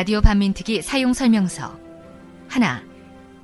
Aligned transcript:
라디오 0.00 0.22
반민특위 0.22 0.80
사용 0.80 1.12
설명서 1.12 1.78
하나 2.48 2.82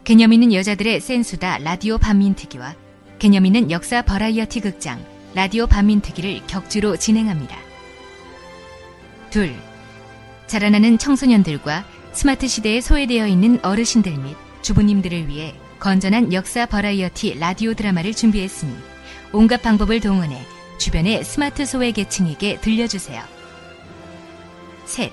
개념 0.05 0.33
있는 0.33 0.55
여자들의 0.55 1.03
센 1.03 1.27
수다 1.27 1.59
라디오 1.59 1.99
반민특위와 1.99 2.75
개념 3.19 3.45
있는 3.45 3.71
역사 3.71 4.01
버라이어티 4.01 4.61
극장 4.61 5.05
라디오 5.35 5.67
반민특위를 5.67 6.47
격주로 6.47 6.97
진행합니다. 6.97 7.59
둘 9.29 9.55
자라나는 10.47 10.97
청소년들과 10.97 11.85
스마트 12.13 12.49
시대에 12.49 12.81
소외되어 12.81 13.27
있는 13.27 13.63
어르신들 13.63 14.17
및 14.17 14.35
주부님들을 14.63 15.29
위해 15.29 15.55
건전한 15.79 16.33
역사 16.33 16.65
버라이어티 16.65 17.39
라디오 17.39 17.75
드라마를 17.75 18.15
준비했으니 18.15 18.75
온갖 19.31 19.61
방법을 19.61 20.01
동원해 20.01 20.41
주변의 20.79 21.23
스마트 21.23 21.67
소외 21.67 21.91
계층에게 21.93 22.63
들려주세요. 22.63 23.23
셋 24.87 25.13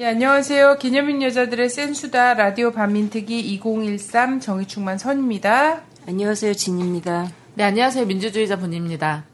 예, 0.00 0.06
안녕하세요. 0.06 0.76
기념인 0.78 1.22
여자들의 1.22 1.68
센수다 1.68 2.34
라디오 2.34 2.70
반민특위 2.70 3.40
2013 3.40 4.38
정의충만 4.38 4.96
선입니다. 4.96 5.82
안녕하세요. 6.06 6.54
진입니다. 6.54 7.28
네, 7.54 7.64
안녕하세요. 7.64 8.06
민주주의자 8.06 8.58
분입니다. 8.58 9.24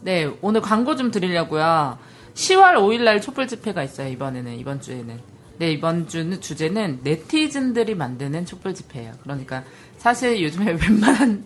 네, 0.00 0.28
오늘 0.42 0.60
광고 0.60 0.96
좀 0.96 1.12
드리려고요. 1.12 1.98
10월 2.34 2.74
5일 2.74 3.02
날 3.02 3.20
촛불 3.20 3.46
집회가 3.46 3.84
있어요. 3.84 4.08
이번에는 4.08 4.58
이번 4.58 4.80
주에는. 4.80 5.31
네, 5.62 5.70
이번 5.70 6.08
주는 6.08 6.40
주제는 6.40 7.02
네티즌들이 7.04 7.94
만드는 7.94 8.46
촛불 8.46 8.74
집회예요. 8.74 9.12
그러니까 9.22 9.62
사실 9.96 10.42
요즘에 10.42 10.72
웬만한 10.82 11.44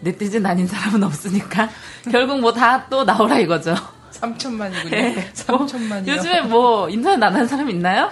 네티즌 0.00 0.46
아닌 0.46 0.66
사람은 0.66 1.02
없으니까 1.02 1.68
결국 2.10 2.40
뭐 2.40 2.50
다 2.54 2.86
또 2.88 3.04
나오라 3.04 3.38
이거죠. 3.40 3.74
3천만이군요. 4.12 4.88
네, 4.88 5.30
3천만이요. 5.34 6.08
요즘에 6.08 6.40
뭐 6.42 6.88
인터넷 6.88 7.22
안 7.22 7.34
하는 7.34 7.46
사람 7.46 7.68
있나요? 7.68 8.08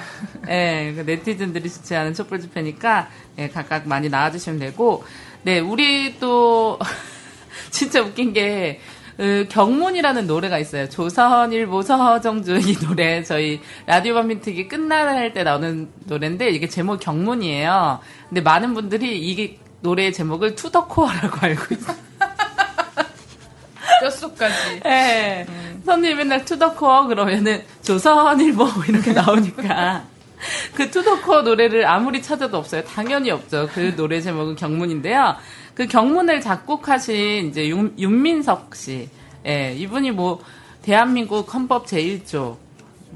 예, 0.47 0.93
네, 0.95 1.03
네티즌들이 1.03 1.71
주최하는 1.71 2.13
촛불 2.13 2.39
집회니까 2.39 3.09
예, 3.39 3.49
각각 3.49 3.89
많이 3.89 4.11
나와주시면 4.11 4.59
되고, 4.61 5.05
네, 5.43 5.59
우리 5.59 6.19
또 6.21 6.79
진짜 7.71 8.03
웃긴 8.03 8.35
게 8.35 8.81
그, 9.17 9.47
경문이라는 9.49 10.27
노래가 10.27 10.59
있어요. 10.59 10.89
조선일보 10.89 11.83
서정주 11.83 12.59
이 12.59 12.77
노래 12.85 13.23
저희 13.23 13.61
라디오 13.87 14.15
반민특위 14.15 14.69
끝날 14.69 15.33
때 15.33 15.43
나오는 15.43 15.89
노래인데 16.05 16.51
이게 16.51 16.69
제목 16.69 17.01
경문이에요. 17.01 18.01
근데 18.29 18.41
많은 18.43 18.75
분들이 18.75 19.19
이게 19.19 19.59
노래 19.81 20.11
제목을 20.13 20.55
to 20.55 20.67
the 20.67 20.87
core라고 20.87 21.39
알고 21.47 21.75
있어요. 21.75 21.97
뼛속까지. 24.03 24.81
네. 24.81 25.47
음. 25.49 25.83
선생님 25.87 26.19
맨날 26.19 26.45
to 26.45 26.58
the 26.58 26.79
core 26.79 27.07
그러면은 27.07 27.63
조선일보 27.83 28.69
이렇게 28.89 29.13
나오니까 29.13 30.05
그 30.75 30.91
투더코어 30.91 31.43
노래를 31.43 31.87
아무리 31.87 32.21
찾아도 32.21 32.59
없어요. 32.59 32.85
당연히 32.85 33.31
없죠. 33.31 33.69
그 33.73 33.95
노래 33.97 34.21
제목은 34.21 34.57
경문인데요. 34.57 35.37
그 35.77 35.87
경문을 35.87 36.41
작곡하신 36.41 37.49
이제 37.49 37.69
윤, 37.69 37.95
윤민석 37.99 38.75
씨. 38.75 39.11
예, 39.47 39.75
이분이 39.77 40.11
뭐 40.13 40.41
대한민국 40.81 41.53
헌법 41.55 41.87
제1조 41.87 42.57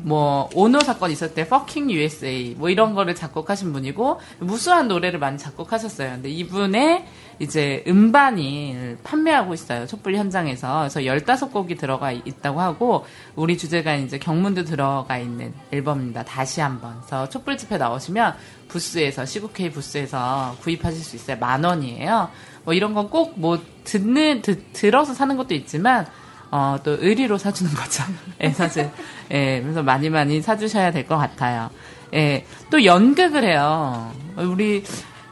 뭐 0.02 0.48
오노 0.54 0.80
사건 0.80 1.10
있을 1.10 1.34
때 1.34 1.42
Fucking 1.42 1.92
USA 1.92 2.54
뭐 2.56 2.68
이런 2.70 2.94
거를 2.94 3.14
작곡하신 3.14 3.72
분이고 3.72 4.20
무수한 4.40 4.88
노래를 4.88 5.18
많이 5.18 5.38
작곡하셨어요. 5.38 6.10
근데 6.12 6.28
이분의 6.28 7.06
이제 7.38 7.82
음반이 7.86 8.96
판매하고 9.02 9.54
있어요. 9.54 9.86
촛불 9.86 10.14
현장에서. 10.16 10.80
그래서 10.80 11.00
15곡이 11.00 11.78
들어가 11.78 12.12
있다고 12.12 12.60
하고 12.60 13.06
우리 13.34 13.56
주제가 13.56 13.94
이제 13.94 14.18
경문도 14.18 14.64
들어가 14.64 15.16
있는 15.16 15.54
앨범입니다. 15.72 16.24
다시 16.24 16.60
한번. 16.60 16.96
그래서 17.00 17.28
촛불 17.30 17.56
집회 17.56 17.78
나오시면 17.78 18.34
부스에서 18.68 19.24
시국회의 19.24 19.70
부스에서 19.70 20.56
구입하실 20.60 21.02
수 21.02 21.16
있어요. 21.16 21.38
만 21.38 21.64
원이에요. 21.64 22.28
뭐 22.64 22.74
이런 22.74 22.94
건 22.94 23.08
꼭 23.10 23.32
뭐 23.36 23.58
듣는 23.84 24.42
듣, 24.42 24.72
들어서 24.72 25.14
사는 25.14 25.36
것도 25.36 25.54
있지만 25.54 26.06
어, 26.50 26.76
또 26.82 26.96
의리로 27.00 27.38
사주는 27.38 27.72
거죠. 27.72 28.02
예, 28.42 28.50
사실. 28.50 28.90
예, 29.30 29.60
그래서 29.62 29.82
많이 29.82 30.10
많이 30.10 30.40
사주셔야 30.42 30.90
될 30.92 31.06
것 31.06 31.16
같아요. 31.16 31.70
예, 32.14 32.44
또 32.70 32.84
연극을 32.84 33.44
해요. 33.44 34.12
우리 34.36 34.82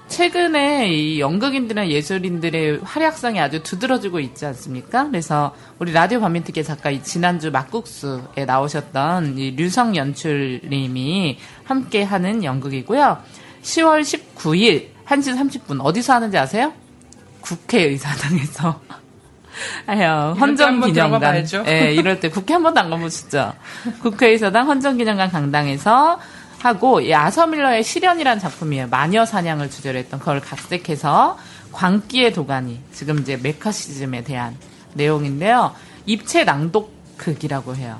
최근에 0.08 0.88
이 0.94 1.20
연극인들이나 1.20 1.88
예술인들의 1.88 2.80
활약상이 2.82 3.38
아주 3.40 3.62
두드러지고 3.62 4.20
있지 4.20 4.46
않습니까? 4.46 5.06
그래서 5.08 5.54
우리 5.78 5.92
라디오 5.92 6.20
반민특위 6.20 6.64
작가 6.64 6.90
이 6.90 7.02
지난주 7.02 7.50
막국수에 7.50 8.44
나오셨던 8.46 9.36
이 9.36 9.50
류성 9.50 9.96
연출님이 9.96 11.38
함께 11.64 12.02
하는 12.04 12.42
연극이고요. 12.42 13.18
10월 13.62 14.00
19일 14.00 14.86
1시 15.06 15.36
30분 15.36 15.80
어디서 15.84 16.14
하는지 16.14 16.38
아세요? 16.38 16.72
국회의사당에서 17.48 18.80
아유, 19.86 20.34
헌정기념관. 20.38 21.46
예, 21.66 21.92
이럴 21.92 22.20
때 22.20 22.28
국회 22.28 22.54
한 22.54 22.62
번도 22.62 22.80
안 22.80 22.90
가보셨죠? 22.90 23.54
국회의사당 24.02 24.68
헌정기념관 24.68 25.30
강당에서 25.30 26.20
하고, 26.60 27.00
이 27.00 27.12
아서밀러의 27.12 27.82
시련이라는 27.82 28.40
작품이에요. 28.40 28.88
마녀 28.88 29.24
사냥을 29.24 29.70
주제로 29.70 29.98
했던 29.98 30.20
그걸 30.20 30.40
각색해서 30.40 31.38
광기의 31.72 32.32
도가니, 32.34 32.80
지금 32.92 33.18
이제 33.20 33.36
메카시즘에 33.36 34.22
대한 34.22 34.56
내용인데요. 34.94 35.74
입체 36.06 36.44
낭독극이라고 36.44 37.74
해요. 37.76 37.98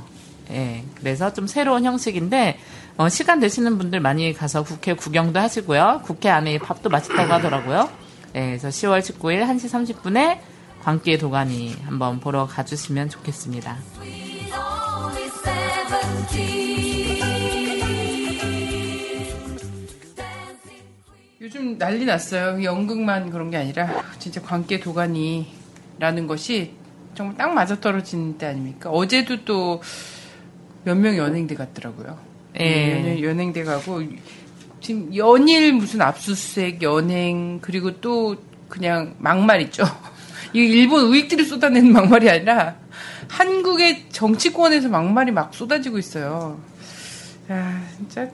예, 0.50 0.84
그래서 0.94 1.32
좀 1.32 1.46
새로운 1.46 1.84
형식인데, 1.84 2.58
어, 2.98 3.08
시간 3.08 3.40
되시는 3.40 3.78
분들 3.78 4.00
많이 4.00 4.32
가서 4.32 4.62
국회 4.62 4.94
구경도 4.94 5.40
하시고요. 5.40 6.02
국회 6.04 6.30
안에 6.30 6.58
밥도 6.58 6.88
맛있다고 6.88 7.32
하더라고요. 7.32 8.07
예, 8.34 8.46
그래서 8.46 8.68
10월 8.68 9.00
19일 9.00 9.42
1시 9.46 9.94
30분에 10.02 10.38
광기의 10.82 11.18
도가니 11.18 11.76
한번 11.84 12.20
보러 12.20 12.46
가주시면 12.46 13.08
좋겠습니다. 13.10 13.76
요즘 21.40 21.78
난리 21.78 22.04
났어요. 22.04 22.62
연극만 22.62 23.30
그런 23.30 23.50
게 23.50 23.56
아니라 23.56 24.02
진짜 24.18 24.42
광기의 24.42 24.80
도가니라는 24.80 26.26
것이 26.26 26.72
정말 27.14 27.36
딱 27.36 27.52
맞아떨어지는 27.54 28.38
때 28.38 28.46
아닙니까? 28.46 28.90
어제도 28.90 29.44
또 29.44 29.80
몇 30.84 30.96
명 30.96 31.16
연행대 31.16 31.54
갔더라고요. 31.54 32.18
예. 32.60 33.20
연행대 33.22 33.64
가고 33.64 34.00
지금 34.80 35.14
연일 35.14 35.72
무슨 35.72 36.02
압수수색, 36.02 36.82
연행 36.82 37.58
그리고 37.60 38.00
또 38.00 38.36
그냥 38.68 39.14
막말 39.18 39.60
있죠. 39.62 39.84
이 40.54 40.60
일본 40.60 41.04
우익들이 41.04 41.44
쏟아내는 41.44 41.92
막말이 41.92 42.30
아니라 42.30 42.76
한국의 43.28 44.06
정치권에서 44.10 44.88
막말이 44.88 45.32
막 45.32 45.54
쏟아지고 45.54 45.98
있어요. 45.98 46.60
야, 47.50 47.82
진짜 47.96 48.30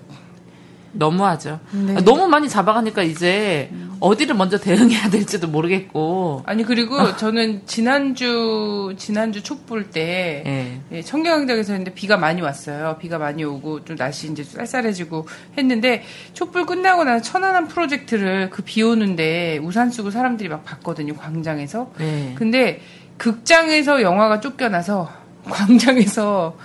너무하죠. 0.96 1.60
네. 1.72 1.94
너무 2.04 2.26
많이 2.28 2.48
잡아가니까 2.48 3.02
이제 3.02 3.70
어디를 4.00 4.34
먼저 4.36 4.58
대응해야 4.58 5.10
될지도 5.10 5.48
모르겠고. 5.48 6.42
아니 6.46 6.62
그리고 6.64 7.16
저는 7.16 7.62
지난주 7.66 8.94
지난주 8.96 9.42
촛불 9.42 9.90
때 9.90 10.42
예. 10.46 10.80
예, 10.96 11.02
청계광장에서 11.02 11.72
했는데 11.72 11.94
비가 11.94 12.16
많이 12.16 12.40
왔어요. 12.42 12.96
비가 13.00 13.18
많이 13.18 13.44
오고 13.44 13.84
좀 13.84 13.96
날씨 13.96 14.30
이제 14.30 14.44
쌀쌀해지고 14.44 15.26
했는데 15.58 16.02
촛불 16.32 16.64
끝나고 16.66 17.04
나서 17.04 17.22
천안함 17.22 17.68
프로젝트를 17.68 18.50
그 18.50 18.62
비 18.64 18.82
오는데 18.82 19.58
우산 19.62 19.90
쓰고 19.90 20.10
사람들이 20.10 20.48
막 20.48 20.64
봤거든요. 20.64 21.14
광장에서. 21.16 21.90
네. 21.98 22.32
근데 22.36 22.80
극장에서 23.18 24.00
영화가 24.02 24.40
쫓겨나서 24.40 25.10
광장에서 25.50 26.56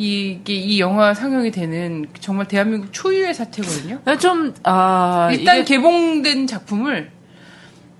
이게 0.00 0.54
이 0.54 0.80
영화 0.80 1.12
상영이 1.12 1.50
되는 1.50 2.06
정말 2.20 2.48
대한민국 2.48 2.90
초유의 2.90 3.34
사태거든요. 3.34 4.00
좀, 4.18 4.54
아, 4.62 5.28
일단 5.30 5.56
이게 5.56 5.64
개봉된 5.64 6.46
작품을 6.46 7.10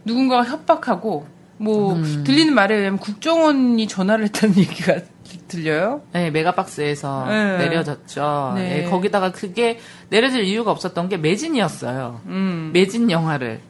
누군가가 0.06 0.44
협박하고 0.44 1.26
뭐 1.58 1.92
음. 1.92 2.24
들리는 2.24 2.54
말에 2.54 2.74
의하면 2.74 2.98
국정원이 2.98 3.86
전화를 3.86 4.24
했다는 4.24 4.56
얘기가 4.56 5.00
들려요. 5.48 6.02
네, 6.12 6.30
메가박스에서 6.30 7.26
네. 7.28 7.58
내려졌죠. 7.58 8.52
네. 8.56 8.78
예, 8.84 8.90
거기다가 8.90 9.32
그게 9.32 9.78
내려질 10.08 10.44
이유가 10.44 10.70
없었던 10.70 11.08
게 11.08 11.16
매진이었어요. 11.16 12.20
음. 12.26 12.70
매진 12.72 13.10
영화를 13.10 13.60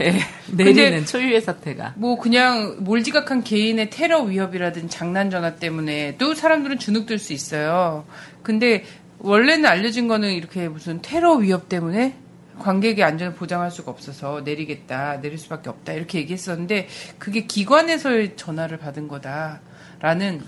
예, 0.00 0.18
내리는 0.52 1.04
초유의 1.04 1.40
사태가. 1.42 1.94
뭐 1.96 2.18
그냥 2.18 2.76
몰지각한 2.80 3.44
개인의 3.44 3.90
테러 3.90 4.22
위협이라든 4.22 4.88
장난 4.88 5.30
전화 5.30 5.56
때문에 5.56 6.16
또 6.18 6.34
사람들은 6.34 6.78
주눅들 6.78 7.18
수 7.18 7.32
있어요. 7.32 8.04
근데 8.42 8.84
원래는 9.18 9.66
알려진 9.66 10.08
거는 10.08 10.32
이렇게 10.32 10.68
무슨 10.68 11.02
테러 11.02 11.34
위협 11.34 11.68
때문에 11.68 12.14
관객의 12.60 13.04
안전을 13.04 13.34
보장할 13.34 13.70
수가 13.70 13.90
없어서 13.90 14.42
내리겠다, 14.42 15.20
내릴 15.20 15.38
수밖에 15.38 15.70
없다 15.70 15.92
이렇게 15.92 16.18
얘기했었는데 16.18 16.88
그게 17.18 17.46
기관에서의 17.46 18.36
전화를 18.36 18.78
받은 18.78 19.08
거다라는 19.08 20.42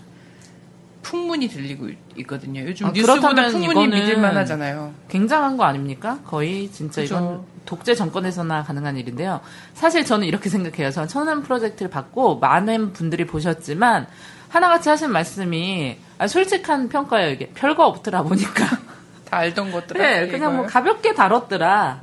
풍문이 1.02 1.48
들리고 1.48 1.88
있- 1.88 1.98
있거든요. 2.18 2.60
요즘 2.62 2.86
아, 2.86 2.92
뉴스보다 2.92 3.48
풍문이 3.48 3.64
이거는 3.72 3.90
믿을 3.90 4.16
만하잖아요. 4.18 4.92
굉장한 5.08 5.56
거 5.56 5.64
아닙니까? 5.64 6.18
거의 6.24 6.70
진짜 6.70 7.02
그죠. 7.02 7.14
이건 7.16 7.42
독재 7.66 7.94
정권에서나 7.94 8.62
가능한 8.64 8.96
일인데요. 8.96 9.40
사실 9.74 10.04
저는 10.04 10.26
이렇게 10.26 10.48
생각해요. 10.48 10.90
저는 10.90 11.08
천안 11.08 11.42
프로젝트를 11.42 11.90
받고 11.90 12.38
많은 12.38 12.92
분들이 12.92 13.26
보셨지만 13.26 14.06
하나같이 14.48 14.88
하신 14.88 15.10
말씀이 15.12 15.96
아, 16.18 16.26
솔직한 16.26 16.88
평가예요. 16.88 17.30
이게 17.30 17.48
별거 17.54 17.86
없더라 17.86 18.22
보니까. 18.22 18.66
다 19.28 19.38
알던 19.38 19.72
것들. 19.72 19.96
네, 19.98 20.28
그냥 20.28 20.56
뭐 20.56 20.66
가볍게 20.66 21.14
다뤘더라. 21.14 22.00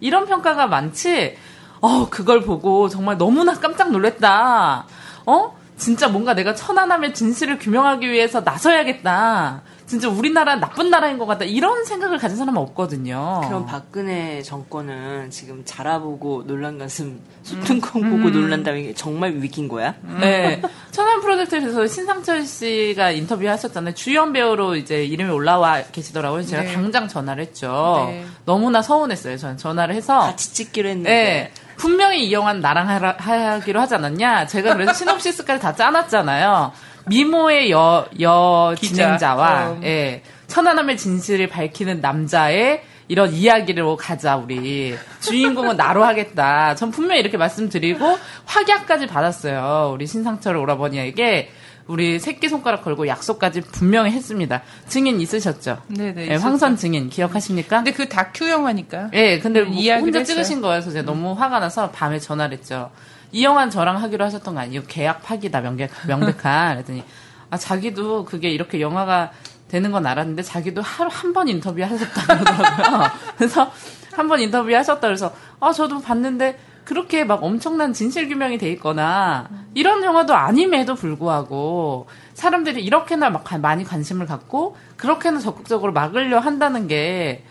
이런 0.00 0.26
평가가 0.26 0.66
많지. 0.66 1.36
어, 1.80 2.08
그걸 2.10 2.42
보고 2.42 2.88
정말 2.88 3.18
너무나 3.18 3.54
깜짝 3.54 3.90
놀랐다. 3.92 4.84
어? 5.26 5.56
진짜 5.82 6.06
뭔가 6.06 6.32
내가 6.32 6.54
천안함의 6.54 7.12
진실을 7.12 7.58
규명하기 7.58 8.08
위해서 8.08 8.40
나서야겠다. 8.40 9.62
진짜 9.84 10.08
우리나라 10.08 10.54
나쁜 10.54 10.90
나라인 10.90 11.18
것 11.18 11.26
같다. 11.26 11.44
이런 11.44 11.84
생각을 11.84 12.18
가진 12.18 12.36
사람은 12.36 12.62
없거든요. 12.62 13.42
그럼 13.44 13.66
박근혜 13.66 14.40
정권은 14.42 15.30
지금 15.30 15.62
자라보고 15.64 16.46
놀란 16.46 16.78
가슴 16.78 17.20
수tun콩 17.42 18.08
보고 18.08 18.30
놀란다는 18.30 18.84
게 18.84 18.94
정말 18.94 19.32
위기인 19.34 19.66
거야? 19.66 19.96
네. 20.20 20.62
천안 20.92 21.20
프로젝트에서 21.20 21.84
신상철 21.84 22.46
씨가 22.46 23.10
인터뷰 23.10 23.46
하셨잖아요. 23.48 23.94
주연 23.94 24.32
배우로 24.32 24.76
이제 24.76 25.04
이름이 25.04 25.30
올라와 25.30 25.82
계시더라고요. 25.90 26.44
제가 26.44 26.62
네. 26.62 26.72
당장 26.72 27.08
전화를 27.08 27.42
했죠. 27.42 28.06
네. 28.08 28.24
너무나 28.44 28.82
서운했어요. 28.82 29.36
저는 29.36 29.56
전화를 29.58 29.96
해서. 29.96 30.20
같이 30.20 30.54
찍기로 30.54 30.88
했는데 30.88 31.10
네. 31.10 31.52
분명히 31.76 32.26
이영환 32.26 32.60
나랑 32.60 32.88
하라, 32.88 33.16
하기로 33.18 33.80
하지 33.80 33.94
않았냐? 33.94 34.46
제가 34.46 34.74
그래서 34.74 34.92
시놉시스까지 34.92 35.60
다 35.60 35.74
짜놨잖아요. 35.74 36.72
미모의 37.06 37.70
여, 37.70 38.06
여 38.20 38.74
기자. 38.78 38.94
진행자와, 38.94 39.68
어. 39.70 39.80
예, 39.82 40.22
천안함의 40.46 40.96
진실을 40.96 41.48
밝히는 41.48 42.00
남자의 42.00 42.82
이런 43.08 43.32
이야기로 43.32 43.96
가자, 43.96 44.36
우리. 44.36 44.96
주인공은 45.20 45.76
나로 45.76 46.04
하겠다. 46.04 46.74
전 46.76 46.90
분명히 46.90 47.20
이렇게 47.20 47.36
말씀드리고, 47.36 48.18
확약까지 48.46 49.06
받았어요. 49.06 49.90
우리 49.92 50.06
신상철 50.06 50.56
오라버니에게. 50.56 51.50
우리 51.86 52.18
새끼손가락 52.18 52.84
걸고 52.84 53.06
약속까지 53.08 53.60
분명히 53.62 54.12
했습니다. 54.12 54.62
증인 54.88 55.20
있으셨죠? 55.20 55.82
네네. 55.88 56.28
예, 56.28 56.34
황선 56.36 56.76
증인 56.76 57.08
기억하십니까? 57.08 57.78
근데 57.78 57.92
그 57.92 58.08
다큐 58.08 58.48
영화니까. 58.48 59.10
예, 59.12 59.38
근데 59.40 59.62
뭐 59.62 59.74
혼자 59.74 60.20
했어요. 60.20 60.24
찍으신 60.24 60.60
거여서 60.60 60.90
제가 60.92 61.04
너무 61.04 61.32
화가 61.32 61.58
나서 61.60 61.90
밤에 61.90 62.18
전화를 62.18 62.58
했죠. 62.58 62.90
이영환 63.32 63.70
저랑 63.70 64.00
하기로 64.02 64.24
하셨던 64.26 64.54
거 64.54 64.60
아니에요? 64.60 64.82
계약 64.86 65.22
파기다 65.22 65.60
명백, 65.60 65.90
명백한. 66.06 66.74
그랬더니 66.74 67.02
아 67.50 67.56
자기도 67.56 68.24
그게 68.24 68.50
이렇게 68.50 68.80
영화가 68.80 69.32
되는 69.68 69.90
건 69.90 70.06
알았는데 70.06 70.42
자기도 70.42 70.82
하루 70.82 71.08
한 71.12 71.32
번 71.32 71.48
인터뷰 71.48 71.82
하셨다고 71.82 72.44
그러더라고요. 72.44 73.10
그래서 73.38 73.72
한 74.12 74.28
번 74.28 74.40
인터뷰 74.40 74.74
하셨다 74.74 75.00
그래서 75.00 75.34
아 75.60 75.72
저도 75.72 76.00
봤는데 76.00 76.58
그렇게 76.84 77.24
막 77.24 77.42
엄청난 77.44 77.92
진실 77.92 78.28
규명이 78.28 78.58
돼 78.58 78.70
있거나 78.72 79.48
이런 79.74 80.02
영화도 80.02 80.34
아님에도 80.34 80.94
불구하고 80.96 82.06
사람들이 82.34 82.82
이렇게나 82.84 83.30
막 83.30 83.44
관- 83.44 83.60
많이 83.60 83.84
관심을 83.84 84.26
갖고 84.26 84.76
그렇게나 84.96 85.38
적극적으로 85.38 85.92
막으려 85.92 86.38
한다는 86.40 86.88
게 86.88 87.44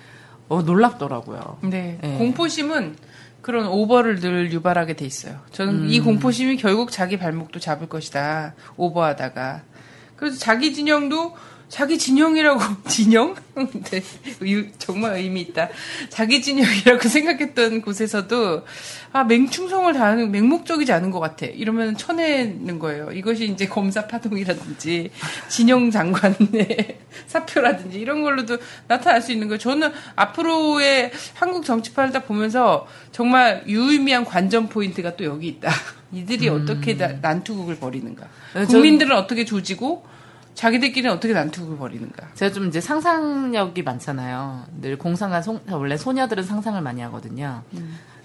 어, 0.50 0.62
놀랍더라고요. 0.64 1.60
네. 1.64 1.98
예. 2.04 2.18
공포심은 2.18 2.98
그런 3.42 3.68
오버를 3.68 4.20
늘 4.20 4.52
유발하게 4.52 4.96
돼 4.96 5.06
있어요. 5.06 5.40
저는 5.52 5.90
이 5.90 6.00
공포심이 6.02 6.58
결국 6.58 6.92
자기 6.92 7.18
발목도 7.18 7.60
잡을 7.60 7.88
것이다. 7.88 8.54
오버하다가. 8.76 9.62
그래서 10.18 10.38
자기 10.38 10.74
진영도 10.74 11.34
자기 11.72 11.98
진영이라고 11.98 12.60
진영? 12.90 13.34
네. 13.56 14.04
유- 14.44 14.70
정말 14.78 15.16
의미 15.16 15.40
있다. 15.40 15.70
자기 16.10 16.42
진영이라고 16.42 17.08
생각했던 17.08 17.82
곳에서도 17.82 18.66
아 19.14 19.24
맹충성을 19.24 19.94
다하는 19.94 20.32
맹목적이지 20.32 20.92
않은 20.92 21.12
것 21.12 21.22
같아. 21.22 21.46
이러면 21.46 21.96
쳐내는 21.96 22.78
거예요. 22.78 23.12
이것이 23.14 23.46
이제 23.46 23.68
검사 23.68 24.06
파동이라든지 24.06 25.12
진영 25.48 25.90
장관의 25.92 26.98
사표라든지 27.28 28.00
이런 28.02 28.22
걸로도 28.22 28.58
나타날 28.90 29.22
수 29.22 29.32
있는 29.32 29.48
거예요. 29.48 29.58
저는 29.58 29.92
앞으로의 30.18 31.12
한국 31.36 31.64
정치판을 31.64 32.12
딱 32.12 32.28
보면서 32.28 32.86
정말 33.14 33.64
유의미한 33.66 34.26
관전 34.26 34.68
포인트가 34.68 35.16
또 35.16 35.24
여기 35.24 35.48
있다. 35.48 35.72
이들이 36.12 36.50
어떻게 36.50 36.98
나- 36.98 37.14
난투극을 37.22 37.78
벌이는가. 37.78 38.28
네, 38.56 38.66
전- 38.66 38.82
국민들은 38.82 39.16
어떻게 39.16 39.46
조지고 39.46 40.11
자기들끼리는 40.56 41.12
어떻게 41.16 41.34
난투극을 41.34 41.78
벌이는가. 41.78 42.28
제가 42.36 42.54
좀 42.54 42.68
이제 42.68 42.82
상상력이 42.82 43.84
많잖아요. 43.84 44.66
늘 44.82 44.98
공상한 44.98 45.42
송- 45.42 45.60
원래 45.70 45.98
소녀들은 45.98 46.44
상상을 46.44 46.80
많이 46.82 47.02
하거든요. 47.02 47.64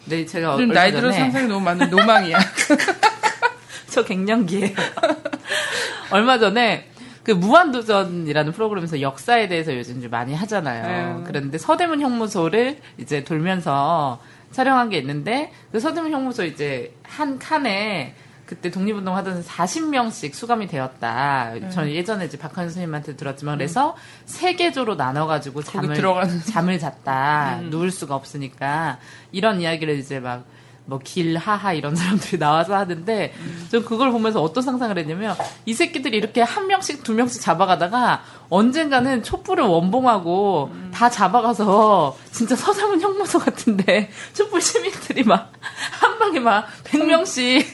근데 0.05 0.27
제가 0.27 0.55
요즘 0.55 0.69
나이 0.69 0.93
들어 0.93 1.11
상상이 1.11 1.47
너무 1.49 1.61
많은 1.65 1.89
노망이야. 1.91 2.39
저 3.91 4.05
갱년기예요. 4.05 4.71
얼마 6.11 6.39
전에 6.39 6.89
그 7.23 7.33
무한도전이라는 7.33 8.53
프로그램에서 8.53 9.01
역사에 9.01 9.49
대해서 9.49 9.77
요즘 9.77 10.01
좀 10.01 10.11
많이 10.11 10.35
하잖아요. 10.35 11.19
네. 11.19 11.25
그런데 11.27 11.59
서대문 11.59 12.01
형무소를 12.01 12.79
이제 12.99 13.25
돌면서 13.25 14.21
촬영한 14.53 14.91
게 14.91 14.99
있는데 14.99 15.51
그 15.73 15.81
서대문 15.81 16.13
형무소 16.13 16.45
이제 16.45 16.95
한 17.03 17.39
칸에 17.39 18.15
그때 18.47 18.71
독립운동 18.71 19.17
하던 19.17 19.43
40명씩 19.43 20.33
수감이 20.33 20.69
되었다. 20.69 21.53
네. 21.55 21.69
저는 21.71 21.91
예전에 21.91 22.27
이제 22.27 22.39
박한수 22.39 22.75
선생님한테 22.75 23.17
들었지만 23.17 23.59
그래서 23.59 23.97
세 24.25 24.55
개조로 24.55 24.95
나눠가지고 24.95 25.63
잠을 25.63 25.95
들어가는. 25.97 26.41
잠을 26.45 26.79
잤다. 26.79 27.63
누울 27.65 27.91
수가 27.91 28.15
없으니까 28.15 28.99
이런 29.33 29.61
이야기를 29.61 29.99
이제 29.99 30.21
막 30.21 30.45
뭐 30.87 31.01
길 31.03 31.37
하하 31.37 31.73
이런 31.73 31.95
사람들이 31.97 32.39
나와서 32.39 32.75
하는데 32.77 33.33
전 33.71 33.85
그걸 33.85 34.11
보면서 34.13 34.41
어떤 34.41 34.63
상상을 34.63 34.97
했냐면 34.97 35.37
이 35.67 35.75
새끼들이 35.75 36.17
이렇게 36.17 36.43
한 36.43 36.67
명씩 36.69 37.03
두 37.03 37.13
명씩 37.13 37.43
잡아가다가 37.43 38.23
언젠가는 38.49 39.23
촛불을 39.23 39.65
원봉하고 39.65 40.71
다 40.95 41.11
잡아가서 41.11 42.17
진짜 42.31 42.55
서장훈 42.57 43.01
형무소 43.01 43.39
같은데 43.41 44.11
촛불 44.33 44.61
시민들이 44.61 45.23
막 45.25 45.53
한 46.01 46.19
방에 46.19 46.39
막 46.41 46.67
100명씩 46.85 47.65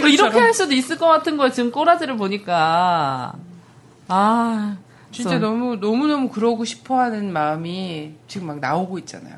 뭐 0.00 0.08
이렇게 0.08 0.38
할 0.38 0.54
수도 0.54 0.74
있을 0.74 0.96
것 0.98 1.06
같은 1.06 1.36
거예요. 1.36 1.52
지금 1.52 1.70
꼬라지를 1.70 2.16
보니까 2.16 3.34
아 4.08 4.76
진짜 5.12 5.38
너무 5.38 5.76
너무 5.80 6.06
너무 6.06 6.28
그러고 6.28 6.64
싶어하는 6.64 7.32
마음이 7.32 8.14
지금 8.28 8.46
막 8.48 8.60
나오고 8.60 8.98
있잖아요. 9.00 9.36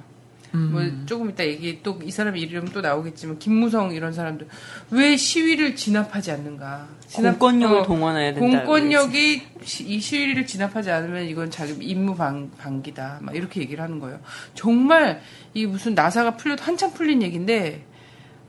뭐 0.52 0.80
조금 1.06 1.28
이따 1.30 1.44
얘기 1.44 1.82
또 1.82 1.98
이 2.02 2.10
사람 2.10 2.36
이름 2.36 2.64
또 2.68 2.80
나오겠지만 2.80 3.38
김무성 3.38 3.92
이런 3.92 4.12
사람들 4.12 4.48
왜 4.90 5.16
시위를 5.16 5.76
진압하지 5.76 6.30
않는가? 6.32 6.88
진압- 7.08 7.38
공권력을 7.38 7.78
어, 7.78 7.82
동원해야 7.82 8.34
된다. 8.34 8.58
공권력이 8.64 9.42
시- 9.62 9.84
이 9.88 10.00
시위를 10.00 10.46
진압하지 10.46 10.90
않으면 10.90 11.24
이건 11.26 11.50
자기 11.50 11.72
임무 11.84 12.16
방, 12.16 12.50
방기다. 12.58 13.18
막 13.22 13.36
이렇게 13.36 13.60
얘기를 13.60 13.82
하는 13.84 13.98
거예요. 14.00 14.20
정말 14.54 15.20
이 15.54 15.66
무슨 15.66 15.94
나사가 15.94 16.36
풀려도 16.36 16.62
한참 16.64 16.92
풀린 16.92 17.22
얘기인데 17.22 17.84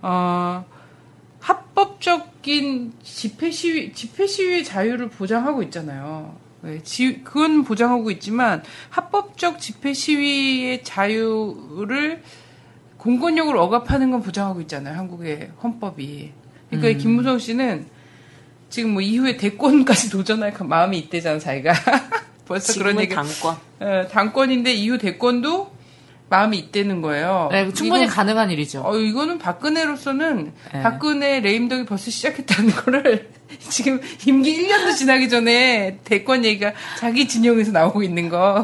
어, 0.02 0.64
합법적인 1.40 2.94
집회 3.04 3.52
시위 3.52 3.94
집회 3.94 4.26
시위의 4.28 4.64
자유를 4.64 5.10
보장하고 5.10 5.64
있잖아요. 5.64 6.36
네, 6.62 6.82
지- 6.84 7.22
그건 7.24 7.64
보장하고 7.64 8.12
있지만 8.12 8.64
합법적 8.90 9.60
집회 9.60 9.94
시위의 9.94 10.84
자유를 10.84 12.22
공권력으로 12.98 13.62
억압하는 13.64 14.12
건 14.12 14.22
보장하고 14.22 14.60
있잖아요. 14.62 14.98
한국의 14.98 15.52
헌법이. 15.64 16.32
그러니까 16.70 16.90
이 16.90 16.98
김무성 16.98 17.40
씨는 17.40 17.86
지금 18.70 18.92
뭐 18.92 19.02
이후에 19.02 19.38
대권까지 19.38 20.10
도전할 20.12 20.54
그 20.54 20.64
마음이 20.64 20.98
있대잖아, 21.00 21.40
자기가. 21.40 21.74
벌써 22.46 22.74
그런 22.80 23.00
얘기. 23.00 23.14
당권. 23.16 23.56
어, 23.80 24.08
당권인데 24.12 24.74
이후 24.74 24.98
대권도 24.98 25.72
마음이 26.30 26.58
있다는 26.58 27.02
거예요. 27.02 27.50
네, 27.52 27.72
충분히 27.74 28.04
이건- 28.04 28.16
가능한 28.16 28.52
일이죠. 28.52 28.82
어, 28.86 28.96
이거는 28.96 29.40
박근혜로서는 29.40 30.54
네. 30.74 30.82
박근혜 30.84 31.40
레임덕이 31.40 31.86
벌써 31.86 32.12
시작했다는 32.12 32.72
거를 32.72 33.30
지금 33.70 34.00
임기 34.28 34.68
1년도 34.68 34.96
지나기 34.96 35.28
전에 35.28 35.98
대권 36.04 36.46
얘기가 36.46 36.74
자기 37.00 37.28
진영에서 37.28 37.72
나오고 37.72 38.04
있는 38.04 38.30
거. 38.30 38.64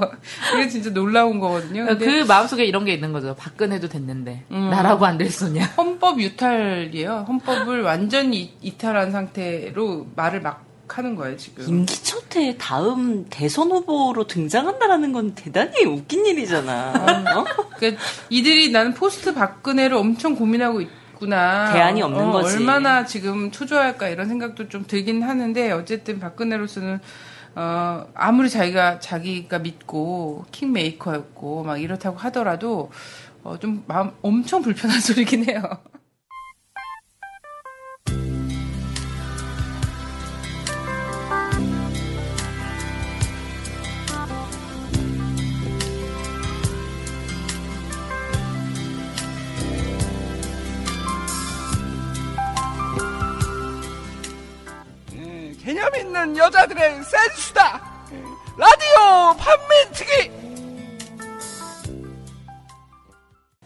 이게 0.53 0.67
진짜 0.69 0.91
놀라운 0.91 1.39
거거든요. 1.39 1.87
그 1.97 2.23
마음속에 2.27 2.65
이런 2.65 2.85
게 2.85 2.93
있는 2.93 3.11
거죠. 3.11 3.35
박근혜도 3.35 3.89
됐는데 3.89 4.43
음. 4.51 4.69
나라고 4.69 5.05
안 5.05 5.17
됐었냐. 5.17 5.63
헌법 5.77 6.21
유탈이에요. 6.21 7.25
헌법을 7.27 7.81
완전히 7.81 8.53
이탈한 8.61 9.11
상태로 9.11 10.07
말을 10.15 10.41
막 10.41 10.64
하는 10.87 11.15
거예요, 11.15 11.37
지금. 11.37 11.67
임기 11.67 12.03
초태 12.03 12.57
다음 12.57 13.25
대선 13.29 13.71
후보로 13.71 14.27
등장한다라는 14.27 15.11
건 15.11 15.33
대단히 15.35 15.83
웃긴 15.85 16.25
일이잖아. 16.25 16.93
어? 17.35 17.45
그러니까 17.77 18.01
이들이 18.29 18.71
나는 18.71 18.93
포스트 18.93 19.33
박근혜를 19.33 19.95
엄청 19.97 20.35
고민하고 20.35 20.81
있구나. 20.81 21.71
대안이 21.73 22.01
없는 22.01 22.19
어, 22.27 22.31
거지. 22.31 22.55
얼마나 22.57 23.05
지금 23.05 23.51
초조할까 23.51 24.09
이런 24.09 24.27
생각도 24.27 24.69
좀 24.69 24.85
들긴 24.87 25.23
하는데 25.23 25.71
어쨌든 25.71 26.19
박근혜로서는 26.19 26.99
어, 27.55 28.05
아무리 28.13 28.49
자기가 28.49 28.99
자기가 28.99 29.59
믿고 29.59 30.45
킹메이커였고 30.51 31.63
막 31.63 31.81
이렇다고 31.81 32.17
하더라도 32.17 32.91
어, 33.43 33.57
좀 33.59 33.83
마음 33.87 34.11
엄청 34.21 34.61
불편한 34.61 34.99
소리긴 35.01 35.49
해요. 35.49 35.61
개념 55.65 55.89
있는 55.95 56.37
여자들의 56.37 57.03
센스다. 57.03 57.81
예, 58.11 58.23
라디오 58.55 59.35
판매특위. 59.35 60.31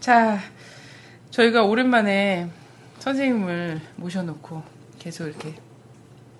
자, 0.00 0.40
저희가 1.30 1.64
오랜만에 1.64 2.48
선생님을 3.00 3.82
모셔놓고 3.96 4.62
계속 4.98 5.26
이렇게 5.26 5.54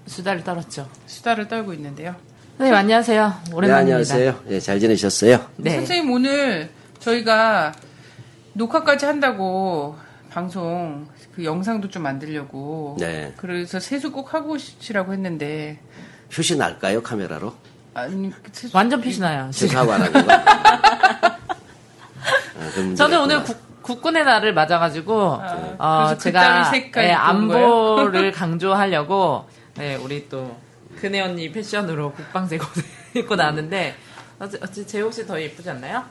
수다를 0.07 0.43
떨었죠. 0.43 0.89
수다를 1.05 1.47
떨고 1.47 1.75
있는데요. 1.75 2.17
선생님 2.57 2.75
안녕하세요. 2.75 3.41
네, 3.49 3.53
오랜만입니다. 3.55 4.15
안녕하세요. 4.15 4.45
예, 4.49 4.61
잘 4.61 4.81
지내셨어요? 4.81 5.47
네. 5.57 5.73
선생님 5.77 6.11
오늘 6.11 6.71
저희가 7.01 7.75
녹화까지 8.55 9.05
한다고 9.05 9.99
방송 10.31 11.07
그 11.35 11.45
영상도 11.45 11.89
좀 11.89 12.03
만들려고 12.05 12.97
네. 12.99 13.35
그래서 13.37 13.81
세수 13.81 14.13
꼭 14.13 14.33
하고 14.33 14.53
오시라고 14.53 15.13
했는데 15.13 15.79
표시 16.33 16.57
날까요, 16.57 17.03
카메라로? 17.03 17.53
아니 17.95 18.31
세수 18.53 18.77
완전 18.77 19.01
피시나요. 19.01 19.51
제 19.51 19.67
사고 19.67 19.93
안 19.93 20.03
하는 20.03 20.13
거? 20.27 20.33
아, 20.33 21.39
그 22.75 22.81
문제가 22.81 23.09
저는 23.09 23.21
오늘. 23.25 23.43
국, 23.45 23.83
국군의 23.83 24.25
날을 24.25 24.55
맞아가지고 24.55 25.13
어, 25.23 25.39
그래서 25.39 26.15
그 26.15 26.23
제가 26.23 26.71
온 26.71 27.01
안보를 27.11 28.31
강조하려고 28.33 29.49
예, 29.81 29.97
우리 29.97 30.29
또 30.29 30.57
그네 31.01 31.21
언니 31.23 31.51
패션으로 31.51 32.13
국방색 32.13 32.63
옷을 32.63 32.85
입고 33.17 33.35
나왔는데 33.35 33.97
어찌 34.39 34.87
제 34.87 35.01
옷이 35.01 35.27
더 35.27 35.41
예쁘지 35.41 35.71
않나요? 35.71 36.05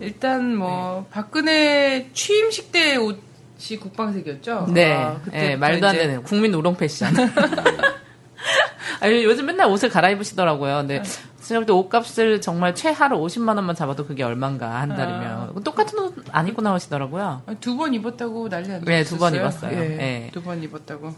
일단 0.00 0.54
뭐 0.56 1.06
박근혜 1.10 2.10
취임식 2.12 2.72
때 2.72 2.96
옷 2.96 3.33
이 3.70 3.76
국방색이었죠. 3.78 4.66
네, 4.72 4.92
아, 4.92 5.20
그때 5.24 5.52
예, 5.52 5.56
말도 5.56 5.86
안 5.86 5.94
되는 5.94 6.22
국민 6.22 6.52
우롱 6.54 6.76
패션. 6.76 7.14
아니, 9.00 9.24
요즘 9.24 9.46
맨날 9.46 9.68
옷을 9.68 9.88
갈아입으시더라고요. 9.88 10.76
근데 10.78 11.02
제가 11.42 11.60
볼때 11.60 11.72
옷값을 11.72 12.40
정말 12.40 12.74
최하로 12.74 13.18
50만 13.18 13.56
원만 13.56 13.74
잡아도 13.74 14.06
그게 14.06 14.22
얼만가 14.22 14.80
한 14.80 14.88
달이면 14.90 15.62
똑같은 15.62 15.98
옷 15.98 16.14
안 16.32 16.48
입고 16.48 16.62
나오시더라고요. 16.62 17.42
두 17.60 17.76
번 17.76 17.92
입었다고 17.94 18.48
난리 18.48 18.72
안 18.72 18.82
네, 18.84 19.04
두번 19.04 19.34
났었어요. 19.34 19.70
입었어요. 19.72 19.92
예, 19.92 19.98
예. 20.26 20.30
두번 20.32 20.62
입었다고. 20.62 21.14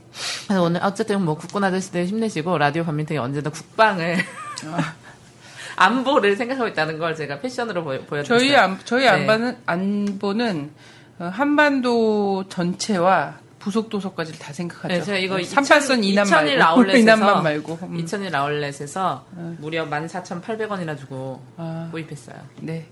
그래서 0.46 0.62
오늘 0.62 0.82
어쨌든 0.82 1.22
뭐 1.24 1.36
국군 1.36 1.62
아저씨들 1.64 2.06
힘내시고 2.06 2.58
라디오 2.58 2.84
반민특위 2.84 3.18
언제나 3.18 3.50
국방을 3.50 4.16
안보를 5.76 6.36
생각하고 6.36 6.68
있다는 6.68 6.98
걸 6.98 7.14
제가 7.14 7.38
패션으로 7.40 7.84
보여, 7.84 8.00
보여드렸어요. 8.02 8.38
저희 8.38 8.56
안, 8.56 8.78
저희 8.84 9.02
네. 9.02 9.08
안보는 9.08 9.56
안보는 9.66 10.70
어, 10.74 10.95
한반도 11.18 12.44
전체와 12.49 13.38
부속도서까지 13.58 14.38
다 14.38 14.52
생각하죠. 14.52 14.88
네, 14.94 15.02
제가 15.02 15.18
이거 15.18 15.37
38선 15.38 16.04
이남 16.04 16.25
2001 16.26 16.58
말고 16.58 16.90
이남만 16.96 17.42
말고. 17.42 17.78
음. 17.82 17.99
2001 17.99 18.35
아울렛에서 18.35 19.26
무려 19.58 19.85
14,800원이나 19.88 20.96
주고 20.99 21.42
아, 21.56 21.88
구입했어요. 21.90 22.37
네, 22.61 22.87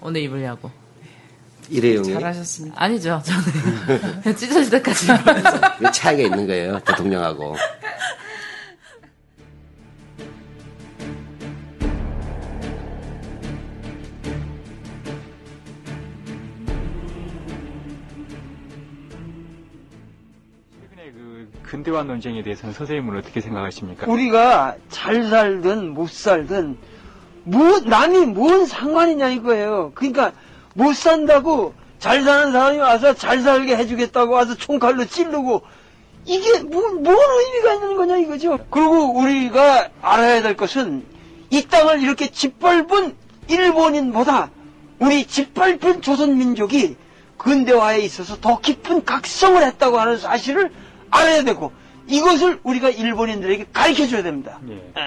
오늘 0.00 0.20
입으려고. 0.22 0.70
일회용이 1.70 2.12
잘하셨습니다. 2.14 2.82
아니죠. 2.82 3.20
저는 3.24 3.42
그냥 4.22 4.36
찢어질 4.36 4.70
때까지 4.70 5.06
차이가 5.92 6.22
있는 6.22 6.46
거예요, 6.46 6.78
대통령하고. 6.80 7.56
근대화 21.68 22.02
논쟁에 22.02 22.42
대해서는 22.42 22.72
선생님은 22.72 23.18
어떻게 23.18 23.42
생각하십니까? 23.42 24.10
우리가 24.10 24.76
잘 24.88 25.28
살든 25.28 25.90
못 25.90 26.10
살든 26.10 26.78
뭐 27.44 27.80
남이 27.80 28.26
뭔 28.26 28.64
상관이냐 28.64 29.28
이거예요. 29.28 29.92
그러니까 29.94 30.32
못 30.74 30.94
산다고 30.94 31.74
잘 31.98 32.22
사는 32.22 32.52
사람이 32.52 32.78
와서 32.78 33.12
잘 33.12 33.40
살게 33.40 33.76
해주겠다고 33.76 34.32
와서 34.32 34.54
총칼로 34.54 35.04
찌르고 35.04 35.62
이게 36.24 36.62
뭐, 36.62 36.90
뭔 36.92 37.16
의미가 37.16 37.74
있는 37.74 37.96
거냐 37.96 38.16
이거죠. 38.16 38.58
그리고 38.70 39.18
우리가 39.18 39.90
알아야 40.00 40.40
될 40.40 40.56
것은 40.56 41.04
이 41.50 41.62
땅을 41.64 42.00
이렇게 42.02 42.30
짓밟은 42.30 43.14
일본인보다 43.48 44.50
우리 45.00 45.26
짓밟은 45.26 46.00
조선민족이 46.00 46.96
근대화에 47.36 48.00
있어서 48.00 48.36
더 48.40 48.58
깊은 48.58 49.04
각성을 49.04 49.62
했다고 49.62 49.98
하는 49.98 50.18
사실을 50.18 50.72
알아야 51.10 51.42
되고 51.44 51.72
이것을 52.06 52.60
우리가 52.62 52.90
일본인들에게 52.90 53.66
가르쳐 53.72 54.06
줘야 54.06 54.22
됩니다. 54.22 54.58
예. 54.68 54.74
예. 54.74 55.02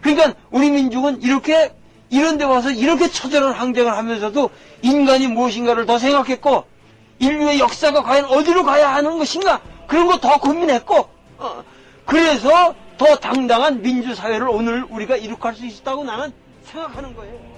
그러니까 0.00 0.34
우리 0.50 0.70
민족은 0.70 1.22
이렇게 1.22 1.72
이런 2.10 2.36
데 2.36 2.44
와서 2.44 2.70
이렇게 2.70 3.08
처절한 3.08 3.52
항쟁을 3.52 3.92
하면서도 3.96 4.50
인간이 4.82 5.28
무엇인가를 5.28 5.86
더 5.86 5.98
생각했고 5.98 6.64
인류의 7.20 7.60
역사가 7.60 8.02
과연 8.02 8.24
어디로 8.26 8.64
가야 8.64 8.92
하는 8.94 9.18
것인가 9.18 9.60
그런 9.86 10.06
거 10.08 10.18
더 10.18 10.38
고민했고 10.38 11.08
어, 11.38 11.64
그래서 12.04 12.74
더 12.98 13.16
당당한 13.16 13.80
민주사회를 13.82 14.48
오늘 14.48 14.84
우리가 14.90 15.16
이룩할 15.16 15.54
수 15.54 15.64
있다고 15.66 16.04
나는 16.04 16.32
생각하는 16.64 17.14
거예요. 17.14 17.51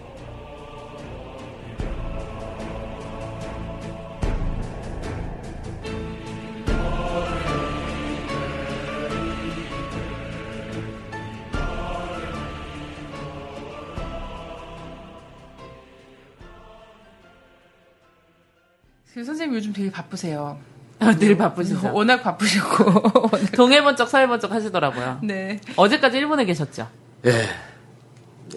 선생님 19.22 19.54
요즘 19.56 19.72
되게 19.72 19.90
바쁘세요. 19.90 20.58
아, 20.98 21.14
늘 21.16 21.36
바쁘시죠. 21.36 21.92
워낙 21.94 22.22
바쁘셨고. 22.22 23.30
동해번쩍 23.56 24.08
서해번쩍 24.08 24.50
하시더라고요. 24.50 25.20
네. 25.22 25.60
어제까지 25.76 26.18
일본에 26.18 26.44
계셨죠? 26.44 26.88
예. 27.26 27.30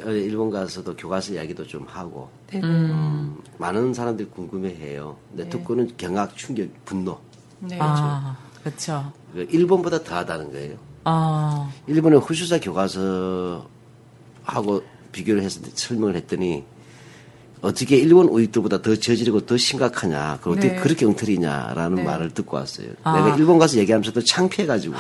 어, 0.03 0.09
일본 0.11 0.49
가서도 0.49 0.95
교과서 0.95 1.33
이야기도 1.33 1.65
좀 1.65 1.85
하고 1.87 2.29
네. 2.51 2.61
음, 2.61 3.37
많은 3.57 3.93
사람들이 3.93 4.29
궁금해해요. 4.29 5.17
근데 5.29 5.49
듣고는 5.49 5.91
경악, 5.97 6.35
충격, 6.35 6.69
분노. 6.85 7.19
네. 7.59 7.77
아, 7.79 8.37
그렇죠. 8.63 9.11
그 9.33 9.47
일본보다 9.49 10.03
더하다는 10.03 10.51
거예요. 10.51 10.77
아, 11.05 11.71
일본의 11.87 12.19
후슈사 12.19 12.59
교과서 12.59 13.67
하고 14.43 14.83
비교를 15.11 15.41
해서 15.41 15.61
설명을 15.73 16.15
했더니 16.15 16.63
어떻게 17.61 17.97
일본 17.97 18.27
우익들보다 18.27 18.81
더 18.81 18.95
저지르고 18.95 19.45
더 19.45 19.57
심각하냐, 19.57 20.39
그 20.41 20.51
어떻게 20.51 20.69
네. 20.69 20.75
그렇게 20.75 21.05
엉터리냐라는 21.05 21.95
네. 21.95 22.03
말을 22.03 22.31
듣고 22.31 22.57
왔어요. 22.57 22.89
아. 23.03 23.13
내가 23.13 23.35
일본 23.35 23.57
가서 23.57 23.77
얘기하면서도 23.77 24.23
창피해가지고 24.23 24.95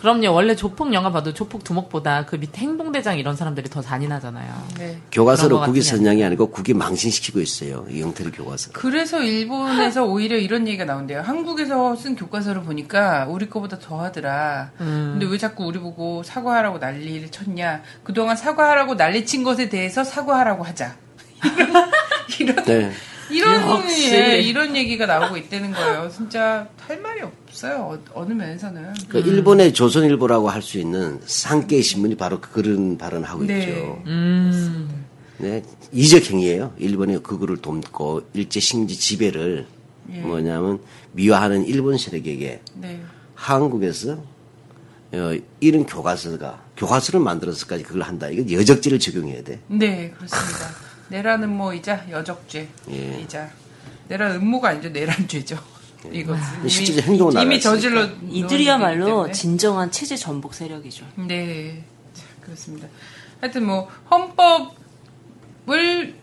그럼요. 0.00 0.32
원래 0.32 0.56
조폭 0.56 0.92
영화 0.92 1.12
봐도 1.12 1.32
조폭 1.34 1.62
두목보다 1.64 2.26
그 2.26 2.36
밑에 2.36 2.62
행동대장 2.62 3.18
이런 3.18 3.36
사람들이 3.36 3.68
더 3.68 3.80
잔인하잖아요. 3.80 4.52
네. 4.78 4.98
교과서로 5.12 5.60
같으면. 5.60 5.82
선양이 5.82 6.24
아니고 6.24 6.50
국위 6.50 6.74
망신시키고 6.74 7.40
있어요. 7.40 7.86
이 7.90 8.02
엉터리 8.02 8.30
교과서. 8.30 8.70
그래서 8.72 9.22
일본에서 9.22 10.04
오히려 10.04 10.36
이런 10.36 10.66
얘기가 10.68 10.84
나온대요. 10.84 11.20
한국에서 11.20 11.96
쓴 11.96 12.16
교과서를 12.16 12.62
보니까 12.62 13.26
우리 13.28 13.48
거보다 13.48 13.78
더 13.78 14.02
하더라. 14.02 14.70
음. 14.80 15.16
근데 15.18 15.26
왜 15.26 15.38
자꾸 15.38 15.64
우리 15.64 15.78
보고 15.78 16.22
사과하라고 16.22 16.78
난리를 16.78 17.30
쳤냐. 17.30 17.82
그동안 18.02 18.36
사과하라고 18.36 18.96
난리 18.96 19.26
친 19.26 19.42
것에 19.42 19.68
대해서 19.68 20.04
사과하라고 20.04 20.64
하자. 20.64 20.96
이런, 22.40 22.64
네. 22.64 22.92
이런, 23.30 23.68
역시. 23.82 24.12
예, 24.14 24.40
이런 24.40 24.74
얘기가 24.76 25.06
나오고 25.06 25.36
있다는 25.36 25.72
거예요. 25.72 26.10
진짜 26.14 26.68
할 26.80 27.00
말이 27.00 27.20
없어요. 27.22 27.98
어, 28.12 28.24
느 28.26 28.32
면에서는. 28.32 28.94
그 29.08 29.18
일본의 29.20 29.72
조선일보라고 29.72 30.48
할 30.50 30.62
수 30.62 30.78
있는 30.78 31.20
상계 31.24 31.80
신문이 31.82 32.16
바로 32.16 32.40
그런 32.40 32.98
발언하고 32.98 33.44
네. 33.44 33.60
있죠. 33.60 34.02
음. 34.06 35.04
네, 35.38 35.62
이적 35.92 36.30
행위예요. 36.30 36.74
일본의 36.78 37.22
극우를 37.22 37.56
돕고 37.58 38.28
일제 38.34 38.60
식민지 38.60 38.98
지배를 38.98 39.66
예. 40.12 40.18
뭐냐면 40.20 40.80
미화하는 41.12 41.64
일본 41.66 41.96
세력에게 41.96 42.60
네. 42.74 43.00
한국에서 43.34 44.22
어, 45.12 45.34
이런 45.60 45.86
교과서가 45.86 46.62
교과서를 46.76 47.20
만들어서까지 47.20 47.82
그걸 47.84 48.02
한다. 48.02 48.28
이건 48.28 48.50
여적죄를 48.50 48.98
적용해야 48.98 49.42
돼. 49.42 49.60
네, 49.68 50.12
그렇습니다. 50.16 50.66
내라는 51.10 51.50
뭐이자 51.56 52.06
여적죄. 52.10 52.68
예. 52.90 53.20
이자. 53.20 53.50
내란 54.08 54.36
음모가 54.36 54.70
아니죠. 54.70 54.88
내란죄죠. 54.90 55.58
이것은. 56.10 56.42
이미- 56.60 56.68
실제적 56.70 57.04
행동은 57.04 57.32
이미 57.42 57.56
나갔으니까. 57.58 57.60
저질러. 57.76 58.08
이들이야말로 58.30 59.30
진정한 59.32 59.90
체제 59.90 60.16
전복 60.16 60.54
세력이죠. 60.54 61.04
네. 61.28 61.84
자, 62.14 62.24
그렇습니다. 62.40 62.88
하여튼 63.40 63.66
뭐, 63.66 63.88
헌법을, 65.66 66.14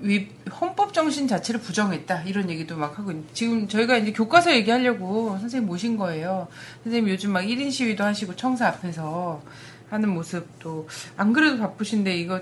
위, 0.00 0.28
헌법 0.60 0.92
정신 0.92 1.26
자체를 1.28 1.60
부정했다. 1.60 2.22
이런 2.22 2.50
얘기도 2.50 2.76
막 2.76 2.98
하고, 2.98 3.12
있- 3.12 3.34
지금 3.34 3.66
저희가 3.68 3.96
이제 3.98 4.12
교과서 4.12 4.52
얘기하려고 4.54 5.38
선생님 5.40 5.66
모신 5.66 5.96
거예요. 5.96 6.48
선생님 6.84 7.10
요즘 7.12 7.32
막 7.32 7.40
1인 7.42 7.70
시위도 7.72 8.04
하시고 8.04 8.36
청사 8.36 8.68
앞에서 8.68 9.42
하는 9.90 10.08
모습도, 10.10 10.88
안 11.16 11.32
그래도 11.32 11.58
바쁘신데 11.58 12.16
이거, 12.18 12.40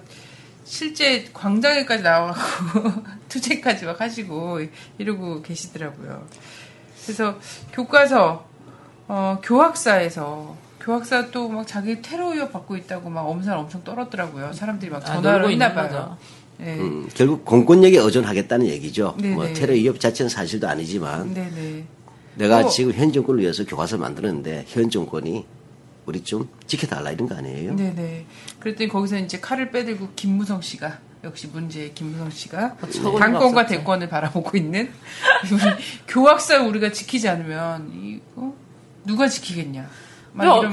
실제 0.65 1.25
광장에까지 1.33 2.03
나와갖고 2.03 2.91
투쟁까지 3.29 3.85
막 3.85 4.01
하시고 4.01 4.61
이러고 4.99 5.43
계시더라고요. 5.43 6.27
그래서 7.05 7.39
교과서 7.73 8.47
어, 9.09 9.39
교학사에서 9.43 10.57
교학사 10.81 11.31
또 11.31 11.49
막 11.49 11.67
자기 11.67 12.01
테러 12.03 12.29
위협 12.31 12.53
받고 12.53 12.77
있다고 12.77 13.09
막 13.11 13.23
엄살 13.23 13.57
엄청 13.57 13.83
떨었더라고요. 13.85 14.53
사람들이 14.53 14.91
막 14.91 15.09
아, 15.09 15.21
놀고 15.21 15.51
있는 15.51 15.67
했나 15.69 15.89
봐요. 15.89 16.17
네. 16.59 16.77
음, 16.79 17.09
결국 17.15 17.45
공권력에 17.45 17.99
의존하겠다는 17.99 18.67
얘기죠. 18.67 19.17
네네. 19.21 19.35
뭐 19.35 19.53
테러 19.53 19.73
위협 19.75 19.99
자체는 19.99 20.29
사실도 20.29 20.69
아니지만 20.69 21.33
네네. 21.35 21.85
내가 22.37 22.59
어. 22.61 22.69
지금 22.69 22.93
현 22.93 23.13
정권을 23.13 23.41
위해서 23.41 23.65
교과서를 23.65 24.01
만들었는데 24.03 24.65
현 24.69 24.89
정권이 24.91 25.45
우리 26.07 26.23
좀 26.23 26.49
지켜달라 26.67 27.11
이런 27.11 27.29
거 27.29 27.35
아니에요? 27.37 27.75
네네. 27.77 28.27
그랬더니 28.61 28.89
거기서 28.89 29.19
이제 29.19 29.41
칼을 29.41 29.71
빼들고 29.71 30.11
김무성 30.17 30.61
씨가 30.61 30.99
역시 31.25 31.47
문제의 31.47 31.95
김무성 31.95 32.31
씨가 32.31 32.77
처벌이 32.93 33.19
당권과. 33.19 33.67
대권을 33.67 34.09
바라보고 34.11 34.57
있는 34.59 34.91
교학사 36.07 36.61
우리가 36.63 36.93
지키지 36.93 37.29
않으면 37.29 37.91
이거 37.95 38.55
누가 39.05 39.29
지키겠냐. 39.29 39.89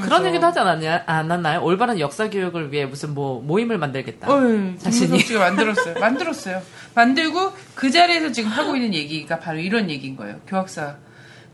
그런 0.02 0.26
얘기도 0.26 0.44
하지 0.46 0.58
않았냐, 0.58 1.04
않았나요? 1.06 1.62
올바른 1.62 2.00
역사 2.00 2.28
교육을 2.28 2.72
위해 2.72 2.84
무슨 2.84 3.14
뭐 3.14 3.40
모임을 3.40 3.78
만들겠다. 3.78 4.28
어, 4.28 4.42
예. 4.42 4.76
자신이. 4.76 5.06
김무성 5.06 5.26
씨가 5.26 5.40
만들었어요. 5.40 5.94
만들었어요. 6.00 6.62
만들고 6.94 7.52
그 7.74 7.90
자리에서 7.90 8.32
지금 8.32 8.50
하고 8.50 8.74
있는 8.76 8.92
얘기가 8.92 9.38
바로 9.38 9.58
이런 9.60 9.88
얘기인 9.88 10.16
거예요. 10.16 10.40
교학사 10.46 10.96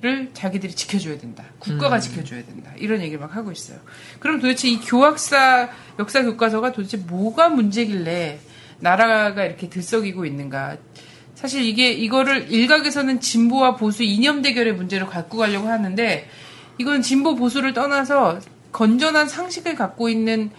를 0.01 0.31
자기들이 0.33 0.75
지켜줘야 0.75 1.19
된다. 1.19 1.45
국가가 1.59 1.97
음. 1.97 2.01
지켜줘야 2.01 2.45
된다. 2.45 2.71
이런 2.77 3.01
얘기를 3.01 3.19
막 3.19 3.35
하고 3.35 3.51
있어요. 3.51 3.81
그럼 4.21 4.41
도대체 4.41 4.69
이 4.69 4.79
교학사 4.79 5.71
역사 5.99 6.23
교과서가 6.23 6.71
도대체 6.71 6.99
뭐가 6.99 7.49
문제길래 7.49 8.39
나라가 8.79 9.45
이렇게 9.45 9.69
들썩이고 9.69 10.25
있는가? 10.25 10.77
사실 11.35 11.65
이게 11.65 11.91
이거를 11.91 12.53
일각에서는 12.53 13.21
진보와 13.21 13.75
보수 13.75 14.05
이념 14.05 14.41
대결의 14.41 14.75
문제로 14.75 15.09
갖고 15.09 15.37
가려고 15.39 15.67
하는데 15.67 16.29
이건 16.79 17.03
진보 17.03 17.35
보수를 17.35 17.73
떠나서 17.73 18.39
건전한 18.71 19.27
상식을 19.29 19.75
갖고 19.75 20.09
있는 20.09 20.51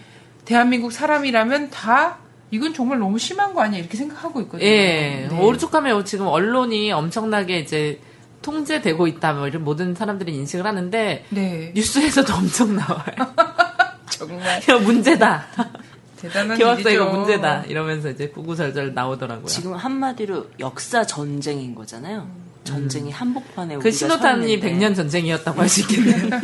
대한민국 0.44 0.92
사람이라면 0.92 1.70
다 1.70 2.18
이건 2.50 2.74
정말 2.74 2.98
너무 2.98 3.18
심한 3.18 3.54
거 3.54 3.62
아니야 3.62 3.80
이렇게 3.80 3.96
생각하고 3.96 4.42
있거든요. 4.42 4.68
예, 4.68 5.28
네. 5.30 5.38
오죽하면 5.38 6.04
지금 6.04 6.26
언론이 6.26 6.92
엄청나게 6.92 7.60
이제 7.60 8.00
통제되고 8.42 9.06
있다, 9.06 9.32
뭐 9.34 9.46
이런 9.48 9.64
모든 9.64 9.94
사람들이 9.94 10.34
인식을 10.34 10.66
하는데 10.66 11.24
네, 11.30 11.72
뉴스에서도 11.74 12.32
엄청 12.34 12.74
나와요. 12.76 13.34
정말 14.10 14.60
이거 14.62 14.78
문제다. 14.80 15.46
대단한 16.20 16.58
일이죠. 16.60 16.90
이거 16.90 17.06
문제다. 17.06 17.62
이러면서 17.64 18.10
이제 18.10 18.28
구구절절 18.28 18.92
나오더라고요. 18.94 19.46
지금 19.46 19.74
한마디로 19.74 20.48
역사 20.60 21.04
전쟁인 21.06 21.74
거잖아요. 21.74 22.28
전쟁이 22.64 23.10
한복판에 23.10 23.76
그 23.76 23.80
우리가 23.80 23.96
신호탄이 23.96 24.42
서 24.46 24.52
있는데 24.52 24.86
100년 24.88 24.94
전쟁이었다고 24.94 25.60
할 25.60 25.68
수 25.68 25.80
있겠네요. 25.80 26.40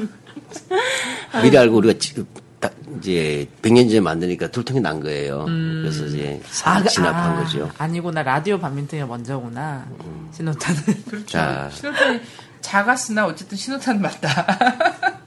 미리 1.42 1.58
알고 1.58 1.76
우리가 1.76 1.98
지- 1.98 2.14
다- 2.60 2.70
이제 2.98 3.46
100년 3.62 3.88
전에 3.88 4.00
만드니까 4.00 4.48
둘통이 4.48 4.80
난 4.80 5.00
거예요. 5.00 5.44
그래서 5.46 6.06
이제 6.06 6.40
사- 6.46 6.80
그- 6.82 6.88
진압한 6.88 7.32
아, 7.38 7.42
거죠. 7.42 7.70
아니구나. 7.78 8.22
라디오 8.22 8.58
반민특이 8.58 9.02
먼저구나. 9.04 9.86
신호탄은. 10.34 10.80
그렇죠. 11.08 11.26
자. 11.26 11.68
신호탄이 11.72 12.20
작았으나 12.62 13.26
어쨌든 13.26 13.56
신호탄 13.58 14.00
맞다. 14.00 14.46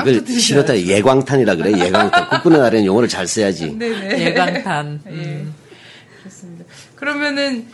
이걸 0.00 0.26
신호탄 0.26 0.76
예광탄이라 0.78 1.56
그래. 1.56 1.72
예광탄. 1.86 2.28
국군의 2.30 2.60
날에는 2.60 2.86
용어를 2.86 3.08
잘 3.08 3.26
써야지. 3.26 3.72
네네. 3.76 4.20
예광탄. 4.26 5.00
예. 5.06 5.10
음. 5.10 5.54
그렇습니다. 6.20 6.64
그러면은 6.94 7.66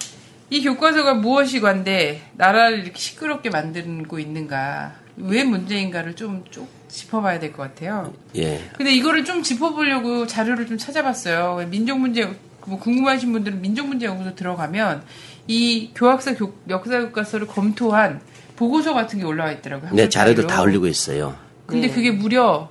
이 0.50 0.62
교과서가 0.62 1.14
무엇이 1.14 1.60
관데 1.60 2.22
나라를 2.34 2.80
이렇게 2.80 2.98
시끄럽게 2.98 3.50
만들고 3.50 4.18
있는가 4.18 4.94
왜 5.16 5.44
문제인가를 5.44 6.14
좀 6.16 6.44
쭉 6.50 6.66
짚어봐야 6.88 7.38
될 7.40 7.52
것 7.54 7.62
같아요. 7.62 8.12
예. 8.36 8.68
근데 8.76 8.92
이거를 8.92 9.24
좀 9.24 9.42
짚어보려고 9.42 10.26
자료를 10.26 10.66
좀 10.66 10.76
찾아봤어요. 10.76 11.66
민족 11.70 11.98
문제 11.98 12.30
뭐 12.66 12.78
궁금하신 12.78 13.32
분들은 13.32 13.60
민족 13.62 13.88
문제 13.88 14.04
연구소 14.06 14.34
들어가면 14.34 15.02
이 15.48 15.90
교학사 15.94 16.34
교, 16.34 16.52
역사 16.68 17.00
교과서를 17.00 17.46
검토한 17.46 18.20
보고서 18.56 18.92
같은 18.92 19.18
게 19.18 19.24
올라와 19.24 19.52
있더라고요. 19.52 19.90
네, 19.94 20.08
자료들. 20.08 20.46
다 20.46 20.60
올리고 20.60 20.86
있어요. 20.86 21.34
근데 21.66 21.88
네. 21.88 21.94
그게 21.94 22.10
무려 22.10 22.68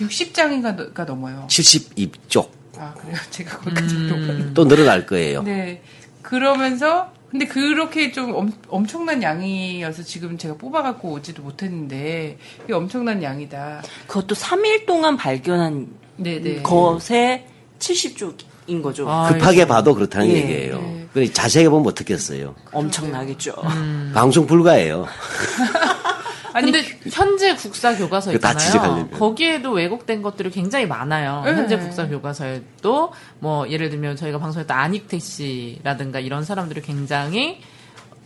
60장인가 0.00 1.04
넘어요. 1.04 1.46
72쪽. 1.48 2.48
아 2.78 2.94
그래요? 2.94 3.16
제가 3.30 3.58
거기까지 3.58 3.94
못 3.96 4.10
봤는데. 4.10 4.54
또 4.54 4.68
늘어날 4.68 5.06
거예요. 5.06 5.42
네. 5.42 5.82
그러면서 6.22 7.12
근데 7.30 7.46
그렇게 7.46 8.12
좀 8.12 8.34
엄, 8.34 8.52
엄청난 8.68 9.22
양이어서 9.22 10.02
지금 10.02 10.38
제가 10.38 10.54
뽑아갖고 10.54 11.10
오지도 11.10 11.42
못했는데 11.42 12.38
이게 12.64 12.72
엄청난 12.72 13.22
양이다. 13.22 13.82
그것도 14.06 14.34
3일 14.34 14.86
동안 14.86 15.16
발견한 15.16 15.88
네네. 16.16 16.62
것에 16.62 17.46
70쪽인 17.78 18.82
거죠. 18.82 19.08
아, 19.10 19.32
급하게 19.32 19.66
봐도 19.66 19.94
그렇다는 19.94 20.28
예. 20.28 20.34
얘기예요. 20.34 20.80
네. 20.80 21.06
그래 21.12 21.32
자세하게 21.32 21.68
보면 21.68 21.88
어떻겠어요. 21.88 22.54
엄청나겠죠. 22.72 23.54
방송 24.14 24.46
불가예요. 24.46 25.06
아니 26.56 26.72
근데 26.72 26.88
현재 27.10 27.54
국사 27.54 27.94
교과서 27.96 28.32
있잖아요. 28.32 29.08
거기에도 29.10 29.72
왜곡된 29.72 30.22
것들이 30.22 30.50
굉장히 30.50 30.86
많아요. 30.86 31.42
네. 31.44 31.52
현재 31.52 31.76
국사 31.78 32.08
교과서에도 32.08 33.12
뭐 33.40 33.68
예를 33.68 33.90
들면 33.90 34.16
저희가 34.16 34.38
방송했던 34.38 34.76
안익태 34.76 35.18
씨라든가 35.18 36.18
이런 36.18 36.44
사람들이 36.44 36.80
굉장히 36.80 37.60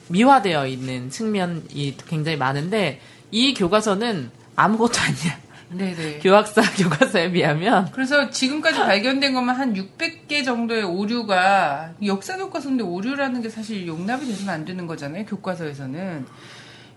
미화되어 0.08 0.66
있는 0.68 1.10
측면이 1.10 1.96
굉장히 2.08 2.36
많은데 2.36 3.00
이 3.32 3.52
교과서는 3.54 4.30
아무것도 4.54 4.92
아니야. 5.00 5.38
네네. 5.72 6.18
교학사 6.22 6.62
교과서에 6.62 7.30
비하면 7.30 7.90
그래서 7.92 8.30
지금까지 8.30 8.78
발견된 8.78 9.34
것만 9.34 9.56
한 9.56 9.74
600개 9.74 10.44
정도의 10.44 10.82
오류가 10.82 11.94
역사 12.04 12.36
교과서인데 12.36 12.84
오류라는 12.84 13.42
게 13.42 13.48
사실 13.48 13.86
용납이 13.86 14.26
돼서는 14.26 14.52
안 14.52 14.64
되는 14.64 14.86
거잖아요. 14.86 15.24
교과서에서는 15.26 16.26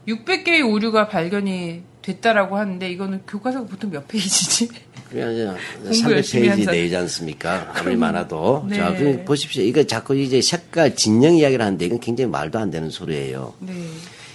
600개의 0.07 0.69
오류가 0.69 1.07
발견이 1.07 1.81
됐다라고 2.01 2.57
하는데 2.57 2.89
이거는 2.89 3.21
교과서가 3.27 3.65
보통 3.67 3.89
몇 3.91 4.07
페이지지? 4.07 4.67
그냥 5.09 5.31
이제 5.33 5.49
공부 6.01 6.11
열심히 6.13 6.47
한 6.49 6.57
300페이지 6.59 6.63
사람. 6.65 6.79
내지 6.81 6.95
않습니까? 6.97 7.71
아무리 7.75 7.95
많아도. 7.95 8.65
네. 8.69 8.75
자, 8.75 8.93
그 8.93 9.23
보십시오. 9.23 9.63
이거 9.63 9.83
자꾸 9.83 10.15
이제 10.17 10.41
색깔 10.41 10.95
진영 10.95 11.35
이야기를 11.35 11.63
하는데 11.63 11.85
이건 11.85 11.99
굉장히 11.99 12.29
말도 12.29 12.59
안 12.59 12.71
되는 12.71 12.89
소리예요. 12.89 13.53
네. 13.59 13.73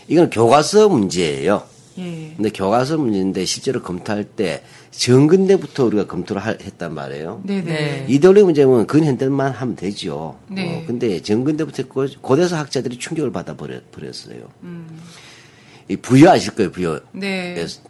이건 0.07 0.31
교과서 0.31 0.89
문제예요. 0.89 1.65
예. 1.99 2.33
근데 2.37 2.49
교과서 2.51 2.97
문제인데 2.97 3.45
실제로 3.45 3.83
검토할 3.83 4.23
때 4.25 4.63
정근대부터 4.93 5.85
우리가 5.85 6.07
검토를 6.07 6.41
할- 6.41 6.59
했단 6.63 6.95
말이에요. 6.95 7.43
네네. 7.45 7.63
네. 7.65 8.07
이데올로기 8.09 8.45
문제면 8.45 8.87
근현대만 8.87 9.51
하면 9.53 9.77
되죠. 9.77 10.39
네. 10.49 10.77
어, 10.79 10.85
근데 10.87 11.21
정근대부터 11.21 11.89
고- 11.89 12.07
고대사 12.23 12.57
학자들이 12.61 12.99
충격을 12.99 13.33
받아 13.33 13.57
버렸어요. 13.57 14.49
이 15.89 15.97
부여 15.97 16.31
아실 16.31 16.55
거예요, 16.55 16.71
부여. 16.71 16.95
음. 16.95 17.01
네. 17.13 17.55
그래서 17.55 17.81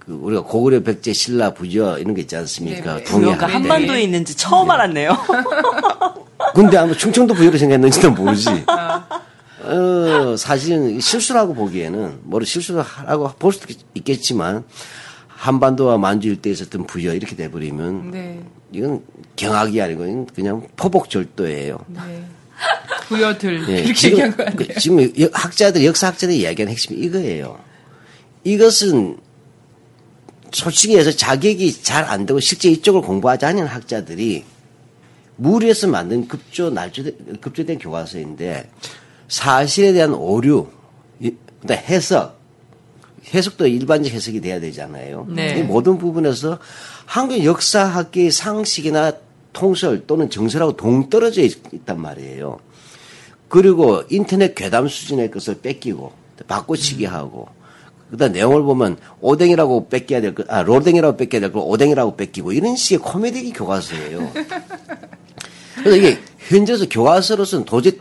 그 0.00 0.12
우리가 0.12 0.42
고구려 0.42 0.82
백제 0.82 1.12
신라 1.12 1.54
부여 1.54 1.98
이런 1.98 2.14
거 2.14 2.20
있지 2.20 2.36
않습니까? 2.36 2.96
네, 2.96 2.98
네. 2.98 3.04
부여가 3.04 3.46
학대. 3.46 3.52
한반도에 3.52 4.02
있는지 4.02 4.36
처음 4.36 4.70
알았네요. 4.70 5.16
근데 6.54 6.76
아마 6.76 6.92
충청도 6.92 7.34
부여로 7.34 7.56
생겼는지는 7.56 8.14
모르지. 8.14 8.48
아. 8.68 9.06
어, 9.62 10.36
사실은 10.36 11.00
실수라고 11.00 11.54
보기에는, 11.54 12.18
뭐를 12.24 12.46
실수하라고 12.46 13.30
볼 13.38 13.52
수도 13.52 13.72
있겠지만, 13.94 14.62
한반도와 15.28 15.96
만주 15.96 16.28
일대에 16.28 16.52
있었던 16.52 16.86
부여 16.86 17.14
이렇게 17.14 17.34
돼버리면, 17.34 18.10
네. 18.10 18.42
이건 18.72 19.02
경악이 19.36 19.80
아니고, 19.80 20.04
이건 20.04 20.26
그냥 20.26 20.66
포복절도예요. 20.76 21.78
네. 21.88 22.24
부여들 23.08 23.68
예, 23.70 23.78
이렇게 23.80 23.94
지금, 23.94 24.10
얘기한 24.18 24.36
거 24.36 24.42
아니에요? 24.44 24.56
그, 24.56 24.80
지금 24.80 25.02
여- 25.20 25.28
학자들, 25.32 25.84
역사 25.84 26.06
학자들이 26.08 26.38
이야기하는 26.38 26.72
핵심이 26.72 26.98
이거예요. 27.00 27.58
이것은 28.44 29.18
솔직히 30.52 30.96
해서 30.96 31.10
자격이 31.10 31.82
잘 31.82 32.04
안 32.04 32.26
되고 32.26 32.38
실제 32.40 32.68
이쪽을 32.70 33.00
공부하지 33.02 33.44
않은 33.46 33.66
학자들이 33.66 34.44
무리해서 35.36 35.88
만든 35.88 36.28
급조, 36.28 36.70
날조된, 36.70 37.38
급조된 37.40 37.78
교과서인데 37.78 38.70
사실에 39.28 39.92
대한 39.92 40.14
오류, 40.14 40.68
이- 41.20 41.32
그다음 41.60 41.80
해석, 41.80 42.38
해석도 43.32 43.66
일반적 43.66 44.12
해석이 44.12 44.40
돼야 44.40 44.60
되잖아요. 44.60 45.26
네. 45.30 45.58
이 45.58 45.62
모든 45.62 45.98
부분에서 45.98 46.58
한국 47.06 47.42
역사학계의 47.42 48.30
상식이나 48.30 49.12
통설 49.54 50.06
또는 50.06 50.28
정설하고 50.28 50.76
동떨어져 50.76 51.40
있, 51.40 51.86
단 51.86 52.00
말이에요. 52.00 52.58
그리고 53.48 54.02
인터넷 54.10 54.54
괴담 54.54 54.88
수준의 54.88 55.30
것을 55.30 55.60
뺏기고 55.62 56.12
바꿔치기 56.46 57.06
하고 57.06 57.48
그다음 58.10 58.32
내용을 58.32 58.62
보면 58.62 58.98
오뎅이라고 59.20 59.88
뺏겨야 59.88 60.20
될 60.20 60.34
것, 60.34 60.50
아 60.50 60.62
로댕이라고 60.62 61.16
뺏겨야 61.16 61.40
될걸 61.40 61.62
오뎅이라고 61.64 62.16
뺏기고 62.16 62.52
이런 62.52 62.76
식의 62.76 62.98
코미디 62.98 63.52
교과서예요. 63.52 64.32
그래서 65.76 65.96
이게 65.96 66.18
현재서 66.48 66.88
교과서로서는 66.88 67.64
도저히 67.64 67.98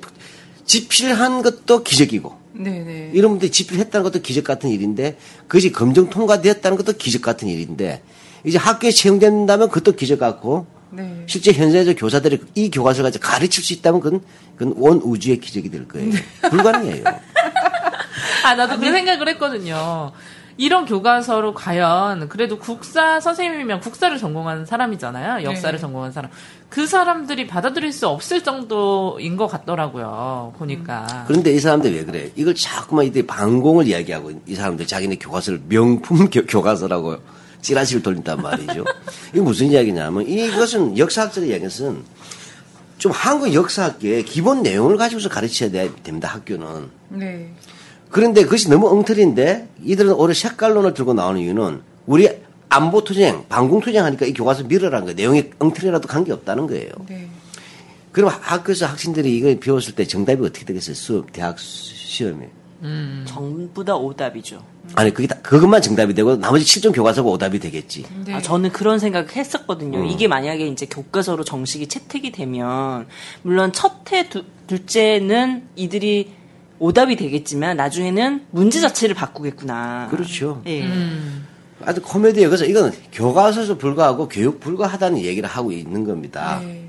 집필한 0.66 1.42
것도 1.42 1.84
기적이고 1.84 2.36
네네. 2.54 3.12
이런 3.14 3.32
분들이 3.32 3.52
집필했다는 3.52 4.04
것도 4.04 4.22
기적 4.22 4.44
같은 4.44 4.70
일인데 4.70 5.18
그것이 5.48 5.72
검증 5.72 6.10
통과되었다는 6.10 6.78
것도 6.78 6.94
기적 6.94 7.22
같은 7.22 7.48
일인데 7.48 8.02
이제 8.44 8.58
학교에 8.58 8.92
채용된다면 8.92 9.70
그것도 9.70 9.96
기적 9.96 10.20
같고 10.20 10.68
네. 10.94 11.24
실제 11.28 11.52
현재적 11.52 11.96
교사들이 11.98 12.40
이 12.56 12.70
교과서를 12.70 13.08
가지고 13.10 13.28
가르칠 13.28 13.64
수 13.64 13.74
있다면 13.74 14.02
그건, 14.02 14.22
그건 14.56 14.74
온 14.78 15.02
우주의 15.04 15.40
기적이 15.40 15.70
될 15.70 15.88
거예요. 15.88 16.12
불가능해요. 16.50 17.04
아, 18.46 18.56
나도 18.56 18.80
그 18.80 18.92
생각을 18.92 19.28
했거든요. 19.30 20.12
이런 20.58 20.86
교과서로 20.86 21.54
과연 21.54 22.30
그래도 22.30 22.60
국사 22.60 23.20
선생님이면 23.20 23.80
국사를 23.80 24.16
전공한 24.18 24.66
사람이잖아요. 24.66 25.44
역사를 25.44 25.76
네. 25.76 25.82
전공한 25.82 26.12
사람. 26.12 26.30
그 26.70 26.86
사람들이 26.86 27.48
받아들일 27.48 27.92
수 27.92 28.08
없을 28.08 28.44
정도인 28.44 29.36
것 29.36 29.48
같더라고요. 29.48 30.54
보니까. 30.58 31.26
그런데 31.28 31.52
이 31.54 31.60
사람들 31.60 31.94
왜 31.94 32.06
그래? 32.06 32.32
이걸 32.36 32.54
자꾸만 32.54 33.06
이들 33.06 33.26
반공을 33.26 33.88
이야기하고 33.88 34.32
이 34.46 34.56
사람들 34.56 34.86
자기네 34.86 35.16
교과서를 35.16 35.62
명품 35.68 36.30
교, 36.30 36.46
교과서라고 36.46 37.18
찌라시를 37.64 38.04
돌린단 38.04 38.42
말이죠. 38.42 38.84
이게 39.32 39.42
무슨 39.42 39.68
이야기냐면 39.72 40.28
이것은 40.28 40.98
역사학자의 40.98 41.50
이야기는 41.50 42.04
좀 43.00 43.12
한국 43.12 43.54
역사학계의 43.54 44.24
기본 44.26 44.62
내용을 44.62 44.98
가지고서 44.98 45.30
가르쳐야 45.30 45.72
돼- 45.72 45.92
됩니다. 46.04 46.28
학교는. 46.30 46.90
네. 47.10 47.50
그런데 48.12 48.44
그것이 48.44 48.70
너무 48.70 48.88
엉터리인데 48.90 49.68
이들은 49.84 50.14
올해 50.14 50.36
색깔론을 50.36 50.94
들고 50.94 51.16
나오는 51.16 51.42
이유는 51.42 51.82
우리 52.06 52.30
안보 52.70 53.04
투쟁, 53.04 53.46
방공 53.50 53.82
투쟁 53.82 54.06
하니까 54.06 54.26
이 54.26 54.34
교과서 54.34 54.64
밀어라는 54.66 55.06
거예요. 55.06 55.16
내용이 55.16 55.50
엉터리라도 55.60 56.08
관계 56.08 56.32
없다는 56.32 56.68
거예요. 56.68 56.90
네. 57.10 57.28
그럼 58.12 58.30
학교에서 58.40 58.86
학생들이 58.86 59.36
이걸 59.36 59.60
배웠을 59.60 59.96
때 59.96 60.06
정답이 60.06 60.42
어떻게 60.46 60.66
되겠어요? 60.66 60.94
수업, 60.96 61.34
대학 61.34 61.58
수- 61.60 61.96
시험에. 61.96 62.50
전부 63.26 63.84
다 63.84 63.96
오답이죠. 63.96 64.64
아니, 64.96 65.14
그게 65.14 65.28
다, 65.28 65.36
그것만 65.42 65.82
정답이 65.82 66.14
되고 66.14 66.36
나머지 66.38 66.66
7종 66.66 66.94
교과서가 66.94 67.30
오답이 67.30 67.60
되겠지. 67.60 68.06
네. 68.26 68.34
아, 68.34 68.42
저는 68.42 68.72
그런 68.72 69.00
생각을 69.00 69.34
했었거든요. 69.36 70.00
음. 70.00 70.06
이게 70.08 70.28
만약에 70.28 70.68
이제 70.68 70.86
교과서로 70.86 71.44
정식이 71.44 71.88
채택이 71.88 72.32
되면, 72.32 73.08
물론 73.42 73.72
첫 73.72 74.12
해, 74.12 74.28
두- 74.30 74.44
둘째는 74.68 75.64
이들이 75.76 76.32
오답이 76.80 77.16
되겠지만, 77.16 77.78
나중에는 77.78 78.46
문제 78.52 78.82
자체를 78.82 79.16
바꾸겠구나. 79.16 80.10
그렇죠. 80.12 80.62
예. 80.68 80.88
아주 81.86 82.02
코미디예요. 82.02 82.50
그래서 82.50 82.66
이건 82.66 82.92
교과서에서 83.12 83.78
불과하고 83.78 84.28
교육 84.28 84.60
불가하다는 84.60 85.20
얘기를 85.22 85.48
하고 85.50 85.72
있는 85.72 86.04
겁니다. 86.06 86.60
네. 86.64 86.83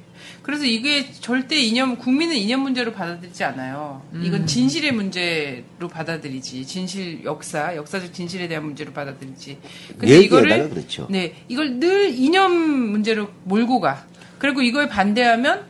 그래서 0.44 0.66
이게 0.66 1.10
절대 1.10 1.56
이념 1.56 1.96
국민은 1.96 2.36
이념 2.36 2.60
문제로 2.60 2.92
받아들이지 2.92 3.42
않아요. 3.44 4.02
이건 4.22 4.46
진실의 4.46 4.92
문제로 4.92 5.88
받아들이지. 5.90 6.66
진실 6.66 7.24
역사, 7.24 7.74
역사적 7.74 8.12
진실에 8.12 8.46
대한 8.46 8.66
문제로 8.66 8.92
받아들이지. 8.92 9.58
근데 9.98 10.20
이거를 10.20 10.68
그렇죠. 10.68 11.06
네, 11.08 11.34
이걸 11.48 11.80
늘 11.80 12.14
이념 12.14 12.52
문제로 12.52 13.30
몰고 13.44 13.80
가. 13.80 14.04
그리고 14.38 14.60
이거에 14.60 14.86
반대하면 14.86 15.64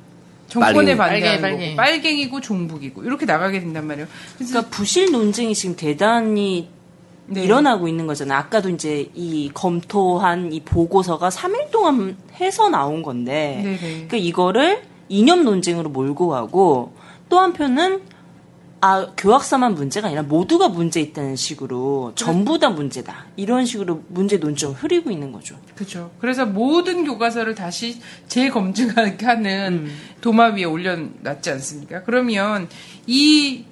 정권에. 0.49 0.97
반대하는 0.97 0.99
빨갱이, 0.99 1.31
거고 1.31 1.43
빨갱이. 1.43 1.77
빨갱이고 1.77 2.41
종북이고 2.41 3.05
이렇게 3.05 3.27
나가게 3.27 3.61
된단 3.61 3.87
말이에요. 3.87 4.09
그래서 4.35 4.53
그러니까 4.55 4.77
부실 4.77 5.13
논쟁이 5.13 5.55
지금 5.55 5.77
대단히 5.77 6.69
네. 7.27 7.45
일어나고 7.45 7.89
있는 7.89 8.07
거잖아요. 8.07 8.39
아까도 8.39 8.69
이제 8.69 9.11
이 9.15 9.51
검토한 9.53 10.53
이 10.53 10.61
보고서가 10.61 11.31
3일 11.31 11.71
동안 11.71 12.17
해서 12.35 12.69
나온 12.69 13.03
건데, 13.03 13.61
네네. 13.65 13.79
그러니까 13.79 14.17
이거를 14.17 14.83
이념 15.09 15.45
논쟁으로 15.45 15.91
몰고 15.91 16.29
가고 16.29 16.95
또 17.29 17.39
한편은 17.39 18.03
아 18.87 19.07
교학사만 19.17 19.75
문제가 19.75 20.09
아니라 20.09 20.23
모두가 20.23 20.69
문제 20.69 21.01
있다는 21.01 21.37
식으로 21.37 22.13
전부 22.17 22.59
다 22.59 22.69
문제다 22.69 23.25
이런 23.35 23.65
식으로 23.65 24.03
문제 24.09 24.37
논점을 24.37 24.77
흐리고 24.77 25.11
있는 25.11 25.33
거죠. 25.33 25.57
그렇죠. 25.75 26.11
그래서 26.19 26.45
모든 26.45 27.07
교과서를 27.07 27.55
다시 27.55 27.99
재검증하게 28.29 29.25
하는 29.25 29.89
도마 30.21 30.49
위에 30.49 30.65
올려놨지 30.65 31.51
않습니까? 31.53 32.03
그러면 32.03 32.69
이, 33.07 33.65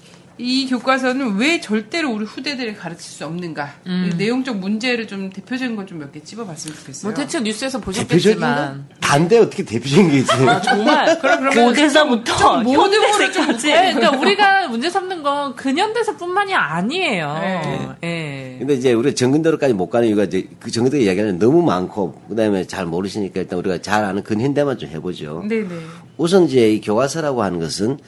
이 0.43 0.67
교과서는 0.69 1.37
왜 1.37 1.61
절대로 1.61 2.11
우리 2.11 2.25
후대들에 2.25 2.75
가르칠 2.75 3.05
수 3.13 3.25
없는가? 3.25 3.75
이 3.87 4.11
내용적 4.17 4.57
문제를 4.59 5.07
좀 5.07 5.31
대표적인 5.31 5.77
걸 5.77 5.87
좀 5.87 5.99
몇 6.01 6.11
개 6.13 6.21
찝어봤으면 6.23 6.77
좋겠어요. 6.79 7.11
뭐 7.11 7.15
대충 7.15 7.45
뉴스에서 7.45 7.79
보셨겠지만. 7.81 8.57
건 8.67 8.87
단데 9.01 9.39
어떻게 9.39 9.63
대표적인 9.65 10.11
게 10.11 10.19
있어요? 10.19 10.61
정말 10.63 11.19
고대사부터 11.55 12.63
모든 12.63 13.01
거를 13.01 13.33
좀 13.33 13.43
현대사까지 13.45 13.67
네, 13.69 13.93
그러니까 13.95 14.19
우리가 14.21 14.69
문제 14.69 14.91
삼는 14.91 15.23
건 15.23 15.55
근현대사뿐만이 15.55 16.55
아니에요. 16.55 17.39
네. 17.41 17.89
예. 18.05 18.57
근데 18.59 18.75
이제 18.75 18.93
우리가 18.93 19.15
정근대로까지 19.15 19.75
못 19.75 19.91
가는 19.91 20.09
이유가 20.09 20.25
이제 20.25 20.49
그 20.59 20.71
정근대 20.71 21.01
이야기하는 21.01 21.39
너무 21.39 21.63
많고 21.63 22.15
그다음에 22.29 22.67
잘 22.67 22.87
모르시니까 22.87 23.41
일단 23.41 23.59
우리가 23.61 23.81
잘 23.81 24.05
아는 24.05 24.23
근현대만 24.23 24.79
좀 24.79 24.89
해보죠. 24.91 25.45
네네. 25.49 25.69
우선 26.17 26.45
이제 26.45 26.73
이 26.73 26.81
교과서라고 26.81 27.43
하는 27.43 27.59
것은 27.61 27.99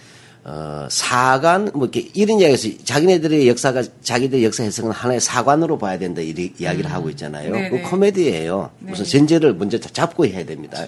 어 0.46 0.86
사관 0.90 1.70
뭐 1.72 1.84
이렇게 1.90 2.10
이런 2.12 2.38
이야기에서 2.38 2.68
자기네들의 2.84 3.48
역사가 3.48 3.82
자기들 4.02 4.42
역사 4.44 4.62
해석은 4.62 4.90
하나의 4.90 5.18
사관으로 5.20 5.78
봐야 5.78 5.98
된다 5.98 6.20
이 6.20 6.34
이야기를 6.58 6.92
하고 6.92 7.08
있잖아요. 7.10 7.50
그 7.70 7.82
코미디예요. 7.90 8.70
우선 8.92 9.06
전제를 9.06 9.54
먼저 9.54 9.78
자- 9.80 9.88
잡고 9.90 10.26
해야 10.26 10.44
됩니다. 10.44 10.84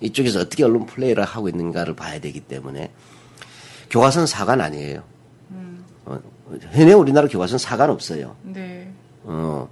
이쪽에서 0.00 0.40
어떻게 0.40 0.62
언론 0.62 0.86
플레이를 0.86 1.24
하고 1.24 1.48
있는가를 1.48 1.96
봐야 1.96 2.20
되기 2.20 2.38
때문에 2.40 2.90
교과서는 3.90 4.26
사관 4.28 4.60
아니에요. 4.60 5.02
어, 6.04 6.20
현행 6.70 6.96
우리나라 7.00 7.26
교과서는 7.26 7.58
사관 7.58 7.90
없어요. 7.90 8.36
네. 8.44 8.88
어. 9.24 9.68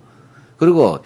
그리고 0.56 0.98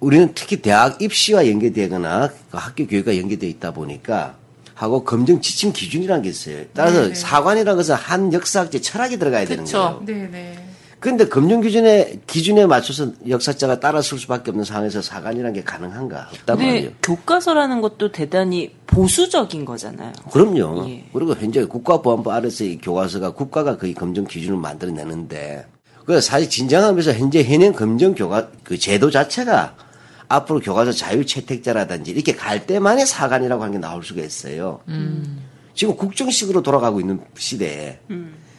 우리는 0.00 0.32
특히 0.34 0.56
대학 0.62 1.00
입시와 1.00 1.46
연계되거나 1.48 2.28
그 2.50 2.56
학교 2.56 2.86
교육과 2.88 3.16
연계되어 3.16 3.48
있다 3.50 3.70
보니까 3.72 4.36
하고 4.80 5.04
검정 5.04 5.42
지침 5.42 5.74
기준이라는 5.74 6.22
게 6.22 6.30
있어요. 6.30 6.64
따라서 6.72 7.02
네네. 7.02 7.14
사관이라는 7.14 7.76
것은 7.76 7.94
한 7.96 8.32
역사학제 8.32 8.80
철학이 8.80 9.18
들어가야 9.18 9.44
되는 9.44 9.64
그쵸. 9.64 9.78
거예요. 9.78 10.02
네, 10.06 10.28
네. 10.32 10.66
그런데 11.00 11.28
검정 11.28 11.60
기준에 11.60 12.20
기준에 12.26 12.64
맞춰서 12.64 13.12
역사자가 13.28 13.78
따라 13.78 14.00
쓸 14.00 14.18
수밖에 14.18 14.50
없는 14.50 14.64
상황에서 14.64 15.02
사관이라는 15.02 15.52
게 15.52 15.62
가능한가? 15.64 16.30
말이에요. 16.46 16.72
근데 16.72 16.94
교과서라는 17.02 17.82
것도 17.82 18.10
대단히 18.10 18.74
보수적인 18.86 19.66
거잖아요. 19.66 20.14
그럼요. 20.32 20.88
예. 20.88 21.04
그리고 21.12 21.34
현재 21.34 21.62
국가보안법 21.66 22.32
아래서 22.32 22.64
이 22.64 22.78
교과서가 22.78 23.32
국가가 23.32 23.76
거의 23.76 23.92
검정 23.92 24.24
기준을 24.24 24.56
만들어내는데, 24.56 25.66
그 26.06 26.22
사실 26.22 26.48
진정하면서 26.48 27.12
현재 27.12 27.42
현행 27.42 27.74
검정 27.74 28.14
교과 28.14 28.48
그 28.64 28.78
제도 28.78 29.10
자체가 29.10 29.74
앞으로 30.30 30.60
교과서 30.60 30.92
자유 30.92 31.26
채택자라든지 31.26 32.12
이렇게 32.12 32.36
갈 32.36 32.64
때만에 32.64 33.04
사관이라고 33.04 33.62
하는 33.62 33.72
게 33.72 33.78
나올 33.78 34.04
수가 34.04 34.22
있어요. 34.22 34.80
지금 35.74 35.96
국정식으로 35.96 36.62
돌아가고 36.62 37.00
있는 37.00 37.20
시대에. 37.36 37.98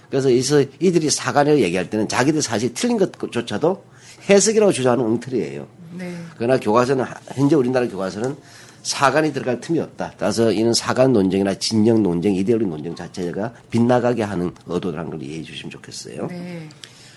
그래서 0.10 0.30
이서 0.30 0.62
이들이 0.80 1.10
사관이라고 1.10 1.62
얘기할 1.62 1.90
때는 1.90 2.10
자기들 2.10 2.42
사실 2.42 2.74
틀린 2.74 2.98
것조차도 2.98 3.86
해석이라고 4.30 4.74
주장하는 4.74 5.06
엉터리예요. 5.06 5.66
네. 5.98 6.14
그러나 6.36 6.60
교과서는 6.60 7.06
현재 7.34 7.56
우리나라 7.56 7.88
교과서는 7.88 8.36
사관이 8.84 9.32
들어갈 9.32 9.62
틈이 9.62 9.80
없다. 9.80 10.14
따라서 10.18 10.52
이는 10.52 10.74
사관 10.74 11.14
논쟁이나 11.14 11.54
진영 11.54 12.04
논쟁, 12.04 12.36
이데올리 12.36 12.66
논쟁 12.66 12.96
자체가 12.96 13.54
빗나가게 13.70 14.24
하는 14.24 14.52
의도라는 14.66 15.10
걸 15.10 15.24
이해해 15.24 15.44
주시면 15.44 15.72
좋겠어요. 15.72 16.28
네. 16.28 16.68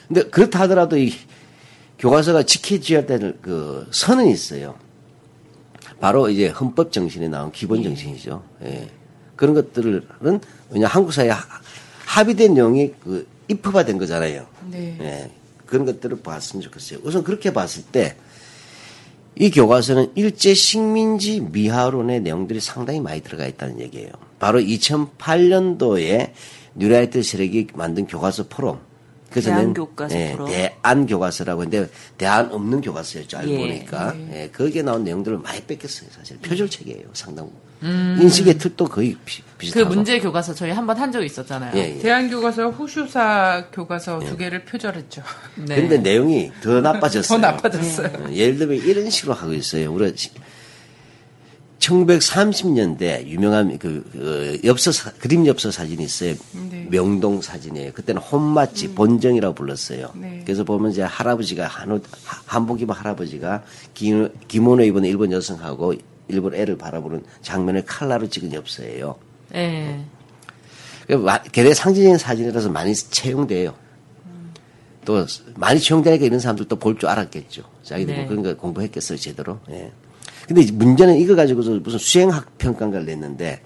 근데 0.07 0.23
그렇다 0.25 0.61
하더라도 0.61 0.97
이 0.97 1.13
교과서가 2.05 2.43
지켜져야 2.43 3.07
될 3.07 3.35
그 3.41 3.87
선은 3.91 4.27
있어요. 4.29 4.75
바로 6.01 6.29
이제 6.29 6.49
헌법 6.49 6.93
정신에 6.93 7.29
나온 7.29 7.51
기본 7.51 7.83
정신이죠. 7.83 8.43
예. 8.65 8.91
그런 9.37 9.55
것들은 9.55 10.07
왜냐 10.71 10.87
한국 10.87 11.13
사회에 11.15 11.31
하- 11.31 11.43
합의된 12.05 12.53
내용이 12.53 12.93
그 13.03 13.27
입법화된 13.49 13.97
거잖아요. 13.97 14.47
네. 14.71 14.99
예. 15.01 15.31
그런 15.65 15.87
것들을 15.87 16.21
봤으면 16.21 16.63
좋겠어요. 16.63 16.99
우선 17.05 17.25
그렇게 17.25 17.53
봤을 17.53 17.83
때 17.85 18.17
이 19.37 19.51
교과서는 19.51 20.13
일제 20.15 20.55
식민지 20.55 21.41
미화론의 21.41 22.21
내용들이 22.21 22.61
상당히 22.61 23.01
많이 23.01 23.21
들어가 23.21 23.47
있다는 23.49 23.81
얘기예요. 23.81 24.11
바로 24.39 24.61
2008년도에 24.61 26.31
뉴라이트 26.77 27.21
세력이 27.23 27.69
만든 27.75 28.07
교과서 28.07 28.45
포럼. 28.49 28.79
그전엔 29.35 29.59
대한교과서 29.75 30.17
예. 30.17 30.37
대안 30.83 31.07
교과서라고 31.07 31.63
했는데 31.65 31.91
대안 32.17 32.53
없는 32.53 32.81
교과서였죠. 32.81 33.37
알고 33.39 33.51
예. 33.53 33.59
보니까 33.59 34.15
예, 34.33 34.49
거기에 34.57 34.83
나온 34.83 35.03
내용들을 35.03 35.39
많이 35.39 35.61
뺏겼어요. 35.63 36.09
사실 36.17 36.39
표절 36.39 36.71
체계예요. 36.71 37.09
상당 37.13 37.47
부분. 37.47 37.65
인식의 38.23 38.57
틀도 38.59 38.87
거의 38.87 39.15
비, 39.27 39.43
그 39.43 39.49
비슷하고. 39.59 39.91
문제 39.95 40.19
교과서 40.21 40.55
저희 40.55 40.71
한 40.71 40.87
번 40.87 40.97
한 40.99 41.11
적이 41.13 41.27
있었잖아요. 41.27 41.73
예, 41.77 41.97
예. 41.97 41.99
대한교과서 41.99 42.71
후슈사 42.71 43.67
교과서 43.73 44.21
두 44.21 44.37
개를 44.37 44.65
표절했죠. 44.65 45.23
네. 45.57 45.75
근데 45.77 45.99
내용이 45.99 46.53
더 46.63 46.81
나빠졌어요. 46.81 47.41
더 47.41 47.47
나빠졌어요. 47.47 48.07
어, 48.27 48.33
예를 48.33 48.57
들면 48.59 48.77
이런 48.79 49.11
식으로 49.11 49.35
하고 49.35 49.53
있어요. 49.53 49.93
우리 49.93 50.15
1930년대 51.85 53.27
유명한 53.27 53.79
그, 53.79 54.05
그 54.13 54.61
엽서 54.65 54.93
사- 54.93 55.13
그림 55.13 55.47
엽서 55.47 55.71
사진이 55.71 56.03
있어요. 56.05 56.35
네. 56.71 56.87
명동 56.91 57.41
사진이에요. 57.43 57.93
그때는 57.93 58.21
혼마치 58.23 58.95
본정이라고 58.95 59.55
불렀어요. 59.55 60.11
네. 60.15 60.43
그래서 60.45 60.65
보면 60.65 60.91
이제 60.93 61.03
할아버지가 61.03 61.67
한옷 61.67 62.05
하- 62.25 62.43
한복 62.47 62.81
입은 62.81 62.95
할아버지가 62.95 63.63
기, 63.95 64.13
기모노 64.49 64.83
입은 64.85 65.05
일본 65.05 65.33
여성하고 65.33 65.95
일본 66.29 66.55
애를 66.55 66.79
바라보는 66.79 67.23
장면을 67.43 67.85
칼라로 67.85 68.29
찍은 68.29 68.53
엽서예요. 68.53 69.17
예. 69.55 70.01
그 71.07 71.13
마- 71.15 71.43
굉장히 71.43 71.75
상징적인 71.75 72.19
사진이라서 72.19 72.71
많이 72.71 72.95
채용돼요. 72.95 73.75
또 75.05 75.27
많이 75.57 75.79
채용되니까 75.79 76.25
이런 76.25 76.41
사람들 76.41 76.67
또볼줄 76.67 77.07
알았겠죠. 77.11 77.63
자기들 77.83 78.15
뭐 78.15 78.23
네. 78.23 78.29
그런 78.29 78.43
거 78.43 78.57
공부했겠어요, 78.57 79.19
제대로. 79.19 79.61
예. 79.71 79.93
근데 80.47 80.63
이제 80.63 80.73
문제는 80.73 81.17
이거 81.19 81.35
가지고서 81.35 81.71
무슨 81.83 81.99
수행학 81.99 82.59
평가를 82.59 83.07
냈는데 83.07 83.61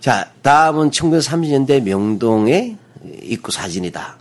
자, 0.00 0.30
다음은 0.42 0.90
1930년대 0.90 1.82
명동의 1.82 2.76
입구 3.22 3.50
사진이다. 3.50 4.18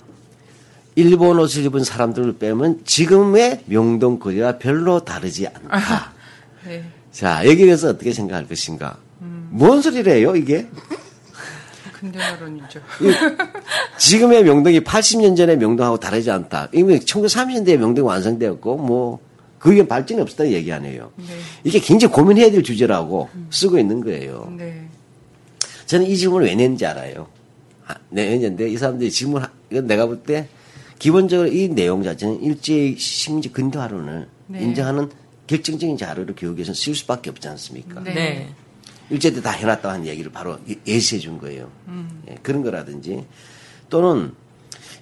일본 0.95 1.39
옷을 1.39 1.65
입은 1.65 1.83
사람들을 1.83 2.37
빼면 2.37 2.81
지금의 2.85 3.63
명동 3.65 4.19
거리와 4.19 4.59
별로 4.59 4.99
다르지 4.99 5.47
않다. 5.47 6.13
네. 6.65 6.83
자, 7.11 7.45
여기에 7.45 7.65
대해서 7.65 7.89
어떻게 7.89 8.13
생각할 8.13 8.47
것인가? 8.47 8.97
뭔 9.49 9.81
소리래요, 9.81 10.35
이게? 10.35 10.67
근대화론이죠. 11.99 12.79
지금의 13.97 14.43
명동이 14.43 14.81
80년 14.81 15.35
전의 15.37 15.57
명동하고 15.57 15.99
다르지 15.99 16.31
않다. 16.31 16.69
이미 16.73 16.99
1930년대에 16.99 17.77
명동이 17.77 18.07
완성되었고, 18.07 18.77
뭐, 18.77 19.19
그게 19.63 19.87
발전이 19.87 20.19
없었다는 20.19 20.51
얘기 20.51 20.73
아니에요. 20.73 21.09
네. 21.15 21.25
이게 21.63 21.79
굉장히 21.79 22.13
고민해야 22.13 22.51
될 22.51 22.63
주제라고 22.63 23.29
쓰고 23.49 23.79
있는 23.79 24.01
거예요. 24.03 24.53
네. 24.57 24.89
저는 25.85 26.05
이 26.05 26.17
질문을 26.17 26.47
왜 26.47 26.55
냈는지 26.55 26.85
알아요. 26.85 27.27
아, 27.87 27.95
네, 28.09 28.29
냈는데 28.31 28.67
이 28.69 28.75
사람들이 28.77 29.09
질문, 29.09 29.41
이건 29.71 29.87
내가 29.87 30.05
볼 30.05 30.21
때 30.23 30.49
기본적으로 30.99 31.47
이 31.47 31.69
내용 31.69 32.03
자체는 32.03 32.43
일제의 32.43 32.97
식민지 32.97 33.53
근대화론을 33.53 34.27
네. 34.47 34.61
인정하는 34.63 35.09
결정적인 35.47 35.95
자료를 35.97 36.35
교육에서 36.37 36.73
쓸 36.73 36.93
수밖에 36.93 37.29
없지 37.29 37.47
않습니까? 37.47 38.01
네. 38.03 38.13
네. 38.13 38.49
일제 39.09 39.31
때 39.31 39.39
다 39.41 39.51
해놨다 39.51 39.89
하는 39.91 40.05
얘기를 40.07 40.29
바로 40.31 40.57
예- 40.69 40.75
예시해 40.85 41.21
준 41.21 41.37
거예요. 41.37 41.69
음. 41.87 42.21
예, 42.29 42.35
그런 42.43 42.63
거라든지 42.63 43.25
또는 43.89 44.33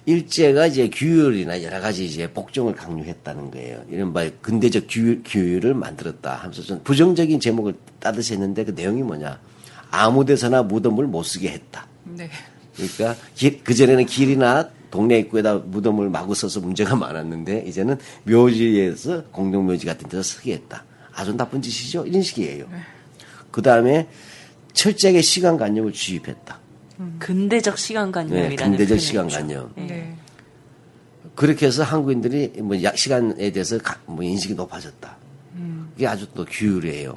일제가 0.04 0.66
이제 0.66 0.88
규율이나 0.88 1.62
여러 1.62 1.80
가지 1.80 2.04
이제 2.04 2.30
복종을 2.30 2.74
강요했다는 2.74 3.50
거예요. 3.52 3.84
이른바 3.88 4.28
근대적 4.40 4.86
규율, 4.88 5.22
규율을 5.24 5.74
만들었다 5.74 6.34
하면서 6.34 6.62
좀 6.62 6.80
부정적인 6.82 7.38
제목을 7.38 7.74
따듯이 8.00 8.32
했는데 8.34 8.64
그 8.64 8.72
내용이 8.72 9.02
뭐냐. 9.02 9.38
아무 9.90 10.24
데서나 10.24 10.62
무덤을 10.64 11.06
못 11.06 11.22
쓰게 11.22 11.50
했다. 11.50 11.86
네. 12.04 12.28
그러니까 12.74 13.20
그전에는 13.62 14.06
길이나 14.06 14.70
동네 14.90 15.18
입구에다 15.18 15.58
무덤을 15.58 16.10
마구 16.10 16.34
써서 16.34 16.60
문제가 16.60 16.96
많았는데 16.96 17.64
이제는 17.66 17.98
묘지에서 18.24 19.24
공동묘지 19.24 19.86
같은 19.86 20.08
데서 20.08 20.22
쓰게 20.22 20.54
했다. 20.54 20.84
아주 21.12 21.36
나쁜 21.36 21.62
짓이죠. 21.62 22.06
이런 22.06 22.22
식이에요. 22.22 22.66
그 23.50 23.62
다음에 23.62 24.08
철저하게 24.72 25.20
시간관념을 25.20 25.92
주입했다. 25.92 26.61
근대적 27.18 27.76
네, 27.76 27.82
시간관념이라는 27.82 28.56
근대적 28.56 28.88
표현이죠. 28.88 28.98
시간관념. 29.06 29.72
네. 29.76 30.14
그렇게 31.34 31.66
해서 31.66 31.82
한국인들이 31.82 32.60
뭐약 32.62 32.96
시간에 32.98 33.50
대해서 33.50 33.78
가- 33.78 33.98
뭐 34.06 34.22
인식이 34.22 34.54
높아졌다. 34.54 35.16
그게 35.94 36.06
아주 36.06 36.26
또 36.34 36.44
규율이에요. 36.44 37.16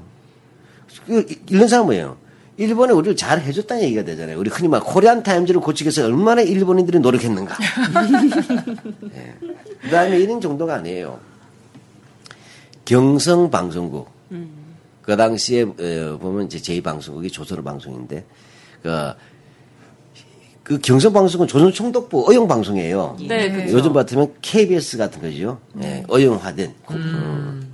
그 1.06 1.26
이런 1.50 1.68
사람 1.68 1.86
뭐예요? 1.86 2.18
일본에 2.58 2.94
우리를 2.94 3.18
잘 3.18 3.42
해줬다는 3.42 3.84
얘기가 3.84 4.04
되잖아요. 4.04 4.40
우리 4.40 4.50
흔히 4.50 4.70
말 4.70 4.80
코리안 4.80 5.24
타임즈를 5.24 5.60
고치기 5.60 5.88
위해서 5.88 6.06
얼마나 6.06 6.42
일본인들이 6.42 7.00
노력했는가. 7.00 7.58
예. 9.14 9.34
그 9.82 9.90
다음에 9.90 10.18
이런 10.20 10.40
정도가 10.40 10.76
아니에요. 10.76 11.20
경성 12.86 13.50
방송국. 13.52 14.10
그 15.02 15.16
당시에 15.16 15.64
어, 15.64 16.18
보면 16.20 16.46
이제 16.48 16.58
제2방송국이 16.60 17.32
조선어 17.32 17.62
방송인데 17.62 18.26
그, 18.82 19.14
그 20.66 20.80
경성 20.80 21.14
방송은 21.14 21.48
조선 21.48 21.72
총독부 21.72 22.26
어용 22.28 22.48
방송이에요. 22.48 23.18
네, 23.28 23.52
그렇죠. 23.52 23.72
요즘 23.74 23.94
같으면 23.94 24.34
KBS 24.42 24.98
같은 24.98 25.22
거죠. 25.22 25.60
예, 25.84 26.04
어용화된. 26.08 26.74
음. 26.90 27.74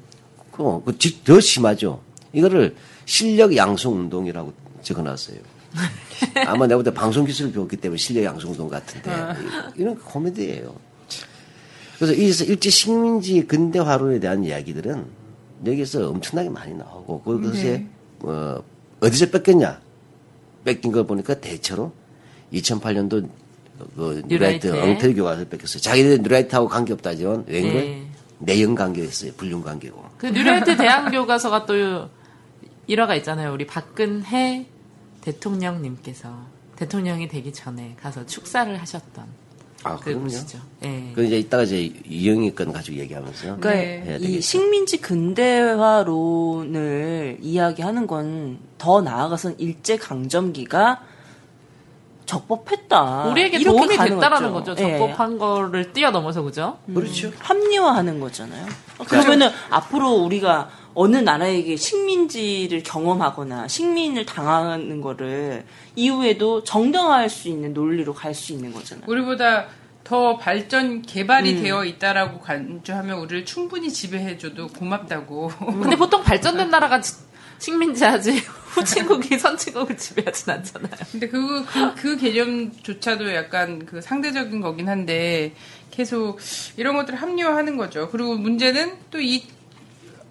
그, 0.51 0.82
그, 0.84 0.97
지- 0.97 1.23
더 1.23 1.39
심하죠. 1.39 2.01
이거를 2.34 2.75
실력 3.06 3.56
양성 3.56 3.93
운동이라고 3.95 4.51
적어놨어요. 4.82 5.38
아마 6.45 6.67
내가 6.67 6.80
볼때 6.84 6.93
방송 6.93 7.23
기술을 7.25 7.54
배웠기 7.54 7.77
때문에 7.77 7.97
실력 7.97 8.25
양성 8.25 8.51
운동 8.51 8.67
같은데 8.67 9.10
이- 9.77 9.82
이런 9.82 9.97
코미디예요. 9.97 10.75
그래서 11.95 12.13
이에서 12.13 12.43
일제 12.43 12.69
식민지 12.69 13.47
근대화론에 13.47 14.19
대한 14.19 14.43
이야기들은 14.43 15.06
여기서 15.65 16.10
엄청나게 16.10 16.49
많이 16.49 16.73
나오고 16.73 17.21
그것에 17.21 17.63
네. 17.63 17.88
어, 18.19 18.62
어디서 18.99 19.30
베꼈냐? 19.29 19.79
베낀 20.65 20.91
걸 20.91 21.08
보니까 21.08 21.36
대체로 21.39 21.93
2008년도 22.53 23.29
그 23.95 24.21
뉴라이트. 24.27 24.67
엉터리 24.79 25.15
교과서 25.15 25.45
베꼈어요. 25.45 25.81
자기들 25.81 26.19
뉴라이트하고 26.21 26.67
관계없다지만 26.67 27.45
웬걸 27.47 27.73
네. 27.73 28.05
내연 28.39 28.75
관계였어요. 28.75 29.31
불륜 29.37 29.63
관계고. 29.63 30.03
그 30.17 30.27
뉴라이트 30.27 30.75
대안 30.77 31.10
교과서가 31.09 31.65
또 31.65 32.09
일화가 32.87 33.15
있잖아요. 33.15 33.53
우리 33.53 33.65
박근혜 33.65 34.67
대통령님께서 35.21 36.29
대통령이 36.75 37.27
되기 37.27 37.51
전에 37.53 37.95
가서 37.99 38.23
축사를 38.25 38.75
하셨던 38.79 39.41
아, 39.83 39.95
그 39.97 40.13
그럼요. 40.13 40.29
예. 40.83 41.11
그 41.15 41.23
이제 41.23 41.39
이따가 41.39 41.63
이제 41.63 41.91
이영희 42.07 42.53
건 42.53 42.71
가지고 42.71 42.99
얘기하면서 42.99 43.57
그러니까 43.57 43.71
네. 43.71 44.17
이. 44.19 44.39
식민지 44.41 45.01
근대화론을 45.01 47.37
이야기하는 47.41 48.05
건 48.07 48.59
더 48.81 48.99
나아가선 48.99 49.55
일제 49.59 49.95
강점기가 49.95 51.03
적법했다. 52.25 53.25
우리에게 53.25 53.60
도움이 53.63 53.97
됐다라는 53.97 54.51
거죠. 54.53 54.75
예. 54.79 54.97
적법한 54.97 55.38
거를 55.38 55.93
뛰어넘어서 55.93 56.41
그죠? 56.41 56.77
그렇죠. 56.93 57.31
합리화하는 57.39 58.19
거잖아요. 58.19 58.65
그러면은 59.07 59.49
앞으로 59.69 60.12
우리가 60.13 60.69
어느 60.93 61.17
나라에게 61.17 61.75
식민지를 61.75 62.84
경험하거나 62.84 63.67
식민을 63.67 64.25
당하는 64.25 65.01
거를 65.01 65.65
이후에도 65.95 66.63
정당화할 66.63 67.29
수 67.29 67.47
있는 67.47 67.73
논리로 67.73 68.13
갈 68.13 68.34
수 68.34 68.53
있는 68.53 68.73
거잖아요. 68.73 69.05
우리보다 69.07 69.65
더 70.03 70.38
발전 70.38 71.01
개발이 71.03 71.53
음. 71.57 71.63
되어 71.63 71.86
있다라고 71.86 72.39
간주하면 72.39 73.19
우리를 73.19 73.45
충분히 73.45 73.89
지배해줘도 73.91 74.67
고맙다고. 74.67 75.51
근데 75.81 75.95
보통 75.95 76.23
발전된 76.23 76.69
나라가 76.69 76.99
지- 76.99 77.15
식민지하지 77.62 78.43
후진국이 78.74 79.38
선진국을 79.38 79.95
지배하진 79.97 80.50
않잖아요. 80.52 80.91
근데 81.12 81.28
그, 81.28 81.63
그, 81.65 81.95
그 81.95 82.17
개념조차도 82.17 83.34
약간 83.36 83.86
그 83.86 84.02
상대적인 84.02 84.62
거긴 84.62 84.89
한데 84.89 85.54
계속 85.91 86.39
이런 86.78 86.95
것들을 86.95 87.21
합리화하는 87.21 87.78
거죠. 87.78 88.10
그리고 88.10 88.36
문제는 88.36 88.93
또 89.12 89.19
이, 89.21 89.43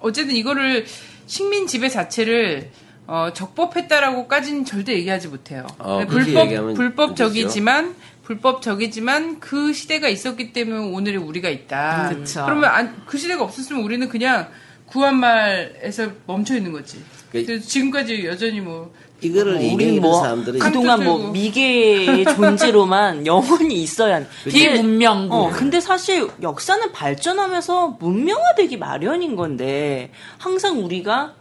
어쨌든 0.00 0.34
이거를 0.34 0.86
식민 1.26 1.66
지배 1.66 1.88
자체를 1.88 2.70
어, 3.06 3.32
적법했다라고까지는 3.32 4.64
절대 4.64 4.94
얘기하지 4.94 5.28
못해요. 5.28 5.66
어, 5.78 5.98
네, 6.00 6.06
그렇게 6.06 6.24
불법, 6.26 6.44
얘기하면 6.46 6.74
불법적이지만, 6.74 7.96
불법적이지만 8.24 9.40
그 9.40 9.72
시대가 9.72 10.08
있었기 10.08 10.52
때문에 10.52 10.78
오늘의 10.94 11.18
우리가 11.18 11.48
있다. 11.48 12.10
그쵸. 12.14 12.44
그러면 12.44 12.70
안- 12.70 13.02
그 13.06 13.18
시대가 13.18 13.42
없었으면 13.44 13.82
우리는 13.82 14.08
그냥 14.08 14.48
구한말에서 14.86 16.10
멈춰 16.26 16.56
있는 16.56 16.72
거지. 16.72 17.02
그- 17.32 17.60
지금까지 17.60 18.24
여전히 18.26 18.60
뭐 18.60 18.92
이거를 19.20 19.54
뭐 19.54 19.62
얘기하는 19.62 20.00
뭐 20.00 20.20
사람들은 20.20 20.58
그동안 20.60 21.04
뭐. 21.04 21.30
미개의 21.30 22.24
존재로만 22.24 23.24
영원히 23.26 23.82
있어야 23.82 24.16
하는. 24.16 24.26
비문명국. 24.48 25.32
어, 25.38 25.50
근데 25.50 25.80
사실 25.80 26.28
역사는 26.42 26.92
발전하면서 26.92 27.98
문명화되기 28.00 28.78
마련인 28.78 29.36
건데 29.36 30.10
항상 30.38 30.82
우리가 30.84 31.34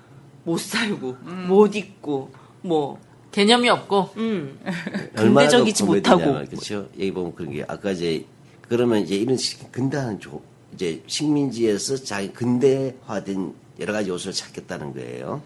못 0.44 0.60
살고 0.60 1.18
못 1.48 1.76
입고 1.76 2.32
뭐 2.62 3.00
개념이 3.32 3.70
없고 3.70 4.10
음. 4.18 4.60
근대적이지 5.16 5.84
못하고. 5.86 6.46
그렇죠. 6.48 6.88
여기 6.98 7.12
보면 7.12 7.34
그런 7.36 7.54
게 7.54 7.64
아까 7.68 7.92
이제 7.92 8.26
그러면 8.68 9.00
이제 9.04 9.16
이런 9.16 9.38
식- 9.38 9.72
근대한 9.72 10.20
조 10.20 10.42
이제 10.74 11.02
식민지에서 11.08 11.96
자기 11.98 12.32
근대화된 12.34 13.54
여러 13.80 13.94
가지 13.94 14.10
요소를 14.10 14.34
찾겠다는 14.34 14.94
거예요. 14.94 15.42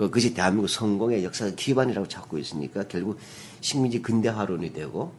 그- 0.00 0.06
그것이 0.08 0.32
대한민국 0.32 0.66
성공의 0.68 1.22
역사의 1.24 1.56
기반이라고 1.56 2.08
찾고 2.08 2.38
있으니까 2.38 2.84
결국 2.88 3.18
식민지 3.60 4.00
근대화론이 4.00 4.72
되고 4.72 5.12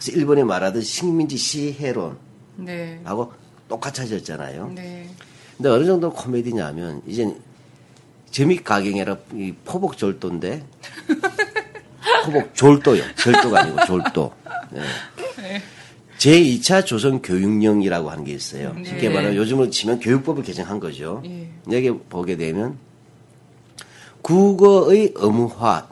그래서 0.00 0.10
일본이 0.18 0.42
말하던 0.42 0.82
식민지 0.82 1.36
시해론하고 1.36 2.16
네. 2.56 3.00
똑같아졌잖아요. 3.68 4.72
네. 4.74 5.08
근데 5.56 5.68
어느 5.68 5.84
정도 5.84 6.12
코미디냐면 6.12 7.00
이제 7.06 7.32
재미 8.32 8.56
가경이 8.56 9.00
아니라 9.02 9.18
이 9.34 9.52
포복 9.64 9.96
절도인데 9.96 10.64
포복 12.26 12.52
졸도요. 12.56 13.04
절도가 13.14 13.60
아니고 13.60 13.84
졸도. 13.86 14.32
네. 14.72 15.62
제2차 16.18 16.84
조선 16.84 17.22
교육령이라고 17.22 18.10
하는 18.10 18.24
게 18.24 18.32
있어요. 18.32 18.74
쉽게 18.84 19.08
네. 19.10 19.14
말하면 19.14 19.36
요즘으로 19.36 19.70
치면 19.70 20.00
교육법을 20.00 20.42
개정한 20.42 20.80
거죠. 20.80 21.22
예. 21.24 21.48
여기 21.70 21.92
보게 21.92 22.36
되면 22.36 22.76
국어의 24.24 25.12
의무화 25.16 25.86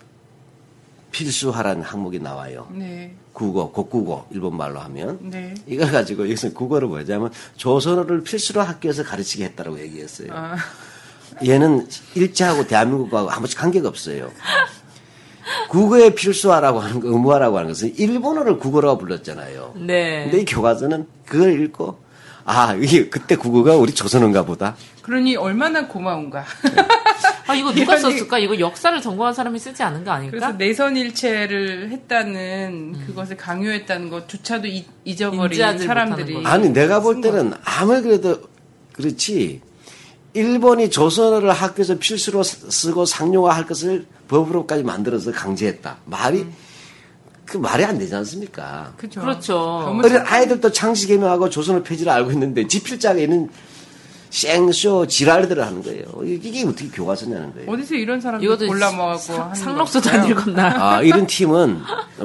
필수화라는 1.10 1.82
항목이 1.82 2.18
나와요. 2.18 2.66
네. 2.70 3.14
국어, 3.34 3.70
국국어 3.70 4.26
일본 4.30 4.56
말로 4.56 4.80
하면 4.80 5.18
네. 5.20 5.54
이걸 5.66 5.92
가지고 5.92 6.22
여기서 6.24 6.54
국어를 6.54 6.88
뭐냐면 6.88 7.30
조선어를 7.56 8.22
필수로 8.22 8.62
학교에서 8.62 9.04
가르치게 9.04 9.44
했다고 9.44 9.78
얘기했어요. 9.80 10.28
아, 10.32 10.56
얘는 11.44 11.86
일제하고 12.14 12.66
대한민국하고 12.66 13.30
아무튼 13.30 13.58
관계가 13.58 13.88
없어요. 13.88 14.30
국어의 15.68 16.14
필수화라고 16.14 16.80
하는 16.80 17.00
거, 17.00 17.08
의무화라고 17.08 17.58
하는 17.58 17.68
것은 17.68 17.94
일본어를 17.96 18.58
국어라고 18.58 18.96
불렀잖아요. 18.96 19.74
네. 19.76 20.24
근데 20.24 20.40
이 20.40 20.44
교과서는 20.46 21.06
그걸 21.26 21.62
읽고 21.62 21.98
아 22.46 22.74
이게 22.80 23.10
그때 23.10 23.36
국어가 23.36 23.76
우리 23.76 23.92
조선어인가 23.92 24.46
보다. 24.46 24.74
그러니 25.02 25.36
얼마나 25.36 25.86
고마운가. 25.86 26.46
아 27.46 27.54
이거 27.54 27.72
누가 27.72 27.96
썼을까? 27.96 28.38
이거 28.38 28.58
역사를 28.58 29.00
전공한 29.00 29.34
사람이 29.34 29.58
쓰지 29.58 29.82
않은 29.82 30.04
거 30.04 30.10
아닐까? 30.12 30.30
그래서 30.30 30.52
내선일체를 30.52 31.90
했다는 31.90 33.06
그것을 33.06 33.36
강요했다는 33.36 34.10
것조차도 34.10 34.66
이- 34.68 34.84
잊어버린 35.04 35.78
사람들이. 35.78 36.42
아니 36.44 36.70
내가 36.70 37.00
볼 37.00 37.20
때는 37.20 37.52
아무리 37.64 38.02
그래도 38.02 38.40
그렇지 38.92 39.60
일본이 40.34 40.88
조선어를 40.90 41.50
학교에서 41.52 41.98
필수로 41.98 42.42
쓰- 42.42 42.70
쓰고 42.70 43.04
상용화할 43.04 43.66
것을 43.66 44.06
법으로까지 44.28 44.82
만들어서 44.82 45.30
강제했다. 45.32 45.98
말이 46.06 46.46
그 47.44 47.58
말이 47.58 47.84
안 47.84 47.98
되지 47.98 48.14
않습니까? 48.14 48.94
그죠. 48.96 49.20
그렇죠. 49.20 49.58
어린 50.02 50.16
아이들도 50.18 50.72
창씨 50.72 51.06
개명하고 51.08 51.50
조선어 51.50 51.82
표지를 51.82 52.10
알고 52.10 52.30
있는데 52.32 52.66
지필자가 52.66 53.18
있는 53.20 53.50
생쇼 54.32 55.06
지랄들을 55.06 55.62
하는 55.64 55.82
거예요. 55.82 56.04
이게 56.24 56.64
어떻게 56.66 56.88
교과서냐는 56.88 57.52
거예요. 57.52 57.70
어디서 57.70 57.94
이런 57.96 58.18
사람들 58.18 58.46
이것도 58.46 58.66
골라 58.66 58.90
먹고 58.90 59.18
상- 59.18 59.42
하는 59.42 59.54
상록수도? 59.54 60.08
안 60.10 60.26
읽었나? 60.26 60.74
아, 60.96 61.02
이런 61.02 61.26
팀은 61.26 61.82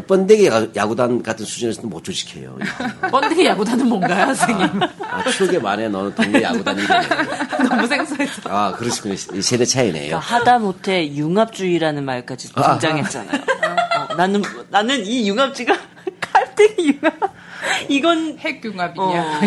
번데기 0.07 0.47
야- 0.47 0.65
야구단 0.73 1.21
같은 1.21 1.45
수준에서는 1.45 1.89
못 1.89 2.05
조직해요. 2.05 2.57
번데기 3.11 3.45
야구단은 3.45 3.89
뭔가요, 3.89 4.33
선생님? 4.33 4.81
아, 5.11 5.29
추억에 5.31 5.59
만에 5.59 5.89
너는 5.89 6.15
동네 6.15 6.41
야구단 6.43 6.77
이름이에요. 6.79 7.01
너무 7.69 7.85
생소해서. 7.85 8.41
아, 8.45 8.71
그렇군요. 8.71 9.13
이 9.33 9.41
세대 9.41 9.65
차이네요. 9.65 10.07
그러니까 10.07 10.19
하다 10.19 10.59
못해 10.59 11.13
융합주의라는 11.13 12.05
말까지 12.05 12.51
아. 12.55 12.71
등장했잖아요. 12.79 13.41
어, 14.09 14.15
나는 14.15 14.41
나는 14.69 15.05
이 15.05 15.27
융합주의가 15.27 15.77
칼등이 16.21 16.87
융합 16.87 17.36
이건 17.89 18.37
핵융합이냐. 18.39 19.05
어. 19.05 19.41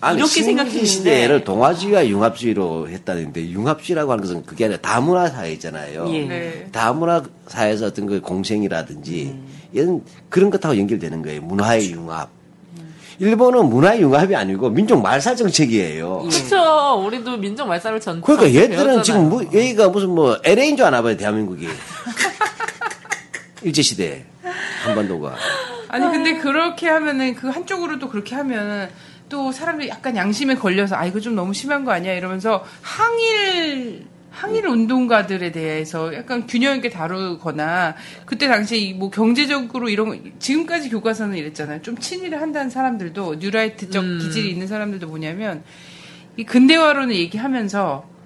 아니, 0.00 0.18
이렇게 0.18 0.42
생각했는데. 0.42 0.86
시대를 0.86 1.44
동아주의와 1.44 2.06
융합주의로 2.08 2.88
했다는데 2.88 3.50
융합주의라고 3.50 4.12
하는 4.12 4.22
것은 4.22 4.44
그게 4.44 4.64
아니라 4.66 4.80
다문화 4.80 5.28
사회 5.28 5.52
있잖아요. 5.52 6.08
예. 6.12 6.24
네. 6.24 6.68
다문화 6.72 7.22
사회에서 7.46 7.86
어떤 7.86 8.06
그 8.06 8.20
공생이라든지 8.20 9.34
이런 9.72 10.02
그런 10.28 10.50
것하고 10.50 10.78
연결되는 10.78 11.22
거예요. 11.22 11.42
문화의 11.42 11.90
융합. 11.90 12.30
일본은 13.18 13.70
문화의 13.70 14.02
융합이 14.02 14.36
아니고 14.36 14.68
민족 14.68 15.00
말살 15.00 15.36
정책이에요. 15.36 16.28
그렇죠. 16.28 17.02
우리도 17.02 17.38
민족 17.38 17.66
말살을 17.66 18.00
전. 18.00 18.20
그러니까 18.20 18.48
얘들은 18.48 18.76
배웠잖아요. 18.76 19.02
지금 19.02 19.28
뭐, 19.30 19.42
여기가 19.42 19.88
무슨 19.88 20.10
뭐 20.10 20.38
LA인 20.44 20.76
줄 20.76 20.84
아나 20.84 21.00
봐요, 21.00 21.16
대한민국이. 21.16 21.66
일제 23.62 23.80
시대, 23.80 24.26
한반도가. 24.84 25.34
아니 25.96 26.12
근데 26.12 26.38
그렇게 26.38 26.88
하면은 26.88 27.34
그 27.34 27.48
한쪽으로도 27.48 28.08
그렇게 28.08 28.34
하면은 28.34 28.88
또 29.28 29.50
사람들이 29.50 29.88
약간 29.88 30.16
양심에 30.16 30.54
걸려서 30.54 30.96
아 30.96 31.04
이거 31.06 31.20
좀 31.20 31.34
너무 31.34 31.52
심한 31.52 31.84
거 31.84 31.92
아니야 31.92 32.12
이러면서 32.12 32.64
항일 32.82 34.04
항일 34.30 34.66
운동가들에 34.66 35.50
대해서 35.50 36.14
약간 36.14 36.46
균형 36.46 36.76
있게 36.76 36.90
다루거나 36.90 37.94
그때 38.26 38.46
당시에 38.48 38.78
이뭐 38.78 39.10
경제적으로 39.10 39.88
이런 39.88 40.08
거 40.10 40.18
지금까지 40.38 40.90
교과서는 40.90 41.36
이랬잖아요 41.38 41.80
좀 41.80 41.96
친일을 41.96 42.40
한다는 42.40 42.68
사람들도 42.68 43.36
뉴라이트적 43.36 44.04
음. 44.04 44.18
기질이 44.20 44.50
있는 44.50 44.66
사람들도 44.66 45.06
뭐냐면 45.08 45.64
이 46.36 46.44
근대화론을 46.44 47.16
얘기하면서 47.16 48.16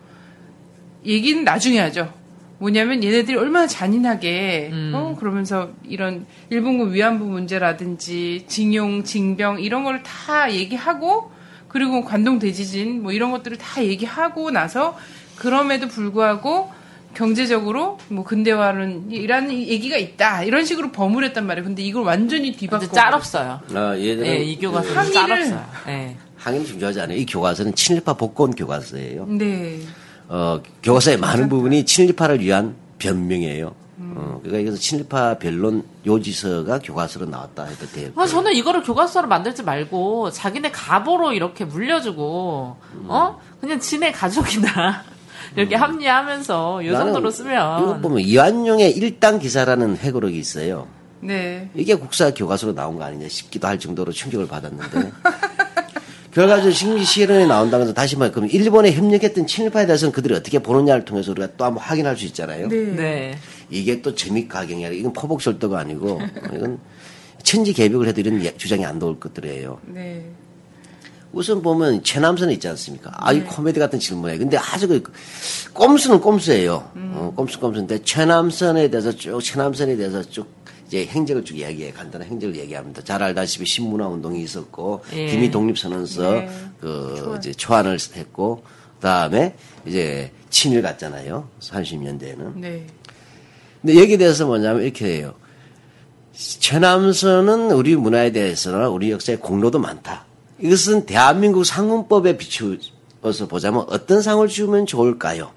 얘기는 1.07 1.45
나중에 1.45 1.79
하죠. 1.79 2.13
뭐냐면 2.61 3.03
얘네들이 3.03 3.37
얼마나 3.39 3.67
잔인하게 3.67 4.69
음. 4.71 4.93
어 4.95 5.17
그러면서 5.19 5.71
이런 5.89 6.27
일본군 6.51 6.93
위안부 6.93 7.25
문제라든지 7.25 8.45
징용 8.49 9.03
징병 9.03 9.61
이런 9.63 9.83
거를 9.83 10.03
다 10.03 10.53
얘기하고 10.53 11.33
그리고 11.69 12.05
관동 12.05 12.39
대지진 12.39 13.03
뭐 13.03 13.13
이런 13.13 13.31
것들을 13.31 13.57
다 13.57 13.83
얘기하고 13.83 14.51
나서 14.51 14.97
그럼에도 15.37 15.89
불구하고 15.89 16.71
경제적으로 17.15 17.99
뭐 18.09 18.25
근대화는 18.25 19.11
이라는 19.11 19.53
얘기가 19.55 19.97
있다 19.97 20.45
이런 20.45 20.65
식으로 20.67 20.93
버무렸단 20.93 21.47
말이에요. 21.47 21.65
근데 21.65 21.83
이걸 21.83 22.05
완전히 22.05 22.53
뒤바꿔 22.53 22.87
짤없어요. 22.89 23.61
아, 23.75 23.97
얘들은 23.97 24.27
예, 24.27 24.37
이 24.45 24.59
교과서는 24.59 24.97
항의를- 25.03 25.13
짤없어요. 25.15 25.67
예. 25.89 26.17
항의는 26.37 26.67
중요하지 26.67 27.01
않아요. 27.01 27.17
이 27.17 27.25
교과서는 27.27 27.75
친일파 27.75 28.15
복권 28.15 28.51
교과서예요. 28.55 29.27
네. 29.29 29.79
어, 30.33 30.63
교과서의 30.85 31.19
많은 31.19 31.49
부분이 31.49 31.85
친일파를 31.85 32.41
위한 32.41 32.77
변명이에요. 33.01 33.75
어, 33.99 34.41
그러니까 34.43 34.61
이것은 34.61 34.79
친일파 34.79 35.39
변론 35.39 35.83
요지서가 36.07 36.79
교과서로 36.79 37.27
나왔다 37.27 37.65
해도 37.65 37.87
돼요. 37.87 38.11
아, 38.15 38.27
저는 38.27 38.53
이거를 38.55 38.85
교과서로 38.85 39.27
만들지 39.27 39.65
말고 39.65 40.31
자기네 40.31 40.71
가보로 40.71 41.33
이렇게 41.33 41.65
물려주고 41.65 42.77
어 43.09 43.41
그냥 43.61 43.81
지네 43.81 44.13
가족이나 44.13 45.03
이렇게 45.57 45.75
합리하면서 45.75 46.87
요 46.87 46.93
정도로 46.93 47.29
이거 47.29 47.31
쓰면 47.31 48.01
보면 48.01 48.21
이완용의 48.21 48.93
일당 48.93 49.41
기사라는 49.41 49.97
회고록이 49.99 50.39
있어요. 50.39 50.87
네. 51.21 51.71
이게 51.75 51.95
국사 51.97 52.33
교과서로 52.33 52.75
나온 52.75 52.97
거 52.97 53.05
아니냐 53.05 53.29
싶기도 53.29 53.67
할 53.67 53.79
정도로 53.79 54.13
충격을 54.13 54.47
받았는데 54.47 55.13
결과적으로 56.33 56.73
식민지 56.73 57.05
실현에 57.05 57.47
나온다고 57.47 57.83
해서 57.83 57.93
다시 57.93 58.17
말해 58.17 58.31
그럼 58.33 58.49
일본에 58.51 58.93
협력했던 58.93 59.47
친일파에 59.47 59.87
대해서는 59.87 60.13
그들이 60.13 60.35
어떻게 60.35 60.61
보느냐를 60.61 61.05
통해서 61.05 61.33
우리가 61.33 61.49
또 61.57 61.65
한번 61.65 61.83
확인할 61.83 62.17
수 62.17 62.25
있잖아요. 62.27 62.69
네. 62.69 62.77
네. 62.85 63.39
이게 63.69 64.01
또 64.01 64.15
재미 64.15 64.47
가경이 64.47 64.85
아니라 64.85 64.99
이건 65.01 65.13
포복절도가 65.13 65.79
아니고 65.79 66.21
이건 66.55 66.79
천지 67.43 67.73
개벽을 67.73 68.07
해도 68.07 68.21
이런 68.21 68.43
예- 68.45 68.57
주장이 68.57 68.85
안 68.85 68.99
나올 68.99 69.19
것들이에요. 69.19 69.81
네. 69.87 70.25
우선 71.33 71.63
보면 71.63 72.03
최남선 72.03 72.51
있지 72.51 72.67
않습니까? 72.69 73.13
아주 73.15 73.45
코미디 73.45 73.79
같은 73.79 73.99
질문이에요. 74.01 74.39
근데 74.41 74.57
아주 74.57 74.89
그 74.89 75.03
꼼수는 75.73 76.21
꼼수예요. 76.21 76.91
어, 76.97 77.33
꼼수 77.37 77.61
꼼수인데 77.61 78.03
최남선에 78.03 78.91
대해서 78.91 79.13
쭉 79.13 79.41
최남선에 79.41 79.97
대해서 79.97 80.23
쭉 80.23 80.49
이제 80.91 81.07
행적을 81.07 81.45
쭉 81.45 81.57
이야기해 81.57 81.93
간단한 81.93 82.29
행적을 82.29 82.57
얘기합니다. 82.57 83.01
잘 83.05 83.23
알다시피 83.23 83.65
신문화 83.65 84.09
운동이 84.09 84.43
있었고 84.43 85.05
예. 85.15 85.27
김이 85.27 85.49
독립선언서 85.53 86.33
네. 86.33 86.51
그 86.81 87.37
이제 87.39 87.53
초안을 87.53 87.97
했고 88.17 88.65
그다음에 88.97 89.55
이제 89.87 90.33
친일 90.51 90.83
갔잖아요. 90.83 91.49
30년대에는. 91.61 92.57
네. 92.57 92.87
근데 93.81 94.01
여기에 94.01 94.17
대해서 94.17 94.47
뭐냐면 94.47 94.83
이렇게 94.83 95.19
해요. 95.19 95.35
최남선은 96.33 97.71
우리 97.71 97.95
문화에 97.95 98.33
대해서나 98.33 98.89
우리 98.89 99.13
역사에 99.13 99.37
공로도 99.37 99.79
많다. 99.79 100.25
이것은 100.59 101.07
대한민국 101.07 101.65
상문법에 101.65 102.37
비추어서 102.37 103.47
보자면 103.49 103.85
어떤 103.91 104.23
상을 104.23 104.47
주면 104.49 104.87
좋을까요? 104.87 105.53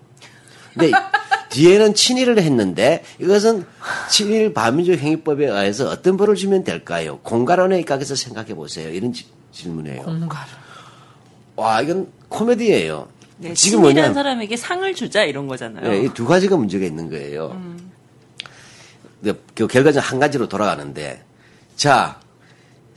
근데 0.75 0.91
뒤에는 1.53 1.93
친일을 1.93 2.39
했는데 2.39 3.03
이것은 3.19 3.65
친일 4.09 4.53
반민족 4.53 4.97
행위법에 4.97 5.45
의해서 5.47 5.87
어떤 5.89 6.17
벌을 6.17 6.35
주면 6.35 6.63
될까요? 6.63 7.19
공가론의 7.23 7.79
입각에서 7.81 8.15
생각해 8.15 8.55
보세요. 8.55 8.89
이런 8.89 9.13
지- 9.13 9.27
질문이에요. 9.51 10.01
공가로. 10.03 10.49
와 11.55 11.81
이건 11.81 12.07
코미디예요. 12.29 13.07
네, 13.37 13.53
지금 13.53 13.79
친일한 13.83 13.93
뭐냐? 14.09 14.13
사람에게 14.13 14.57
상을 14.57 14.93
주자 14.95 15.23
이런 15.23 15.47
거잖아요. 15.47 15.87
네, 15.89 16.03
이두 16.05 16.25
가지가 16.25 16.57
문제가 16.57 16.85
있는 16.85 17.09
거예요. 17.09 17.61
근데 19.21 19.39
그 19.53 19.67
결과적으로 19.67 20.01
한 20.09 20.19
가지로 20.19 20.49
돌아가는데, 20.49 21.23
자, 21.75 22.19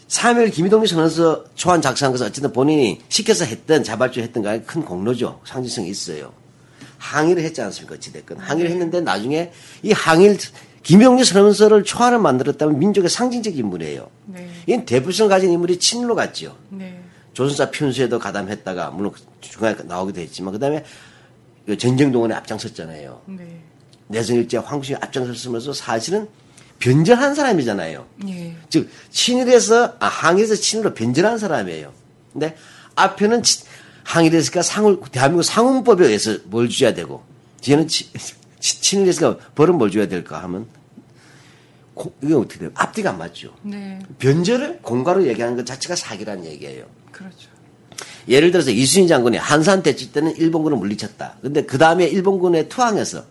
3일 0.09 0.53
김희동리 0.53 0.87
선언서 0.89 1.45
초안 1.55 1.83
작성한 1.83 2.13
것은 2.13 2.27
어쨌든 2.27 2.53
본인이 2.53 3.01
시켜서 3.09 3.45
했던 3.45 3.85
자발적으로 3.85 4.25
했던 4.27 4.43
거에 4.43 4.61
큰 4.63 4.83
공로죠. 4.85 5.41
상징성이 5.45 5.89
있어요. 5.91 6.33
항의를 6.99 7.43
했지 7.43 7.61
않습니까? 7.63 7.95
어찌됐건. 7.97 8.39
항의를 8.39 8.71
했는데 8.71 9.01
나중에 9.01 9.53
이 9.83 9.93
항의를, 9.93 10.39
김영리 10.83 11.25
선언서를 11.25 11.83
초안을 11.85 12.19
만들었다면 12.19 12.79
민족의 12.79 13.11
상징적 13.11 13.57
인물이에요. 13.57 14.09
네. 14.27 14.49
이건 14.67 14.85
대불성 14.87 15.29
가진 15.29 15.51
인물이 15.51 15.79
친일로 15.79 16.15
갔죠. 16.15 16.57
네. 16.71 17.01
조선사 17.33 17.71
편수에도 17.71 18.19
가담했다가 18.19 18.91
물론 18.91 19.13
중간에 19.41 19.77
나오기도 19.85 20.21
했지만 20.21 20.53
그다음에 20.53 20.85
그 21.67 21.77
전쟁 21.77 22.13
동원에 22.13 22.35
앞장섰잖아요. 22.35 23.21
네. 23.27 23.61
내성일제 24.09 24.59
황신이 24.59 24.97
앞장섰으면서 25.03 25.73
사실은 25.73 26.29
변절한 26.79 27.35
사람이잖아요. 27.35 28.07
예. 28.29 28.55
즉 28.71 28.89
친일에서 29.11 29.97
아, 29.99 30.07
항일에서 30.07 30.55
친일로 30.55 30.95
변절한 30.95 31.39
사람이에요. 31.39 31.93
근데 32.33 32.57
앞에는 32.95 33.43
치- 33.43 33.65
항일에서가 34.07 34.63
상을 34.63 34.99
대한민국 35.11 35.43
상훈법에 35.43 36.07
의해서 36.07 36.39
뭘 36.45 36.69
줘야 36.69 36.95
되고 36.95 37.25
뒤에는 37.61 37.89
치, 37.89 38.09
치- 38.61 38.81
친일에서가 38.81 39.37
벌은 39.57 39.75
뭘 39.77 39.91
줘야 39.91 40.07
될까 40.07 40.43
하면 40.45 40.67
고- 41.95 42.15
이게 42.23 42.35
어떻게 42.35 42.61
돼요? 42.61 42.71
앞뒤가 42.75 43.11
안 43.11 43.19
맞죠. 43.19 43.53
네. 43.63 43.99
변절을 44.19 44.79
공가로 44.83 45.27
얘기하는 45.27 45.57
것 45.57 45.67
자체가 45.67 45.97
사기라는 45.97 46.45
얘기예요. 46.45 46.85
그렇죠. 47.11 47.49
예를 48.29 48.51
들어서 48.53 48.71
이순신 48.71 49.09
장군이 49.09 49.39
한산 49.39 49.83
대치 49.83 50.13
때는 50.13 50.37
일본군을 50.37 50.77
물리쳤다. 50.79 51.37
근데 51.43 51.65
그 51.65 51.77
다음에 51.79 52.05
일본군에 52.07 52.69
투항해서 52.69 53.25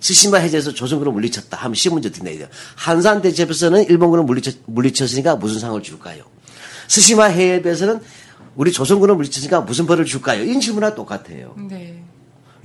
스시마 0.00 0.38
해제해서 0.38 0.72
조선군을 0.74 1.12
물리쳤다 1.12 1.56
하면 1.58 1.74
시험 1.74 1.94
문제 1.94 2.08
어떻게 2.08 2.24
내야 2.24 2.38
돼요? 2.38 2.48
한산 2.76 3.20
대첩에서는 3.22 3.84
일본군을 3.88 4.24
물리쳤, 4.24 4.56
물리쳤으니까 4.66 5.36
무슨 5.36 5.60
상을 5.60 5.80
줄까요? 5.82 6.24
스시마 6.88 7.24
해협에서는 7.26 8.00
우리 8.58 8.72
조선군을 8.72 9.14
물리쳤으니까 9.14 9.60
무슨 9.60 9.86
벌을 9.86 10.04
줄까요? 10.04 10.42
이런 10.42 10.58
질문과 10.60 10.96
똑같아요. 10.96 11.54
네. 11.70 12.02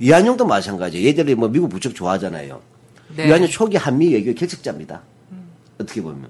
이한용도 0.00 0.44
마찬가지예요. 0.44 1.06
얘들이 1.06 1.36
뭐 1.36 1.48
미국 1.48 1.68
무척 1.68 1.94
좋아하잖아요. 1.94 2.60
네. 3.14 3.28
이한용 3.28 3.48
초기 3.48 3.76
한미 3.76 4.12
외교 4.12 4.34
결석자입니다. 4.34 5.00
어떻게 5.78 6.02
보면. 6.02 6.28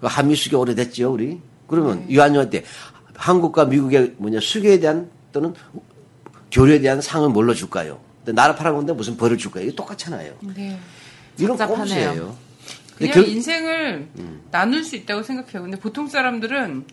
그 0.00 0.06
한미 0.06 0.34
수교 0.34 0.58
오래됐죠, 0.58 1.12
우리? 1.12 1.40
그러면 1.66 2.06
이한용한테 2.08 2.64
한국과 3.14 3.66
미국의 3.66 4.14
뭐냐 4.16 4.40
수교에 4.40 4.80
대한 4.80 5.10
또는 5.30 5.52
교류에 6.50 6.80
대한 6.80 7.02
상을 7.02 7.28
뭘로 7.28 7.52
줄까요? 7.52 8.00
나라 8.24 8.54
팔아 8.54 8.72
건데 8.72 8.94
무슨 8.94 9.18
벌을 9.18 9.36
줄까요? 9.36 9.64
이게 9.66 9.74
똑같잖아요. 9.76 10.32
네. 10.56 10.78
이런. 11.38 11.58
꼼수예요. 11.58 12.34
그냥 12.96 13.12
결- 13.12 13.28
인생을 13.28 14.08
나눌 14.50 14.82
수 14.84 14.96
있다고 14.96 15.22
생각해요. 15.22 15.60
근데 15.62 15.78
보통 15.78 16.08
사람들은 16.08 16.84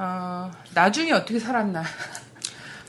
어, 0.00 0.50
나중에 0.74 1.10
어떻게 1.12 1.40
살았나. 1.40 1.82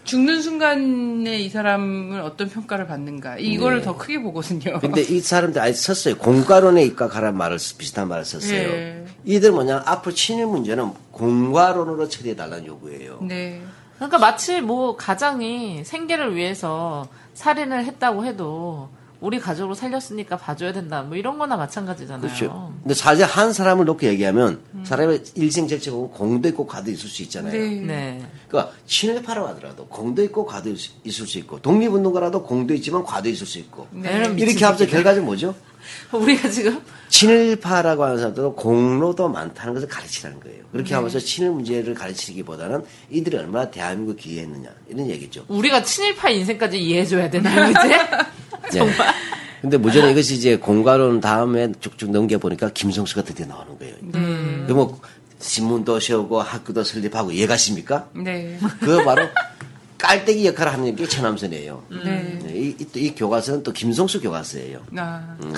죽는 0.04 0.42
순간에 0.42 1.40
이 1.40 1.50
사람을 1.50 2.22
어떤 2.22 2.50
평가를 2.50 2.88
받는가. 2.88 3.38
이거를 3.38 3.80
네. 3.80 3.84
더 3.84 3.98
크게 3.98 4.22
보거든요. 4.22 4.80
근데 4.80 5.02
이 5.02 5.20
사람들 5.20 5.60
아예 5.62 5.74
썼어요. 5.74 6.18
공과론에 6.18 6.84
입각하라는 6.84 7.38
말을 7.38 7.60
쓰- 7.60 7.78
비슷한 7.78 8.08
말을 8.08 8.26
썼어요. 8.26 8.58
예. 8.58 9.06
이들 9.26 9.52
뭐냐 9.52 9.84
앞으로 9.86 10.14
친일 10.16 10.48
문제는 10.48 10.92
공과론으로 11.12 12.08
처리해 12.10 12.36
달라는 12.36 12.66
요구예요. 12.68 13.20
네. 13.22 13.62
그러니까 13.98 14.18
마치 14.18 14.62
뭐 14.62 14.96
가장이 14.96 15.84
생계를 15.84 16.36
위해서 16.36 17.08
살인을 17.36 17.86
했다고 17.86 18.26
해도 18.26 18.90
우리 19.22 19.40
가족으로 19.40 19.74
살렸으니까 19.76 20.38
봐줘야 20.38 20.72
된다. 20.72 21.02
뭐 21.02 21.18
이런 21.18 21.38
거나 21.38 21.58
마찬가지잖아요. 21.58 22.22
그렇죠. 22.22 22.74
근데 22.82 22.94
사실 22.94 23.26
한 23.26 23.52
사람을 23.52 23.84
놓고 23.86 24.06
얘기하면 24.06 24.62
사람의 24.86 25.24
일생 25.36 25.68
전체 25.68 25.92
보면 25.92 26.12
공도 26.12 26.48
있고 26.50 26.66
과도 26.66 26.90
있을 26.90 27.10
수 27.10 27.22
있잖아요. 27.24 27.52
네. 27.52 27.70
네. 27.82 28.26
그러니까 28.48 28.74
친일파라고 28.86 29.48
하더라도 29.50 29.86
공도 29.88 30.24
있고 30.24 30.46
과도 30.46 30.70
있- 30.70 30.92
있을 31.04 31.28
수 31.28 31.38
있고 31.40 31.60
독립운동가라도 31.62 32.44
공도 32.44 32.74
있지만 32.76 33.04
과도 33.04 33.28
있을 33.30 33.46
수 33.46 33.60
있고 33.60 33.88
네. 33.92 34.34
이렇게 34.38 34.64
합쳐 34.64 34.86
결과는 34.86 35.26
뭐죠? 35.26 35.54
우리가 36.12 36.50
지금 36.50 36.80
친일파라고 37.10 38.04
하는 38.04 38.18
사람들은 38.18 38.54
공로도 38.54 39.30
많다는 39.30 39.74
것을 39.74 39.88
가르치라는 39.88 40.40
거예요. 40.40 40.64
그렇게 40.72 40.94
하면서 40.94 41.20
친일 41.20 41.52
문제를 41.52 41.94
가르치기보다는 41.94 42.84
이들이 43.10 43.38
얼마나 43.38 43.70
대한민국 43.70 44.18
기여했느냐 44.18 44.70
이런 44.90 45.10
얘기죠. 45.10 45.46
우리가 45.48 45.84
친일파 45.84 46.30
인생까지 46.30 46.80
이해해줘야 46.80 47.30
되나요, 47.30 47.72
이제? 47.72 47.98
네. 48.80 48.94
근데 49.62 49.78
무전에 49.78 50.12
이것이 50.12 50.36
이제 50.36 50.58
공과론 50.58 51.20
다음에 51.20 51.72
쭉쭉 51.80 52.12
넘겨보니까 52.12 52.70
김성수가 52.70 53.24
드디어 53.24 53.46
나오는 53.46 53.78
거예요. 53.78 53.96
그뭐 54.68 55.00
신문도 55.40 56.00
세우고 56.00 56.42
학교도 56.42 56.84
설립하고 56.84 57.32
이해가십니까? 57.32 58.10
네. 58.14 58.58
그거 58.80 59.04
바로 59.04 59.28
깔때기 60.00 60.46
역할을 60.48 60.72
하는 60.74 60.96
게 60.96 61.08
천암선이에요. 61.08 61.84
네. 62.06 62.40
네, 62.44 62.54
이, 62.56 62.76
이, 62.80 62.86
또이 62.86 63.16
교과서는 63.16 63.64
또 63.64 63.72
김성수 63.74 64.22
교과서예요. 64.22 64.82
아. 64.98 65.36
음, 65.44 65.54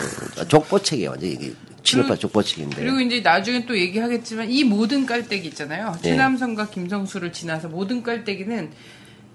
족보책이에요. 0.48 1.12
완전 1.12 1.30
이게 1.30 1.54
친일파 1.84 2.10
그리고- 2.10 2.22
족보책인데. 2.22 2.76
그리고 2.76 3.00
이제 3.00 3.22
나중에 3.22 3.66
또 3.68 3.78
얘기하겠지만 3.78 4.50
이 4.50 4.64
모든 4.64 5.06
깔때기 5.06 5.48
있잖아요. 5.50 5.96
네. 6.02 6.10
최남선과 6.10 6.70
김성수를 6.70 7.32
지나서 7.32 7.68
모든 7.70 8.02
깔때기는 8.02 8.72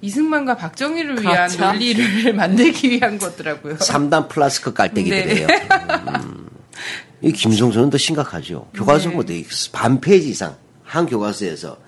이승만과 0.02 0.56
박정희를 0.56 1.22
위한 1.22 1.48
그렇죠. 1.48 1.64
논리를 1.64 2.34
만들기 2.34 2.90
위한 2.90 3.18
거더라고요. 3.18 3.76
3단 3.76 4.28
플라스크 4.28 4.72
깔때기들이에요. 4.74 5.46
네. 5.46 5.68
음. 6.24 6.48
이 7.22 7.32
김성수는 7.32 7.90
더 7.90 7.96
심각하죠. 7.96 8.68
교과서보다 8.74 9.32
반 9.72 10.00
페이지 10.00 10.28
이상 10.30 10.56
한 10.82 11.06
교과서에서 11.06 11.78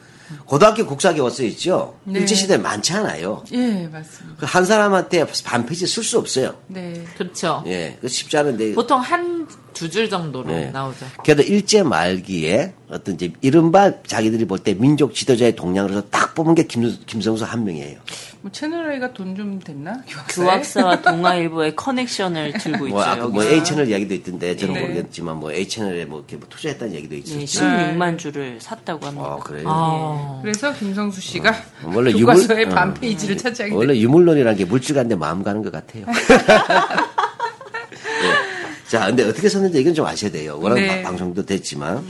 고등학교 0.45 0.87
국사 0.87 1.15
교과서 1.15 1.43
있죠. 1.45 1.97
네. 2.05 2.21
일제 2.21 2.35
시대 2.35 2.57
많지 2.59 2.93
않아요. 2.95 3.45
예, 3.53 3.89
맞습니다. 3.89 4.37
그 4.39 4.52
한 4.52 4.65
사람한테 4.65 5.27
반 5.45 5.65
페이지 5.67 5.87
쓸 5.87 6.03
수 6.03 6.19
없어요. 6.19 6.55
네. 6.69 7.05
그렇죠. 7.17 7.63
예, 7.67 7.97
그 8.01 8.09
쉽지 8.09 8.37
않은데. 8.37 8.75
보통 8.75 9.01
한 9.01 9.47
두 9.75 9.89
줄 9.89 10.11
정도로 10.11 10.51
네. 10.51 10.71
나오죠. 10.73 11.07
그래도 11.23 11.43
일제 11.43 11.85
말기에 11.85 12.75
어떤 12.91 13.15
이제 13.15 13.33
이른바 13.43 14.03
자기들이 14.03 14.45
볼 14.47 14.59
때 14.59 14.75
민족 14.75 15.15
지도자의 15.15 15.55
동량으로서 15.55 16.03
딱 16.11 16.35
뽑은 16.35 16.57
게 16.57 16.65
김, 16.67 16.93
김성수 17.07 17.45
한 17.45 17.63
명이에요. 17.65 18.01
뭐 18.41 18.53
채널 18.53 18.93
A가 18.93 19.13
돈 19.13 19.35
좀 19.35 19.59
됐나? 19.59 20.01
교학사에? 20.07 20.45
교학사 20.45 20.87
와 20.87 21.03
동아일보의 21.03 21.75
커넥션을 21.75 22.53
들고 22.55 22.87
있죠. 22.87 22.95
뭐, 22.95 23.03
아까 23.03 23.27
뭐 23.27 23.43
여기서. 23.45 23.55
A 23.57 23.65
채널 23.65 23.89
이야기도 23.89 24.15
있던데 24.15 24.57
저는 24.57 24.75
네. 24.75 24.81
모르겠지만 24.83 25.37
뭐 25.39 25.53
A 25.53 25.69
채널에 25.69 26.05
뭐 26.05 26.21
이렇게 26.21 26.37
뭐 26.37 26.47
투자했다는 26.49 26.95
얘기도 26.95 27.17
예, 27.17 27.19
있었죠. 27.19 27.65
16만 27.67 28.17
주를 28.17 28.59
샀다고 28.61 29.05
합니다. 29.07 29.27
아 29.27 29.37
그래요. 29.39 29.65
아. 29.69 30.39
그래서 30.43 30.73
김성수 30.73 31.21
씨가 31.21 31.53
원래 31.85 32.13
교과서의 32.13 32.67
유물- 32.67 32.75
반 32.75 32.91
어. 32.91 32.95
페이지를 32.95 33.37
차지하게 33.37 33.75
원래 33.75 33.97
유물론이라는 33.99 34.57
게 34.57 34.65
물질과인데 34.65 35.17
마음 35.17 35.43
가는 35.43 35.61
것 35.63 35.73
같아요. 35.73 36.05
예. 36.09 36.13
자, 38.89 39.07
근데 39.07 39.25
어떻게 39.25 39.49
썼는지 39.49 39.81
이건 39.81 39.95
좀 39.95 40.07
아셔야 40.07 40.31
돼요. 40.31 40.59
워낙 40.63 40.77
네. 40.77 41.03
바- 41.03 41.09
방송도 41.11 41.45
됐지만. 41.45 42.05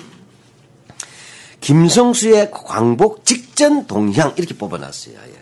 김성수의 1.61 2.51
광복 2.53 3.25
직전 3.25 3.87
동향 3.89 4.33
이렇게 4.37 4.55
뽑아놨어요. 4.55 5.15
예. 5.17 5.38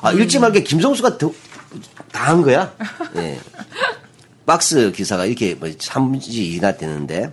아, 0.00 0.12
읽지 0.12 0.38
말게 0.38 0.62
김성수가 0.62 1.18
다한 2.12 2.42
거야. 2.42 2.72
예. 3.16 3.38
박스 4.46 4.92
기사가 4.92 5.26
이렇게 5.26 5.54
뭐 5.54 5.68
3분지 5.68 6.58
2나 6.58 6.78
되는데 6.78 7.30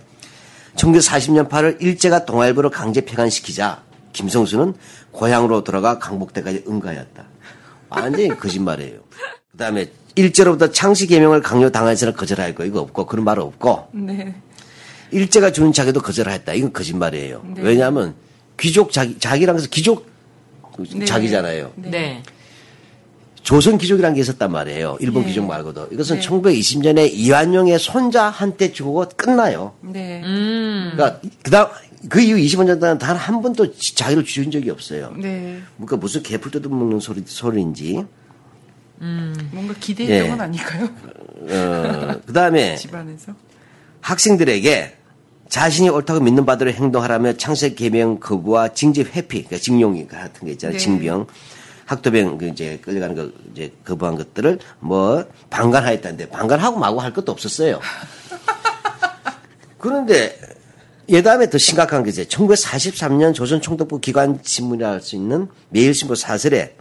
1940년 0.76 1.48
8월 1.48 1.80
일제가 1.80 2.26
동아일보를 2.26 2.70
강제 2.70 3.00
폐간시키자 3.00 3.82
김성수는 4.12 4.74
고향으로 5.12 5.64
돌아가 5.64 5.98
강복대까지 5.98 6.64
응가하였다. 6.68 7.24
완전히 7.88 8.28
거짓말이에요. 8.28 9.00
그 9.50 9.56
다음에 9.56 9.90
일제로부터 10.14 10.70
창시 10.70 11.06
개명을 11.06 11.40
강요당해서는 11.40 12.14
거절할 12.14 12.54
거 12.54 12.64
이거 12.64 12.80
없고 12.80 13.06
그런 13.06 13.24
말 13.24 13.38
없고 13.38 13.88
네. 13.92 14.34
일제가 15.10 15.52
주는 15.52 15.72
자기도 15.72 16.00
거절했다. 16.00 16.52
이건 16.54 16.72
거짓말이에요. 16.72 17.42
네. 17.54 17.62
왜냐하면 17.62 18.14
귀족 18.58 18.92
자기 18.92 19.18
자기랑 19.18 19.56
해서 19.56 19.68
귀족 19.70 20.06
네. 20.94 21.04
자기잖아요. 21.04 21.72
네. 21.76 22.22
조선 23.46 23.78
귀족이라는 23.78 24.16
게 24.16 24.20
있었단 24.22 24.50
말이에요. 24.50 24.96
일본 24.98 25.22
네. 25.22 25.28
귀족 25.28 25.46
말고도. 25.46 25.88
이것은 25.92 26.18
네. 26.18 26.26
1920년에 26.28 27.08
이완용의 27.12 27.78
손자한테 27.78 28.72
주고 28.72 29.04
끝나요. 29.16 29.72
네. 29.82 30.20
음. 30.24 30.90
그러니까 30.96 31.20
그다음 31.44 31.68
그 32.08 32.20
이후 32.20 32.36
25년 32.38 32.80
동안 32.80 32.98
단 32.98 33.16
한 33.16 33.40
번도 33.42 33.72
지- 33.78 33.94
자기를 33.94 34.24
주인 34.24 34.50
적이 34.50 34.70
없어요. 34.70 35.14
네. 35.16 35.60
그러니까 35.76 35.96
무슨 35.96 36.24
개풀 36.24 36.50
뜯어먹는 36.50 36.98
소리 36.98 37.22
소리인지. 37.24 38.04
뭔가 38.98 39.74
기대했던 39.78 40.26
예. 40.26 40.28
건 40.28 40.40
아닐까요? 40.40 40.88
어, 41.48 42.20
그다음에 42.26 42.74
집안에서. 42.76 43.32
학생들에게 44.00 44.96
자신이 45.48 45.88
옳다고 45.88 46.18
믿는 46.18 46.44
바대로 46.46 46.72
행동하라며 46.72 47.34
창세 47.34 47.74
개명 47.74 48.18
거부와 48.18 48.68
징계 48.74 49.02
회피, 49.02 49.44
그러니까 49.44 49.58
징용 49.58 50.04
같은 50.08 50.46
거 50.46 50.50
있잖아요. 50.52 50.76
네. 50.76 50.78
징병, 50.82 51.26
학도병 51.86 52.36
그 52.36 52.48
이제 52.48 52.78
끌려가는 52.82 53.14
거 53.14 53.30
이제 53.52 53.72
거부한 53.84 54.16
것들을 54.16 54.58
뭐 54.80 55.24
방관하였다는데 55.50 56.28
방관하고 56.28 56.78
마고 56.78 57.00
할 57.00 57.12
것도 57.12 57.32
없었어요. 57.32 57.80
그런데 59.78 60.38
예다음에 61.08 61.48
더 61.48 61.58
심각한 61.58 62.02
게 62.02 62.10
이제 62.10 62.24
1943년 62.24 63.32
조선 63.32 63.60
총독부 63.60 64.00
기관 64.00 64.40
신문이라 64.42 64.90
할 64.90 65.00
수 65.00 65.14
있는 65.14 65.46
매일신보 65.70 66.16
사설에 66.16 66.74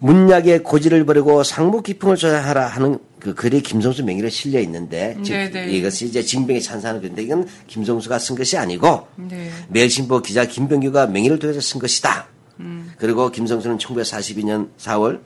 문약의 0.00 0.62
고지를 0.62 1.06
버리고 1.06 1.42
상무 1.42 1.82
기풍을 1.82 2.16
조사하라 2.16 2.66
하는 2.66 2.98
그 3.18 3.34
글이 3.34 3.62
김성수 3.62 4.04
명의로 4.04 4.28
실려 4.28 4.60
있는데 4.60 5.16
즉 5.24 5.32
네네. 5.32 5.72
이것이 5.72 6.04
이제 6.06 6.22
징병에 6.22 6.60
찬성하는 6.60 7.02
건데 7.02 7.22
이건 7.22 7.48
김성수가 7.66 8.18
쓴 8.18 8.36
것이 8.36 8.56
아니고 8.58 9.08
네. 9.16 9.50
매일신보 9.70 10.20
기자 10.20 10.44
김병규가 10.44 11.06
명의를 11.06 11.38
통해서 11.38 11.60
쓴 11.60 11.80
것이다. 11.80 12.28
음. 12.60 12.92
그리고 12.98 13.30
김성수는 13.30 13.78
1942년 13.78 14.68
4월 14.78 15.20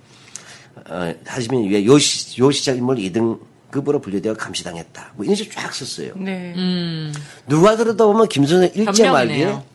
어, 0.89 1.14
40년 1.24 1.64
이후에 1.64 1.85
요시, 1.85 2.41
요시장 2.41 2.76
인물 2.76 2.97
2등급으로 2.97 4.03
분류되어 4.03 4.35
감시당했다. 4.35 5.12
뭐 5.16 5.24
이런 5.24 5.35
식으로 5.37 5.55
쫙 5.55 5.74
썼어요. 5.74 6.14
네. 6.16 6.55
음. 6.57 7.12
누가 7.49 7.76
들어도 7.76 8.12
보면 8.12 8.28
김성수 8.28 8.72
일제 8.74 9.11
말기에 9.11 9.47
변명이네요. 9.47 9.72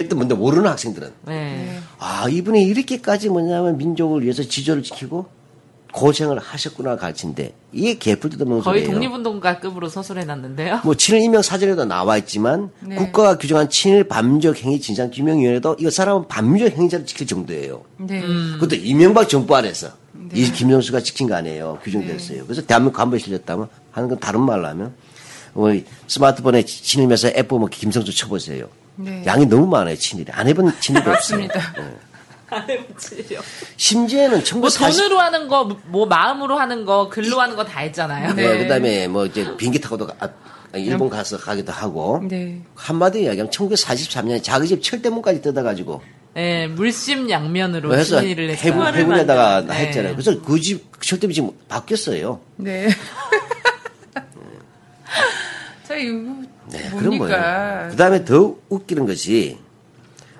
일단 0.00 0.18
뭔데 0.18 0.34
모르는 0.34 0.68
학생들은 0.68 1.12
네. 1.26 1.78
아 1.98 2.26
이분이 2.28 2.62
이렇게까지 2.64 3.28
뭐냐면 3.28 3.76
민족을 3.76 4.22
위해서 4.22 4.42
지조를 4.42 4.82
지키고 4.82 5.26
고생을 5.96 6.38
하셨구나 6.38 6.96
가르친데 6.96 7.54
이게 7.72 7.96
개풀 7.96 8.28
뜯어먹는 8.28 8.62
거의 8.62 8.84
소리예요. 8.84 8.92
독립운동가급으로 9.00 9.88
서술해놨는데요. 9.88 10.80
뭐 10.84 10.94
친일 10.94 11.22
임명 11.22 11.40
사전에도 11.40 11.86
나와 11.86 12.18
있지만 12.18 12.70
네. 12.80 12.96
국가가 12.96 13.38
규정한 13.38 13.70
친일 13.70 14.04
반민족 14.04 14.62
행위 14.62 14.78
진상 14.78 15.10
규명위원회도 15.10 15.76
이거 15.80 15.90
사람은 15.90 16.28
반민족 16.28 16.76
행위자를 16.76 17.06
지킬 17.06 17.26
정도예요. 17.26 17.82
네. 17.96 18.20
그것도 18.20 18.76
이명박 18.76 19.26
정부 19.26 19.56
안에서 19.56 19.88
이 20.34 20.52
김정수가 20.52 21.00
지킨 21.00 21.28
거 21.28 21.34
아니에요. 21.34 21.78
규정됐어요. 21.82 22.44
그래서 22.44 22.60
대한민국 22.60 22.98
간부에 22.98 23.18
실렸다면 23.18 23.68
하는 23.90 24.08
건 24.10 24.18
다른 24.18 24.42
말로 24.42 24.66
하면 24.68 24.94
뭐 25.54 25.72
스마트폰에 26.08 26.62
친일 26.64 27.08
매사 27.08 27.28
앱 27.28 27.48
보면 27.48 27.70
김성수 27.70 28.14
쳐보세요. 28.14 28.68
네. 28.96 29.22
양이 29.26 29.46
너무 29.46 29.66
많아요 29.66 29.96
친일이 29.96 30.30
안 30.32 30.48
해본 30.48 30.72
친일이 30.80 31.08
없어 31.08 31.36
심지어는 33.76 34.40
뭐1940 34.42 34.98
돈으로 34.98 35.18
하는 35.18 35.48
거, 35.48 35.64
뭐 35.86 36.06
마음으로 36.06 36.58
하는 36.58 36.84
거, 36.84 37.08
글로 37.08 37.40
하는 37.40 37.56
거 37.56 37.64
다 37.64 37.80
했잖아요. 37.80 38.34
네. 38.34 38.46
네, 38.48 38.58
그다음에 38.58 39.08
뭐 39.08 39.26
이제 39.26 39.56
비행기 39.56 39.80
타고도 39.80 40.06
가- 40.06 40.14
아, 40.20 40.28
일본 40.78 41.08
가서 41.08 41.38
가기도 41.38 41.72
하고 41.72 42.20
네. 42.28 42.60
한마디 42.74 43.22
이야기하면 43.22 43.50
1943년에 43.50 44.42
자기 44.42 44.68
집 44.68 44.82
철대문까지 44.82 45.40
뜯어가지고 45.42 46.02
네, 46.34 46.66
물심 46.66 47.30
양면으로 47.30 47.94
해서 47.96 48.20
친일을 48.20 48.54
해군. 48.56 48.86
해군에다가 48.94 49.62
네. 49.66 49.74
했잖아요. 49.86 50.12
그래서 50.12 50.40
그 50.42 50.60
집 50.60 50.84
철대문 51.00 51.32
지금 51.34 51.50
바뀌었어요. 51.68 52.40
네. 52.56 52.88
자, 55.88 55.94
이거 55.96 56.18
네, 56.70 56.90
그런 56.98 57.16
뭡니까? 57.16 57.38
거예요. 57.38 57.90
그다음에 57.90 58.24
더 58.24 58.54
웃기는 58.68 59.06
것이 59.06 59.58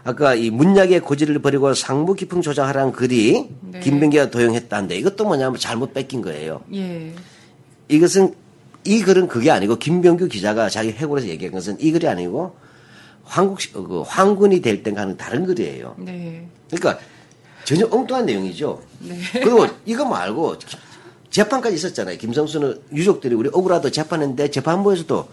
아까 0.06 0.36
이 0.36 0.50
문약의 0.50 1.00
고지를 1.00 1.40
버리고 1.40 1.74
상무 1.74 2.14
기풍 2.14 2.40
조장하라는 2.40 2.92
글이 2.92 3.48
네. 3.72 3.80
김병기가 3.80 4.30
도용했다는데 4.30 4.96
이것도 4.98 5.24
뭐냐면 5.24 5.58
잘못 5.58 5.92
뺏긴 5.92 6.22
거예요. 6.22 6.62
예. 6.74 7.12
이것은 7.88 8.32
이 8.84 9.02
글은 9.02 9.26
그게 9.26 9.50
아니고 9.50 9.80
김병규 9.80 10.28
기자가 10.28 10.68
자기 10.68 10.90
회고에서 10.92 11.26
얘기한 11.26 11.52
것은 11.52 11.78
이 11.80 11.90
글이 11.90 12.06
아니고 12.06 12.54
황국 13.24 13.58
어, 13.74 13.82
그 13.82 14.02
황군이 14.02 14.62
될 14.62 14.84
땐 14.84 14.94
가는 14.94 15.16
다른 15.16 15.44
글이에요. 15.44 15.96
네. 15.98 16.46
그러니까 16.70 17.02
전혀 17.64 17.88
엉뚱한 17.90 18.26
내용이죠. 18.26 18.80
네. 19.00 19.18
그리고 19.32 19.66
이거 19.86 20.04
말고 20.04 20.54
재판까지 21.30 21.74
있었잖아요. 21.74 22.16
김성수는 22.18 22.80
유족들이 22.92 23.34
우리 23.34 23.50
억울하다고 23.52 23.90
재판했는데 23.90 24.52
재판부에서도 24.52 25.28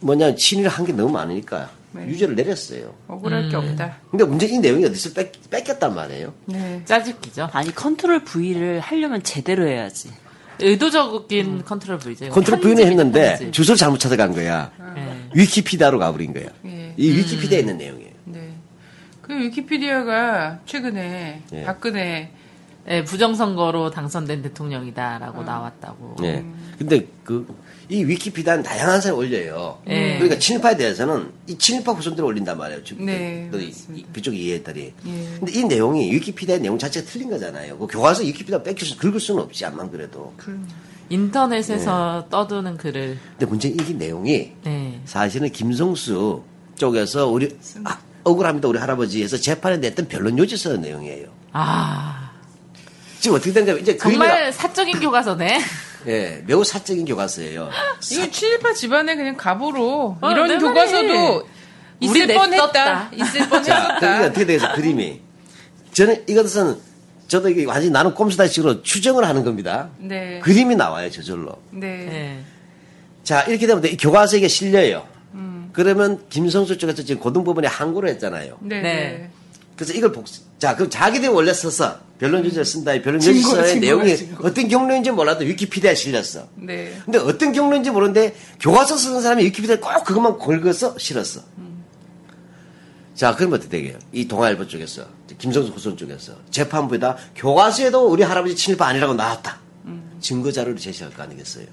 뭐냐 0.00 0.34
친일 0.34 0.68
한게 0.68 0.92
너무 0.92 1.10
많으니까 1.10 1.70
네. 1.96 2.06
유죄를 2.08 2.34
내렸어요. 2.34 2.94
억울할 3.08 3.48
게 3.48 3.56
없다. 3.56 3.98
근데 4.10 4.24
문제 4.24 4.46
이 4.46 4.58
내용이 4.58 4.84
어디서 4.84 5.12
베, 5.14 5.32
베꼈단 5.50 5.94
말이에요. 5.94 6.34
네. 6.46 6.82
짜집기죠. 6.84 7.50
아니 7.52 7.74
control 7.74 8.24
V를 8.24 8.80
하려면 8.80 9.22
제대로 9.22 9.66
해야지. 9.66 10.10
의도적인 10.58 11.64
control 11.64 11.98
V죠. 11.98 12.30
control 12.30 12.60
V인을 12.60 12.86
했는데 12.86 13.50
주소를 13.50 13.76
잘못 13.76 13.98
찾아간 13.98 14.32
거야. 14.32 14.70
네. 14.94 15.28
위키피디아로 15.34 15.98
가버린 15.98 16.32
거야. 16.32 16.46
예. 16.64 16.94
이 16.96 17.10
위키피디아에 17.10 17.60
있는 17.60 17.76
내용이에요. 17.76 18.12
네. 18.24 18.52
그 19.20 19.38
위키피디아가 19.38 20.60
최근에 20.64 21.42
예. 21.52 21.62
박근혜 21.64 22.30
네, 22.86 23.02
부정선거로 23.02 23.90
당선된 23.90 24.42
대통령이다라고 24.42 25.42
나왔다고. 25.42 26.16
예. 26.22 26.44
근데 26.78 27.06
그 27.24 27.46
이 27.88 28.02
위키피디아는 28.04 28.64
다양한 28.64 29.00
사람이 29.00 29.18
올려요. 29.20 29.80
예. 29.88 30.14
그러니까 30.14 30.38
친일파에 30.38 30.76
대해서는 30.76 31.30
이 31.46 31.56
친일파 31.56 31.92
후손들이 31.92 32.26
올린단 32.26 32.58
말이에요. 32.58 32.82
지금 32.82 33.06
네, 33.06 33.48
그 33.50 33.60
이-. 33.60 33.72
이- 33.94 34.04
그쪽 34.12 34.34
이해들이. 34.34 34.92
예. 35.06 35.36
근데 35.38 35.52
이 35.52 35.64
내용이 35.64 36.10
위키피디아의 36.12 36.60
내용 36.62 36.78
자체가 36.78 37.06
틀린 37.08 37.30
거잖아요. 37.30 37.78
그 37.78 37.86
교과서 37.86 38.22
위키피디아 38.24 38.62
뺏겨서 38.64 38.96
긁을 38.96 39.20
수는 39.20 39.42
없지 39.42 39.64
않만 39.66 39.90
그래도. 39.92 40.34
인터넷에서 41.08 42.22
네. 42.24 42.30
떠드는 42.30 42.76
글을. 42.76 43.18
근데 43.38 43.46
문제 43.46 43.68
이게 43.68 43.92
내용이 43.94 44.52
네. 44.64 45.00
사실은 45.04 45.50
김성수 45.52 46.42
쪽에서 46.74 47.28
우리 47.28 47.56
아, 47.84 47.98
억울합니다 48.24 48.66
우리 48.68 48.78
할아버지에서 48.78 49.36
재판에 49.36 49.76
냈던 49.76 50.08
변론 50.08 50.36
요지 50.38 50.56
서 50.56 50.76
내용이에요. 50.76 51.28
아. 51.52 52.32
지금 53.20 53.36
어떻게 53.36 53.52
된가 53.52 53.72
이제 53.74 53.96
그 53.96 54.10
정말 54.10 54.50
의미가- 54.50 54.52
사적인 54.52 54.98
교과서네. 55.00 55.60
예, 56.06 56.42
매우 56.46 56.62
사적인 56.62 57.04
교과서예요. 57.04 57.70
이게 58.12 58.30
친일파 58.30 58.72
집안의 58.72 59.16
그냥 59.16 59.36
가보로 59.36 60.18
어, 60.20 60.30
이런 60.30 60.48
내 60.48 60.58
교과서도 60.58 61.48
있을 62.00 62.26
뻔했다. 62.28 63.10
있을 63.12 63.40
자, 63.48 63.48
그게 63.48 63.48
뻔했었다. 63.48 64.24
어떻게 64.26 64.46
되겠어 64.46 64.72
그림이. 64.74 65.20
저는 65.92 66.24
이것은 66.28 66.76
저도 67.26 67.48
이게 67.48 67.64
완전히 67.64 67.90
나는 67.90 68.14
꼼수다식으로 68.14 68.82
추정을 68.82 69.26
하는 69.26 69.44
겁니다. 69.44 69.88
네. 69.98 70.38
그림이 70.40 70.76
나와요 70.76 71.10
저절로. 71.10 71.60
네. 71.70 72.06
네. 72.06 72.44
자 73.24 73.42
이렇게 73.42 73.66
되면 73.66 73.84
이 73.84 73.96
교과서에 73.96 74.38
이게 74.38 74.48
실려요. 74.48 75.06
그러면 75.76 76.26
김성수 76.30 76.78
쪽에서 76.78 77.02
지금 77.02 77.20
고등법원에 77.20 77.68
항고를 77.68 78.08
했잖아요. 78.08 78.56
네. 78.62 79.28
그래서 79.76 79.92
이걸 79.92 80.10
복, 80.10 80.24
자, 80.58 80.74
그럼 80.74 80.88
자기들이 80.90 81.28
원래 81.28 81.52
썼어. 81.52 81.98
변론 82.18 82.42
주제를 82.42 82.64
쓴다. 82.64 82.94
이 82.94 83.02
변론 83.02 83.20
증거야, 83.20 83.74
내용이 83.74 84.16
증거. 84.16 84.48
어떤 84.48 84.68
경로인지 84.68 85.10
몰라도 85.10 85.44
위키피디아에 85.44 85.94
실렸어. 85.94 86.48
네. 86.54 86.98
근데 87.04 87.18
어떤 87.18 87.52
경로인지 87.52 87.90
모르는데 87.90 88.34
교과서 88.58 88.96
쓰는 88.96 89.20
사람이 89.20 89.44
위키피디아에 89.44 89.78
꼭 89.78 90.02
그것만 90.02 90.38
걸어서 90.38 90.96
실었어. 90.98 91.42
자, 93.14 93.34
그러면 93.34 93.58
어떻게 93.58 93.78
되게요? 93.78 93.98
이 94.12 94.26
동아일보 94.26 94.66
쪽에서, 94.66 95.06
김성수 95.38 95.72
후손 95.72 95.96
쪽에서 95.98 96.32
재판부에다 96.50 97.16
교과서에도 97.34 98.08
우리 98.08 98.22
할아버지 98.22 98.56
친일파 98.56 98.86
아니라고 98.86 99.12
나왔다. 99.12 99.58
증거 100.20 100.50
자료를 100.50 100.78
제시할 100.78 101.12
거 101.12 101.22
아니겠어요? 101.22 101.66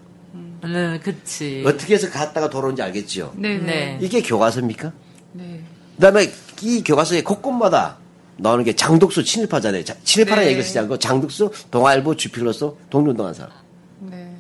네, 0.64 1.00
그치. 1.00 1.64
어떻게 1.66 1.94
해서 1.96 2.10
갔다가 2.10 2.50
돌아오는지 2.50 2.82
알겠지요? 2.82 3.34
네. 3.38 3.58
네. 3.58 3.66
네. 3.66 4.00
이게 4.02 4.22
교과서입니까? 4.22 4.92
네. 5.34 5.62
그 5.96 6.02
다음에 6.02 6.32
이 6.64 6.82
교과서의 6.84 7.24
곳곳마다 7.24 7.98
나오는 8.38 8.64
게 8.64 8.74
장독수 8.76 9.24
친일파잖아요. 9.24 9.84
자- 9.84 9.96
친일파라는 10.04 10.44
네. 10.46 10.50
얘기를 10.52 10.64
쓰지 10.64 10.80
않고 10.80 10.98
장독수, 10.98 11.52
동아일보, 11.70 12.16
주필로서 12.16 12.76
동료운동한 12.90 13.34
사람. 13.34 13.52
네. 14.00 14.34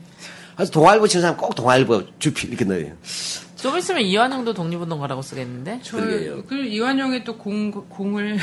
그래서 0.55 0.71
동아일보 0.71 1.07
치는 1.07 1.21
사람 1.21 1.38
꼭 1.38 1.53
동아일보, 1.53 2.03
주필 2.19 2.49
이렇게 2.49 2.65
넣어요. 2.65 2.93
좀 3.57 3.78
있으면 3.78 4.01
이완용도 4.01 4.53
독립운동가라고 4.53 5.21
쓰겠는데? 5.21 5.80
저, 5.84 5.97
그러게요. 5.97 6.43
그 6.45 6.55
이완용이 6.55 7.24
또 7.24 7.38
공, 7.38 7.71
공을 7.71 8.38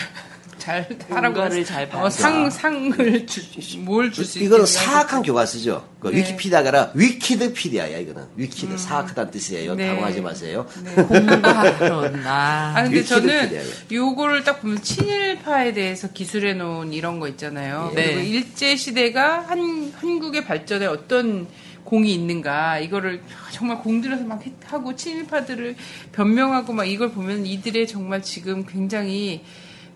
잘 0.60 0.88
하라고 1.08 1.34
그랬- 1.48 1.64
잘 1.64 1.88
어, 1.92 2.08
상, 2.08 2.48
상을 2.48 3.26
주, 3.26 3.40
뭘줄수 3.80 4.38
있지? 4.38 4.44
이거는 4.46 4.64
사악한 4.66 5.22
교과서죠. 5.22 5.88
그 5.98 6.08
네. 6.08 6.18
위키피디아가 6.18 6.68
아니라 6.68 6.90
위키드피디아야 6.94 7.98
이거는. 7.98 8.22
위키드 8.36 8.78
사악하다는 8.78 9.30
뜻이에요. 9.32 9.74
네. 9.74 9.88
당황하지 9.88 10.20
마세요. 10.20 10.66
공과론, 11.08 12.22
아. 12.26 12.74
아, 12.76 12.82
근데. 12.84 13.02
저는 13.02 13.50
요거를 13.90 14.44
딱 14.44 14.60
보면 14.60 14.82
친일파에 14.82 15.72
대해서 15.72 16.08
기술해 16.12 16.54
놓은 16.54 16.92
이런 16.92 17.18
거 17.18 17.26
있잖아요. 17.28 17.90
네. 17.94 18.04
그리고 18.14 18.20
일제 18.20 18.76
시대가 18.76 19.40
한, 19.40 19.92
한국의 19.96 20.44
발전에 20.44 20.86
어떤 20.86 21.48
공이 21.84 22.12
있는가, 22.14 22.78
이거를 22.78 23.22
정말 23.52 23.78
공들여서 23.78 24.22
막 24.24 24.42
하고 24.66 24.94
친일파들을 24.94 25.74
변명하고 26.12 26.72
막 26.72 26.84
이걸 26.84 27.10
보면 27.10 27.46
이들의 27.46 27.86
정말 27.88 28.22
지금 28.22 28.64
굉장히 28.66 29.42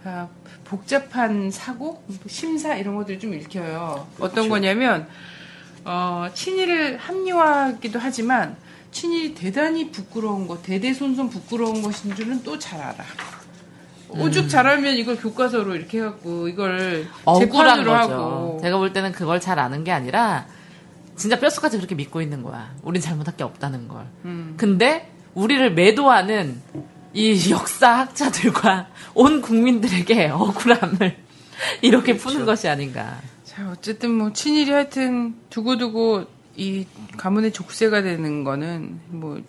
아, 0.02 0.28
복잡한 0.64 1.50
사고, 1.50 2.02
심사 2.26 2.74
이런 2.76 2.96
것들이 2.96 3.18
좀 3.18 3.34
읽혀요. 3.34 4.06
어떤 4.18 4.48
거냐면, 4.48 5.06
어, 5.84 6.26
친일을 6.34 6.96
합리화하기도 6.98 7.98
하지만 7.98 8.56
친일이 8.90 9.34
대단히 9.34 9.90
부끄러운 9.90 10.46
것, 10.46 10.62
대대손손 10.62 11.28
부끄러운 11.28 11.82
것인 11.82 12.14
줄은 12.14 12.42
또 12.42 12.58
잘 12.58 12.80
알아. 12.80 13.04
오죽 14.08 14.48
잘하면 14.48 14.94
이걸 14.94 15.16
교과서로 15.16 15.74
이렇게 15.74 15.98
해갖고 15.98 16.46
이걸 16.46 17.06
억울한 17.24 17.48
재판으로 17.78 17.90
거죠. 17.92 18.12
하고 18.14 18.58
제가 18.62 18.78
볼 18.78 18.92
때는 18.92 19.10
그걸 19.10 19.40
잘 19.40 19.58
아는 19.58 19.82
게 19.82 19.90
아니라 19.90 20.46
진짜 21.16 21.38
뼛속까지 21.40 21.78
그렇게 21.78 21.96
믿고 21.96 22.22
있는 22.22 22.42
거야. 22.44 22.72
우린 22.82 23.02
잘못할 23.02 23.36
게 23.36 23.42
없다는 23.42 23.88
걸. 23.88 24.04
음. 24.24 24.54
근데 24.56 25.10
우리를 25.34 25.74
매도하는 25.74 26.60
이 27.14 27.50
역사학자들과 27.50 28.88
온 29.14 29.40
국민들에게 29.40 30.28
억울함을 30.28 31.16
이렇게 31.80 32.12
그렇죠. 32.12 32.28
푸는 32.28 32.46
것이 32.46 32.68
아닌가. 32.68 33.20
자 33.44 33.70
어쨌든 33.70 34.10
뭐 34.10 34.32
친일이 34.32 34.70
하여튼 34.72 35.36
두고두고 35.48 36.24
이 36.56 36.86
가문의 37.16 37.52
족쇄가 37.52 38.02
되는 38.02 38.44
거는 38.44 39.00
뭐 39.08 39.40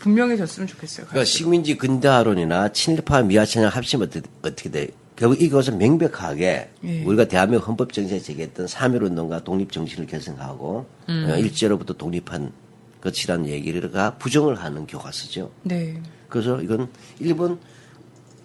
분명해졌으면 0.00 0.66
좋겠어요. 0.66 1.06
그러니까. 1.06 1.24
식민지 1.24 1.76
근대화론이나 1.76 2.72
친일파 2.72 3.22
미화천양 3.22 3.70
합치면 3.70 4.08
어떻게, 4.08 4.28
어떻게 4.42 4.70
돼? 4.70 4.88
결국 5.16 5.40
이것은 5.40 5.78
명백하게 5.78 6.70
예. 6.84 7.04
우리가 7.04 7.26
대한민국 7.26 7.68
헌법 7.68 7.92
정신에 7.92 8.20
제기했던 8.20 8.66
3.1운동과 8.66 9.44
독립 9.44 9.72
정신을 9.72 10.06
계승하고 10.06 10.86
어, 11.08 11.36
일제로부터 11.38 11.94
독립한 11.94 12.52
것이라는 13.00 13.46
얘기가 13.46 14.16
부정을 14.16 14.56
하는 14.56 14.86
교과서죠. 14.86 15.50
네. 15.62 16.02
그래서 16.28 16.60
이건 16.60 16.88
일본 17.20 17.58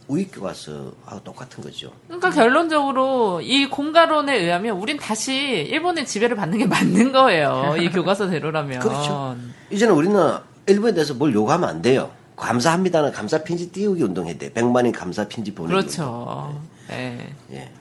우익 0.07 0.31
교과서하고 0.33 1.23
똑같은 1.23 1.63
거죠. 1.63 1.91
그러니까 2.07 2.31
결론적으로 2.31 3.41
이 3.41 3.67
공가론에 3.67 4.35
의하면 4.37 4.77
우린 4.77 4.97
다시 4.97 5.35
일본의 5.35 6.07
지배를 6.07 6.35
받는 6.35 6.57
게 6.57 6.65
맞는 6.65 7.11
거예요. 7.11 7.75
이 7.79 7.89
교과서대로라면. 7.91 8.79
그렇죠. 8.79 9.37
이제는 9.69 9.93
우리는 9.93 10.37
일본에 10.65 10.93
대해서 10.93 11.13
뭘 11.13 11.33
요구하면 11.33 11.69
안 11.69 11.81
돼요. 11.81 12.11
감사합니다는 12.35 13.11
감사 13.11 13.43
편지 13.43 13.71
띄우기 13.71 14.01
운동해야 14.01 14.37
돼. 14.37 14.51
100만인 14.51 14.93
감사 14.97 15.27
편지 15.27 15.53
보내기. 15.53 15.73
그렇죠. 15.73 16.59
예. 16.91 17.27
예. 17.51 17.71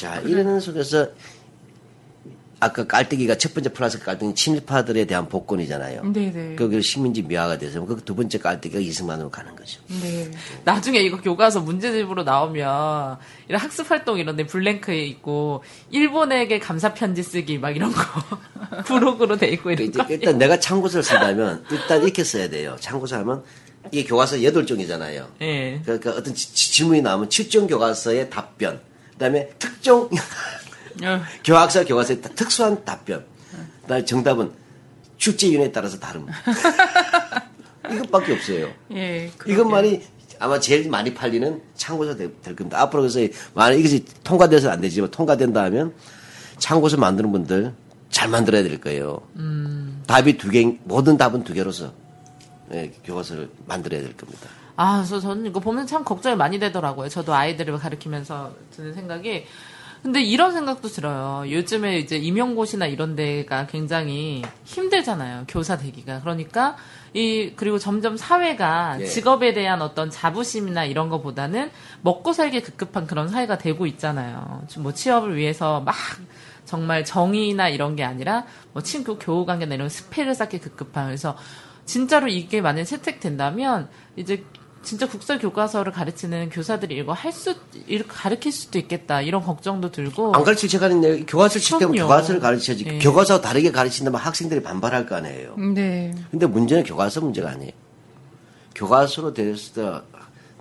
자, 0.00 0.16
이러는 0.20 0.60
속에서 0.60 1.08
아까 2.60 2.84
깔때기가 2.86 3.36
첫 3.36 3.54
번째 3.54 3.72
플러스 3.72 4.00
깔때기 4.00 4.34
친일파들에 4.34 5.04
대한 5.04 5.28
복권이잖아요. 5.28 6.02
네네. 6.12 6.56
거기 6.56 6.82
식민지 6.82 7.22
미화가 7.22 7.56
돼서 7.58 7.84
그 7.84 7.96
두 8.04 8.16
번째 8.16 8.38
깔때기가 8.38 8.80
이승만으로 8.80 9.30
가는 9.30 9.54
거죠. 9.54 9.80
네. 10.02 10.28
나중에 10.64 10.98
이거 10.98 11.20
교과서 11.20 11.60
문제집으로 11.60 12.24
나오면 12.24 13.18
이런 13.48 13.60
학습 13.60 13.88
활동 13.90 14.18
이런 14.18 14.34
데 14.36 14.44
블랭크에 14.46 15.04
있고 15.06 15.62
일본에게 15.90 16.58
감사 16.58 16.94
편지 16.94 17.22
쓰기 17.22 17.58
막 17.58 17.70
이런 17.76 17.92
거 17.92 18.02
부록으로 18.86 19.36
돼 19.36 19.48
있고 19.50 19.70
이런 19.70 19.86
이제 19.88 19.98
거. 20.02 20.06
일단 20.12 20.38
내가 20.38 20.58
참고서를 20.58 21.04
쓴다면 21.04 21.64
일단 21.70 22.02
이렇게 22.02 22.24
써야 22.24 22.48
돼요. 22.50 22.76
참고서 22.80 23.18
하면 23.18 23.44
이게 23.92 24.02
교과서 24.08 24.42
여덟 24.42 24.66
종이잖아요. 24.66 25.28
예. 25.42 25.80
그러니까 25.84 26.10
어떤 26.10 26.34
지- 26.34 26.52
지- 26.52 26.72
질문이 26.72 27.02
나오면 27.02 27.30
칠종 27.30 27.68
교과서의 27.68 28.28
답변, 28.30 28.80
그다음에 29.12 29.48
특종 29.58 30.02
어, 30.02 30.08
교학사 31.44 31.84
교과서의 31.84 32.20
다- 32.22 32.30
특수한 32.34 32.84
답변, 32.84 33.24
그다음에 33.82 34.04
정답은 34.04 34.50
출제 35.16 35.48
위원회에 35.50 35.72
따라서 35.72 35.98
다름. 35.98 36.26
이것밖에 37.90 38.32
없어요. 38.34 38.68
예. 38.92 39.30
이것만이 39.46 40.02
아마 40.40 40.60
제일 40.60 40.88
많이 40.88 41.14
팔리는 41.14 41.60
참고서 41.74 42.14
될, 42.16 42.32
될 42.42 42.54
겁니다. 42.54 42.80
앞으로 42.82 43.02
그래서 43.02 43.20
만약 43.54 43.76
이것이 43.78 44.04
통과돼서 44.22 44.70
안 44.70 44.80
되지만 44.80 45.10
통과된다 45.10 45.64
하면 45.64 45.94
참고서 46.58 46.96
만드는 46.96 47.32
분들 47.32 47.72
잘 48.10 48.28
만들어야 48.28 48.62
될 48.62 48.80
거예요. 48.80 49.20
답이 50.06 50.36
두 50.38 50.50
개, 50.50 50.64
모든 50.84 51.16
답은 51.16 51.44
두 51.44 51.54
개로서 51.54 51.92
예, 52.72 52.92
교과서를 53.04 53.48
만들어야 53.66 54.02
될 54.02 54.16
겁니다. 54.16 54.48
아, 54.76 54.98
그래서 54.98 55.18
저는 55.20 55.46
이거 55.46 55.58
보면 55.58 55.86
참 55.86 56.04
걱정이 56.04 56.36
많이 56.36 56.58
되더라고요. 56.58 57.08
저도 57.08 57.34
아이들을 57.34 57.78
가르치면서 57.78 58.54
드는 58.76 58.94
생각이. 58.94 59.44
근데 60.02 60.22
이런 60.22 60.52
생각도 60.52 60.88
들어요. 60.88 61.50
요즘에 61.50 61.98
이제 61.98 62.16
임용고시나 62.16 62.86
이런 62.86 63.16
데가 63.16 63.66
굉장히 63.66 64.42
힘들잖아요. 64.64 65.44
교사 65.48 65.76
되기가. 65.76 66.20
그러니까 66.20 66.76
이 67.14 67.52
그리고 67.56 67.78
점점 67.78 68.16
사회가 68.16 68.98
예. 69.00 69.06
직업에 69.06 69.52
대한 69.54 69.82
어떤 69.82 70.10
자부심이나 70.10 70.84
이런 70.84 71.08
거보다는 71.08 71.70
먹고 72.02 72.32
살기 72.32 72.62
급급한 72.62 73.06
그런 73.06 73.28
사회가 73.28 73.58
되고 73.58 73.86
있잖아요. 73.86 74.62
뭐 74.78 74.92
취업을 74.92 75.36
위해서 75.36 75.80
막 75.80 75.94
정말 76.64 77.04
정의나 77.04 77.68
이런 77.68 77.96
게 77.96 78.04
아니라 78.04 78.44
뭐 78.72 78.82
친구 78.82 79.18
교우 79.18 79.46
관계나 79.46 79.74
이런 79.74 79.88
스펙을 79.88 80.34
쌓기 80.34 80.58
급급한 80.58 81.06
그래서 81.06 81.36
진짜로 81.86 82.28
이게 82.28 82.60
만약 82.60 82.84
채택된다면 82.84 83.88
이제 84.14 84.44
진짜 84.82 85.08
국사 85.08 85.38
교과서를 85.38 85.92
가르치는 85.92 86.50
교사들이 86.50 86.96
이거 86.96 87.12
할 87.12 87.32
수, 87.32 87.54
이렇게 87.86 88.08
가르칠 88.08 88.52
수도 88.52 88.78
있겠다 88.78 89.20
이런 89.20 89.42
걱정도 89.42 89.90
들고 89.90 90.34
안 90.34 90.44
가르칠 90.44 90.68
제가 90.68 90.86
하는 90.86 91.26
교과서를 91.26 91.60
칠 91.62 91.78
때면. 91.78 91.96
교과서를 91.96 92.40
가르쳐야지. 92.40 92.84
예. 92.86 92.98
교과서 92.98 93.40
다르게 93.40 93.70
가르친다면 93.70 94.20
학생들이 94.20 94.62
반발할 94.62 95.06
거 95.06 95.16
아니에요. 95.16 95.56
네. 95.74 96.14
근데 96.30 96.46
문제는 96.46 96.84
교과서 96.84 97.20
문제가 97.20 97.50
아니에요. 97.50 97.72
교과서로 98.74 99.34
되어서 99.34 100.04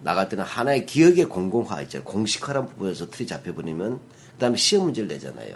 나갈 0.01 0.27
때는 0.29 0.43
하나의 0.43 0.85
기억의 0.85 1.25
공공화 1.25 1.81
있잖아요. 1.83 2.03
공식화란 2.05 2.67
부분에서 2.69 3.09
틀이 3.09 3.27
잡혀버리면 3.27 3.99
그 3.99 4.39
다음에 4.39 4.57
시험 4.57 4.85
문제를 4.85 5.07
내잖아요. 5.07 5.55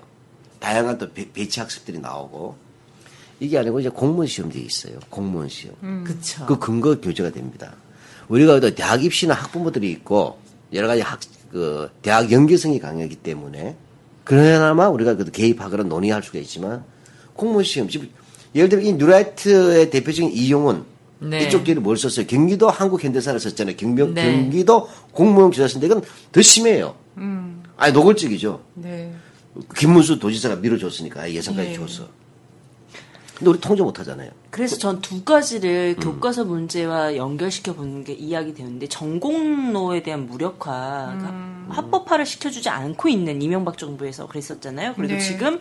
다양한 0.59 0.97
또 0.97 1.11
배, 1.11 1.31
배치 1.31 1.59
학습들이 1.59 1.99
나오고 1.99 2.55
이게 3.39 3.57
아니고 3.57 3.79
이제 3.79 3.89
공무원 3.89 4.27
시험들이 4.27 4.63
있어요. 4.63 4.99
공무원 5.09 5.49
시험. 5.49 6.03
그쵸. 6.03 6.45
그 6.45 6.59
근거 6.59 6.99
교재가 7.01 7.31
됩니다. 7.31 7.73
우리가 8.27 8.59
또 8.59 8.73
대학 8.73 9.03
입시나 9.03 9.33
학부모들이 9.33 9.89
있고 9.91 10.39
여러 10.73 10.87
가지 10.87 11.01
학, 11.01 11.19
그 11.51 11.89
대학 12.01 12.31
연계성이 12.31 12.79
강하기 12.79 13.17
때문에 13.17 13.75
그나마 14.23 14.87
우리가 14.89 15.15
그 15.15 15.29
개입하거나 15.29 15.83
논의할 15.83 16.23
수가 16.23 16.39
있지만 16.39 16.83
공무원 17.33 17.63
시험 17.63 17.89
지금 17.89 18.09
예를 18.55 18.69
들어 18.69 18.81
이 18.81 18.93
뉴라이트의 18.93 19.89
대표적인 19.89 20.31
이용은 20.31 20.83
네. 21.19 21.43
이쪽 21.43 21.63
뒤를 21.63 21.81
뭘 21.81 21.97
썼어요? 21.97 22.25
경기도 22.25 22.69
한국현대사를 22.69 23.39
썼잖아요. 23.39 23.75
경병, 23.75 24.13
네. 24.15 24.31
경기도 24.31 24.89
공무원 25.11 25.51
교사 25.51 25.67
썼는데 25.67 25.85
이건 25.85 26.03
더 26.31 26.41
심해요. 26.41 26.95
아니 27.77 27.93
노골적이죠. 27.93 28.61
네. 28.75 29.13
김문수 29.75 30.19
도지사가 30.19 30.55
밀어줬으니까 30.57 31.31
예산까지 31.31 31.69
네. 31.69 31.75
줬어. 31.75 32.07
근데 33.41 33.49
우리 33.49 33.59
통제 33.59 33.81
못 33.81 33.99
하잖아요. 33.99 34.29
그래서 34.51 34.77
전 34.77 35.01
두 35.01 35.23
가지를 35.23 35.95
교과서 35.99 36.45
문제와 36.45 37.15
연결시켜 37.15 37.73
보는 37.73 38.03
게 38.03 38.13
이야기 38.13 38.53
되는데 38.53 38.85
전공로에 38.87 40.03
대한 40.03 40.27
무력화가 40.27 41.65
합법화를 41.69 42.27
시켜주지 42.27 42.69
않고 42.69 43.09
있는 43.09 43.41
이명박 43.41 43.79
정부에서 43.79 44.27
그랬었잖아요. 44.27 44.93
그래도 44.93 45.15
네. 45.15 45.19
지금 45.19 45.59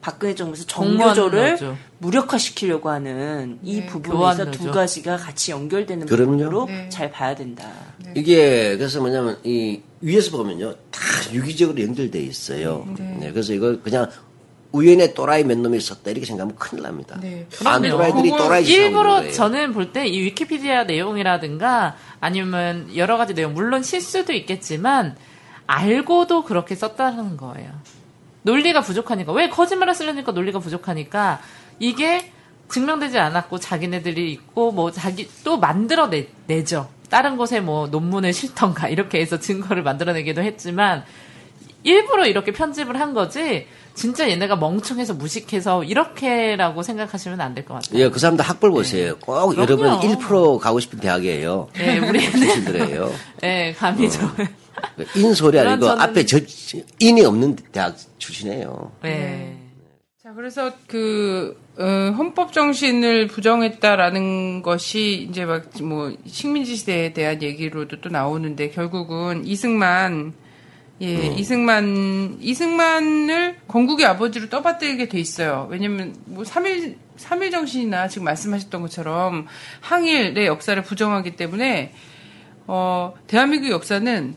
박근혜 0.00 0.34
정부에서 0.34 0.64
정교조를. 0.66 1.58
무력화시키려고 1.98 2.88
하는 2.90 3.60
이 3.62 3.80
네. 3.80 3.86
부분에서 3.86 4.50
두. 4.50 4.72
가지가 4.72 5.16
같이 5.16 5.52
연결되는 5.52 6.06
그럼요. 6.08 6.30
부분으로 6.32 6.64
네. 6.66 6.88
잘 6.88 7.12
봐야 7.12 7.36
된다. 7.36 7.70
이게 8.16 8.76
그래서 8.76 8.98
뭐냐면 9.00 9.38
이 9.44 9.80
위에서 10.00 10.32
보면요 10.36 10.74
다 10.90 11.00
유기적으로 11.32 11.80
연결돼 11.80 12.18
있어요. 12.22 12.88
네, 12.98 13.30
그래서 13.30 13.52
이걸 13.52 13.80
그냥 13.82 14.08
우연의 14.72 15.14
또라이 15.14 15.42
몇 15.44 15.58
놈이 15.58 15.76
있었다 15.78 16.10
이렇게 16.10 16.26
생각하면 16.26 16.56
큰일 16.56 16.84
납니다. 16.84 17.18
네. 17.20 17.46
안. 17.64 17.82
또라이들이 17.82 18.30
또라이 18.30 18.64
일부러 18.64 19.16
거예요. 19.16 19.32
저는 19.32 19.72
볼 19.72 19.92
때 19.92 20.06
이 20.06 20.20
위키피디아 20.22 20.84
내용이라든가 20.84 21.96
아니면 22.20 22.88
여러 22.96 23.16
가지 23.16 23.34
내용 23.34 23.54
물론 23.54 23.82
실수도 23.82 24.32
있겠지만 24.32 25.16
알고도 25.66 26.44
그렇게 26.44 26.74
썼다는 26.74 27.36
거예요. 27.36 27.70
논리가 28.42 28.80
부족하니까 28.82 29.32
왜 29.32 29.48
거짓말을 29.48 29.94
쓰려니까 29.94 30.32
논리가 30.32 30.60
부족하니까 30.60 31.40
이게 31.78 32.32
증명되지 32.68 33.18
않았고 33.18 33.58
자기네들이 33.58 34.30
있고 34.32 34.70
뭐 34.72 34.92
자기 34.92 35.28
또 35.44 35.58
만들어 35.58 36.08
내, 36.08 36.28
내죠. 36.46 36.88
다른 37.10 37.36
곳에 37.36 37.60
뭐 37.60 37.88
논문을 37.88 38.32
실던가 38.32 38.88
이렇게 38.88 39.20
해서 39.20 39.40
증거를 39.40 39.82
만들어내기도 39.82 40.42
했지만 40.42 41.04
일부러 41.82 42.26
이렇게 42.26 42.52
편집을 42.52 43.00
한 43.00 43.14
거지 43.14 43.66
진짜 43.94 44.28
얘네가 44.30 44.56
멍청해서 44.56 45.14
무식해서 45.14 45.84
이렇게라고 45.84 46.82
생각하시면 46.82 47.40
안 47.40 47.54
될 47.54 47.64
것 47.64 47.74
같아요. 47.74 48.00
예, 48.04 48.08
그 48.08 48.18
사람들 48.18 48.44
학벌 48.44 48.70
보세요. 48.70 49.16
꼭 49.20 49.54
여러분 49.56 49.78
그럼요. 49.78 50.00
1% 50.00 50.58
가고 50.58 50.80
싶은 50.80 50.98
대학이에요. 51.00 51.68
네, 51.74 51.98
우리는 51.98 52.30
출신들이에요. 52.30 53.12
네, 53.42 53.72
감이 53.74 54.10
좀. 54.10 54.30
인소리 55.16 55.58
그런 55.58 55.72
아니고 55.74 55.86
저는- 55.88 56.00
앞에 56.00 56.24
저, 56.26 56.38
인이 56.98 57.22
없는 57.24 57.56
대학 57.72 57.96
출신이에요. 58.18 58.92
네. 59.02 59.56
자, 60.22 60.32
그래서 60.34 60.72
그 60.86 61.58
어, 61.78 62.14
헌법 62.16 62.52
정신을 62.52 63.26
부정했다라는 63.28 64.62
것이 64.62 65.26
이제 65.30 65.44
막 65.44 65.64
뭐 65.82 66.12
식민지 66.26 66.76
시대에 66.76 67.12
대한 67.12 67.42
얘기로도 67.42 68.00
또 68.00 68.08
나오는데 68.10 68.70
결국은 68.70 69.46
이승만 69.46 70.34
예, 71.02 71.26
이승만 71.28 72.36
이승만을 72.40 73.56
건국의 73.66 74.04
아버지로 74.06 74.48
떠받들게 74.50 75.08
돼 75.08 75.18
있어요. 75.18 75.66
왜냐면 75.70 76.14
뭐 76.26 76.44
3일 76.44 76.96
3일 77.16 77.50
정신이나 77.50 78.08
지금 78.08 78.24
말씀하셨던 78.24 78.82
것처럼 78.82 79.46
항일의 79.80 80.46
역사를 80.46 80.80
부정하기 80.82 81.36
때문에 81.36 81.92
어, 82.66 83.14
대한민국 83.26 83.70
역사는 83.70 84.34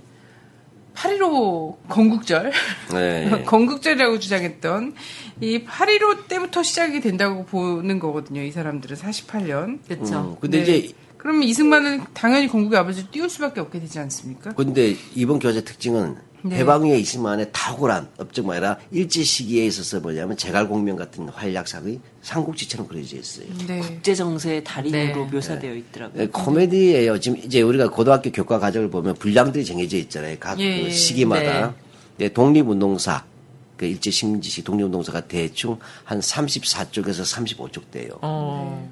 8.15 0.95 1.88
건국절 1.89 2.51
네. 2.91 3.43
건국절이라고 3.45 4.20
주장했던 4.20 4.93
이 5.41 5.66
8.15 5.66 6.28
때부터 6.28 6.64
시작이 6.64 7.01
된다고 7.01 7.45
보는 7.45 7.99
거거든요. 7.99 8.41
이 8.41 8.51
사람들은 8.51 8.97
48년. 8.97 9.80
그렇죠. 9.88 10.20
음, 10.20 10.36
근데 10.39 10.64
네. 10.64 10.78
이제 10.78 10.93
그러면 11.24 11.43
이승만은 11.43 12.03
당연히 12.13 12.49
건국의 12.49 12.78
아버지를 12.80 13.09
띄울 13.09 13.30
수밖에 13.30 13.61
없게 13.61 13.80
되지 13.80 13.97
않습니까? 13.97 14.51
근데 14.51 14.97
이번 15.15 15.39
교재 15.39 15.63
특징은 15.63 16.17
네. 16.43 16.57
해방 16.57 16.86
이후에 16.86 16.99
이승만의 16.99 17.51
탁월한 17.53 18.09
업적만 18.17 18.57
아니라 18.57 18.78
일제 18.91 19.24
시기에 19.24 19.65
있어서 19.67 20.01
뭐냐면 20.01 20.36
제갈공명 20.36 20.97
같은 20.97 21.30
활약상이 21.30 22.01
삼국지처럼 22.21 22.89
그려져 22.89 23.15
있어요. 23.15 23.45
네. 23.65 23.80
국제 23.80 24.13
정세의 24.13 24.65
달인으로 24.65 25.26
네. 25.26 25.32
묘사되어 25.32 25.74
있더라고요. 25.76 26.24
네, 26.24 26.28
코미디예요. 26.28 27.17
지금 27.21 27.38
이제 27.38 27.61
우리가 27.61 27.89
고등학교 27.89 28.30
교과 28.30 28.59
과정을 28.59 28.89
보면 28.89 29.15
분량들이 29.15 29.63
정해져 29.63 29.95
있잖아요. 29.95 30.36
각 30.41 30.59
예, 30.59 30.82
그 30.82 30.86
예. 30.88 30.89
시기마다. 30.89 31.74
네, 32.17 32.28
독립운동사, 32.28 33.24
그 33.78 33.86
일제 33.86 34.11
식민지 34.11 34.49
시 34.49 34.61
독립운동사가 34.61 35.21
대충 35.21 35.80
한 36.03 36.19
34쪽에서 36.19 37.24
35쪽 37.24 37.91
돼요. 37.91 38.19
어. 38.21 38.91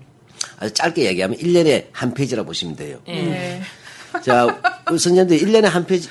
아주 0.59 0.73
짧게 0.73 1.05
얘기하면 1.05 1.37
1년에 1.37 1.87
한 1.91 2.13
페이지라 2.13 2.43
보시면 2.43 2.75
돼요. 2.75 2.99
네. 3.05 3.61
자, 4.23 4.61
선생님들 4.87 5.37
1년에 5.37 5.63
한 5.63 5.85
페이지, 5.85 6.09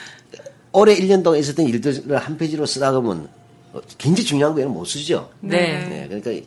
올해 0.72 0.94
1년 0.96 1.22
동안 1.22 1.40
있었던 1.40 1.66
일들을 1.66 2.16
한 2.16 2.36
페이지로 2.36 2.66
쓰다 2.66 2.92
보면 2.92 3.28
어, 3.72 3.80
굉장히 3.98 4.26
중요한 4.26 4.54
거에는 4.54 4.72
못 4.72 4.84
쓰죠. 4.84 5.30
네. 5.40 5.88
네, 5.88 6.08
그러니까 6.08 6.46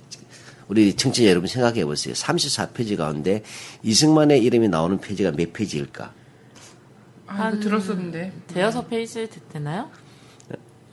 우리 0.68 0.96
청취자 0.96 1.30
여러분 1.30 1.48
생각해 1.48 1.86
보세요. 1.86 2.14
34페이지 2.14 2.98
가운데 2.98 3.44
이승만의 3.84 4.44
이름이 4.44 4.70
나오는 4.70 5.00
페이지가 5.00 5.32
몇 5.32 5.54
페이지일까? 5.54 6.14
아, 7.28 7.50
이거 7.50 7.60
들었었는데. 7.60 8.32
대여섯 8.48 8.90
페이지 8.90 9.28
되나요? 9.52 9.90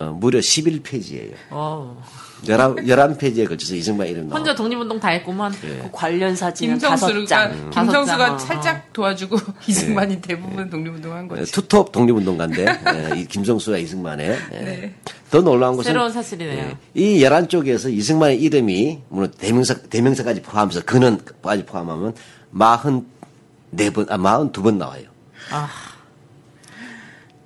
어, 0.01 0.17
무려 0.19 0.39
11페이지예요. 0.39 1.35
어. 1.51 2.03
11, 2.43 2.57
11페이지에 2.57 3.47
걸쳐서 3.47 3.75
이승만 3.75 4.07
이름 4.07 4.29
나오는 4.29 4.39
혼자 4.39 4.55
독립운동 4.55 4.99
다 4.99 5.09
했구만. 5.09 5.53
그 5.53 5.91
관련 5.93 6.35
사진은 6.35 6.79
다섯 6.79 7.09
김성수가 7.09 7.27
장. 7.27 7.71
다섯 7.71 7.85
김성수가 7.93 8.27
장. 8.27 8.39
살짝 8.39 8.93
도와주고 8.95 9.37
이승만이 9.69 10.23
대부분 10.23 10.71
독립운동한 10.71 11.29
네, 11.29 11.37
거지. 11.37 11.53
투톱 11.53 11.93
독립운동가인데 11.93 12.65
예, 12.65 13.21
이 13.21 13.27
김성수와 13.27 13.77
이승만의 13.77 14.39
예. 14.53 14.59
네. 14.59 14.95
더 15.31 15.43
놀라운 15.43 15.77
것은 15.77 15.91
새로운 15.93 16.11
사실이네요. 16.11 16.65
예, 16.65 16.77
이 16.95 17.21
11쪽에서 17.21 17.93
이승만의 17.93 18.41
이름이 18.41 19.01
물론 19.11 19.31
대명사 19.37 19.75
대명사까지 19.75 20.41
포함해서 20.41 20.81
근원까지 20.87 21.67
포함하면 21.67 22.15
44번 22.55 24.11
아 24.11 24.17
42번 24.17 24.77
나와요. 24.77 25.05
아. 25.51 25.69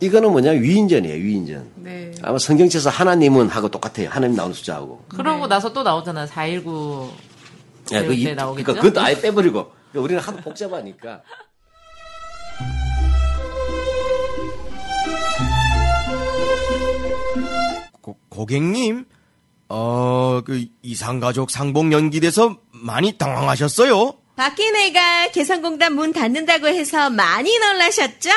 이거는 0.01 0.32
뭐냐 0.32 0.51
위인전이에요 0.53 1.14
위인전. 1.24 1.70
네. 1.76 2.12
아마 2.22 2.38
성경책에서 2.38 2.90
하나님은 2.90 3.49
하고 3.49 3.68
똑같아요. 3.68 4.09
하나님 4.11 4.36
나오는 4.36 4.55
숫자하고. 4.55 5.05
그러고 5.09 5.47
나서 5.47 5.72
또 5.72 5.82
나오잖아요. 5.82 6.26
419. 6.26 7.11
예, 7.92 8.01
그때 8.03 8.14
이- 8.14 8.34
나오겠죠? 8.34 8.64
그러니까 8.64 8.82
그것도 8.82 9.01
아예 9.05 9.20
빼버리고 9.20 9.70
그러니까 9.92 10.01
우리는 10.01 10.20
하도 10.20 10.38
복잡하니까. 10.38 11.22
고, 18.01 18.16
고객님, 18.28 19.07
어, 19.68 20.42
그 20.45 20.66
이상가족 20.82 21.51
상봉 21.51 21.92
연기돼서 21.92 22.57
많이 22.72 23.16
당황하셨어요? 23.16 24.14
박희내가 24.37 25.28
개성공단 25.28 25.95
문 25.95 26.12
닫는다고 26.12 26.66
해서 26.66 27.09
많이 27.11 27.57
놀라셨죠? 27.59 28.30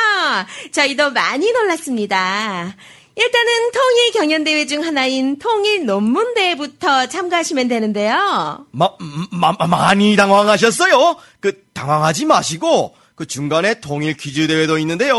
저희도 0.71 1.11
많이 1.11 1.51
놀랐습니다. 1.51 2.75
일단은 3.15 3.71
통일 3.71 4.11
경연대회 4.11 4.67
중 4.67 4.83
하나인 4.85 5.39
통일 5.39 5.85
논문대회부터 5.87 7.07
참가하시면 7.07 7.67
되는데요. 7.67 8.67
마, 8.71 8.89
마, 9.31 9.53
마- 9.57 9.65
많이 9.65 10.15
당황하셨어요? 10.15 11.17
그 11.39 11.63
당황하지 11.73 12.25
마시고 12.25 12.93
그 13.15 13.25
중간에 13.25 13.79
통일 13.79 14.15
퀴즈 14.15 14.45
대회도 14.45 14.77
있는데요. 14.77 15.15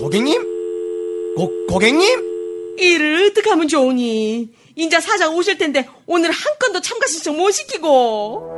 고객님? 0.00 0.42
고, 1.36 1.66
고객님? 1.68 2.76
이를 2.78 3.30
어떡하면 3.30 3.68
좋으니? 3.68 4.48
인자 4.76 5.00
사장 5.00 5.34
오실 5.34 5.58
텐데 5.58 5.88
오늘 6.06 6.30
한 6.30 6.58
건도 6.58 6.80
참가 6.80 7.06
신청 7.06 7.36
못 7.36 7.50
시키고. 7.50 8.50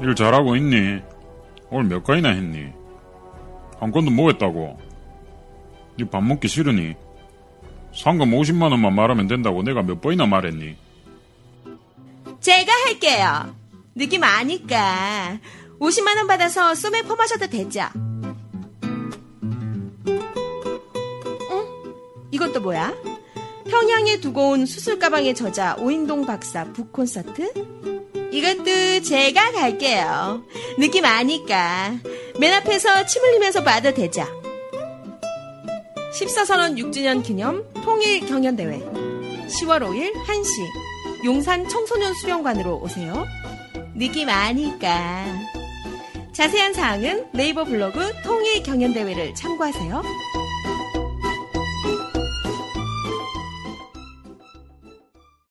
일 0.00 0.14
잘하고 0.14 0.56
있니? 0.56 1.00
오늘 1.70 1.88
몇 1.88 2.04
건이나 2.04 2.28
했니? 2.30 2.72
한 3.80 3.90
건도 3.90 4.10
뭐 4.10 4.30
했다고? 4.30 4.78
니밥 5.98 6.22
먹기 6.22 6.46
싫으니? 6.46 6.94
상금 7.94 8.30
50만 8.32 8.70
원만 8.70 8.94
말하면 8.94 9.28
된다고 9.28 9.62
내가 9.62 9.82
몇 9.82 10.00
번이나 10.00 10.26
말했니? 10.26 10.76
제가 12.40 12.72
할게요. 12.86 13.56
느낌 13.94 14.22
아니까. 14.24 15.38
50만 15.80 16.16
원 16.16 16.26
받아서 16.26 16.74
소매 16.74 17.02
펌하셔도 17.02 17.46
되죠. 17.46 17.88
또 22.52 22.60
뭐야? 22.60 22.94
평양에 23.68 24.18
두고 24.20 24.50
온 24.50 24.66
수술 24.66 24.98
가방의 24.98 25.34
저자 25.34 25.76
오인동 25.78 26.26
박사 26.26 26.64
북 26.72 26.92
콘서트? 26.92 27.52
이것도 28.32 29.02
제가 29.02 29.52
갈게요. 29.52 30.42
느낌 30.78 31.04
아니까. 31.04 31.94
맨 32.38 32.52
앞에서 32.54 33.06
침 33.06 33.22
흘리면서 33.22 33.62
봐도 33.62 33.94
되죠. 33.94 34.24
14선언 36.12 36.76
6주년 36.78 37.22
기념 37.22 37.64
통일 37.82 38.26
경연대회 38.26 38.80
10월 38.80 39.82
5일 39.82 40.12
1시 40.12 41.24
용산 41.24 41.68
청소년 41.68 42.12
수련관으로 42.14 42.80
오세요. 42.82 43.24
느낌 43.94 44.28
아니까. 44.28 45.24
자세한 46.32 46.74
사항은 46.74 47.28
네이버 47.32 47.64
블로그 47.64 48.12
통일 48.24 48.62
경연대회를 48.64 49.34
참고하세요. 49.36 50.02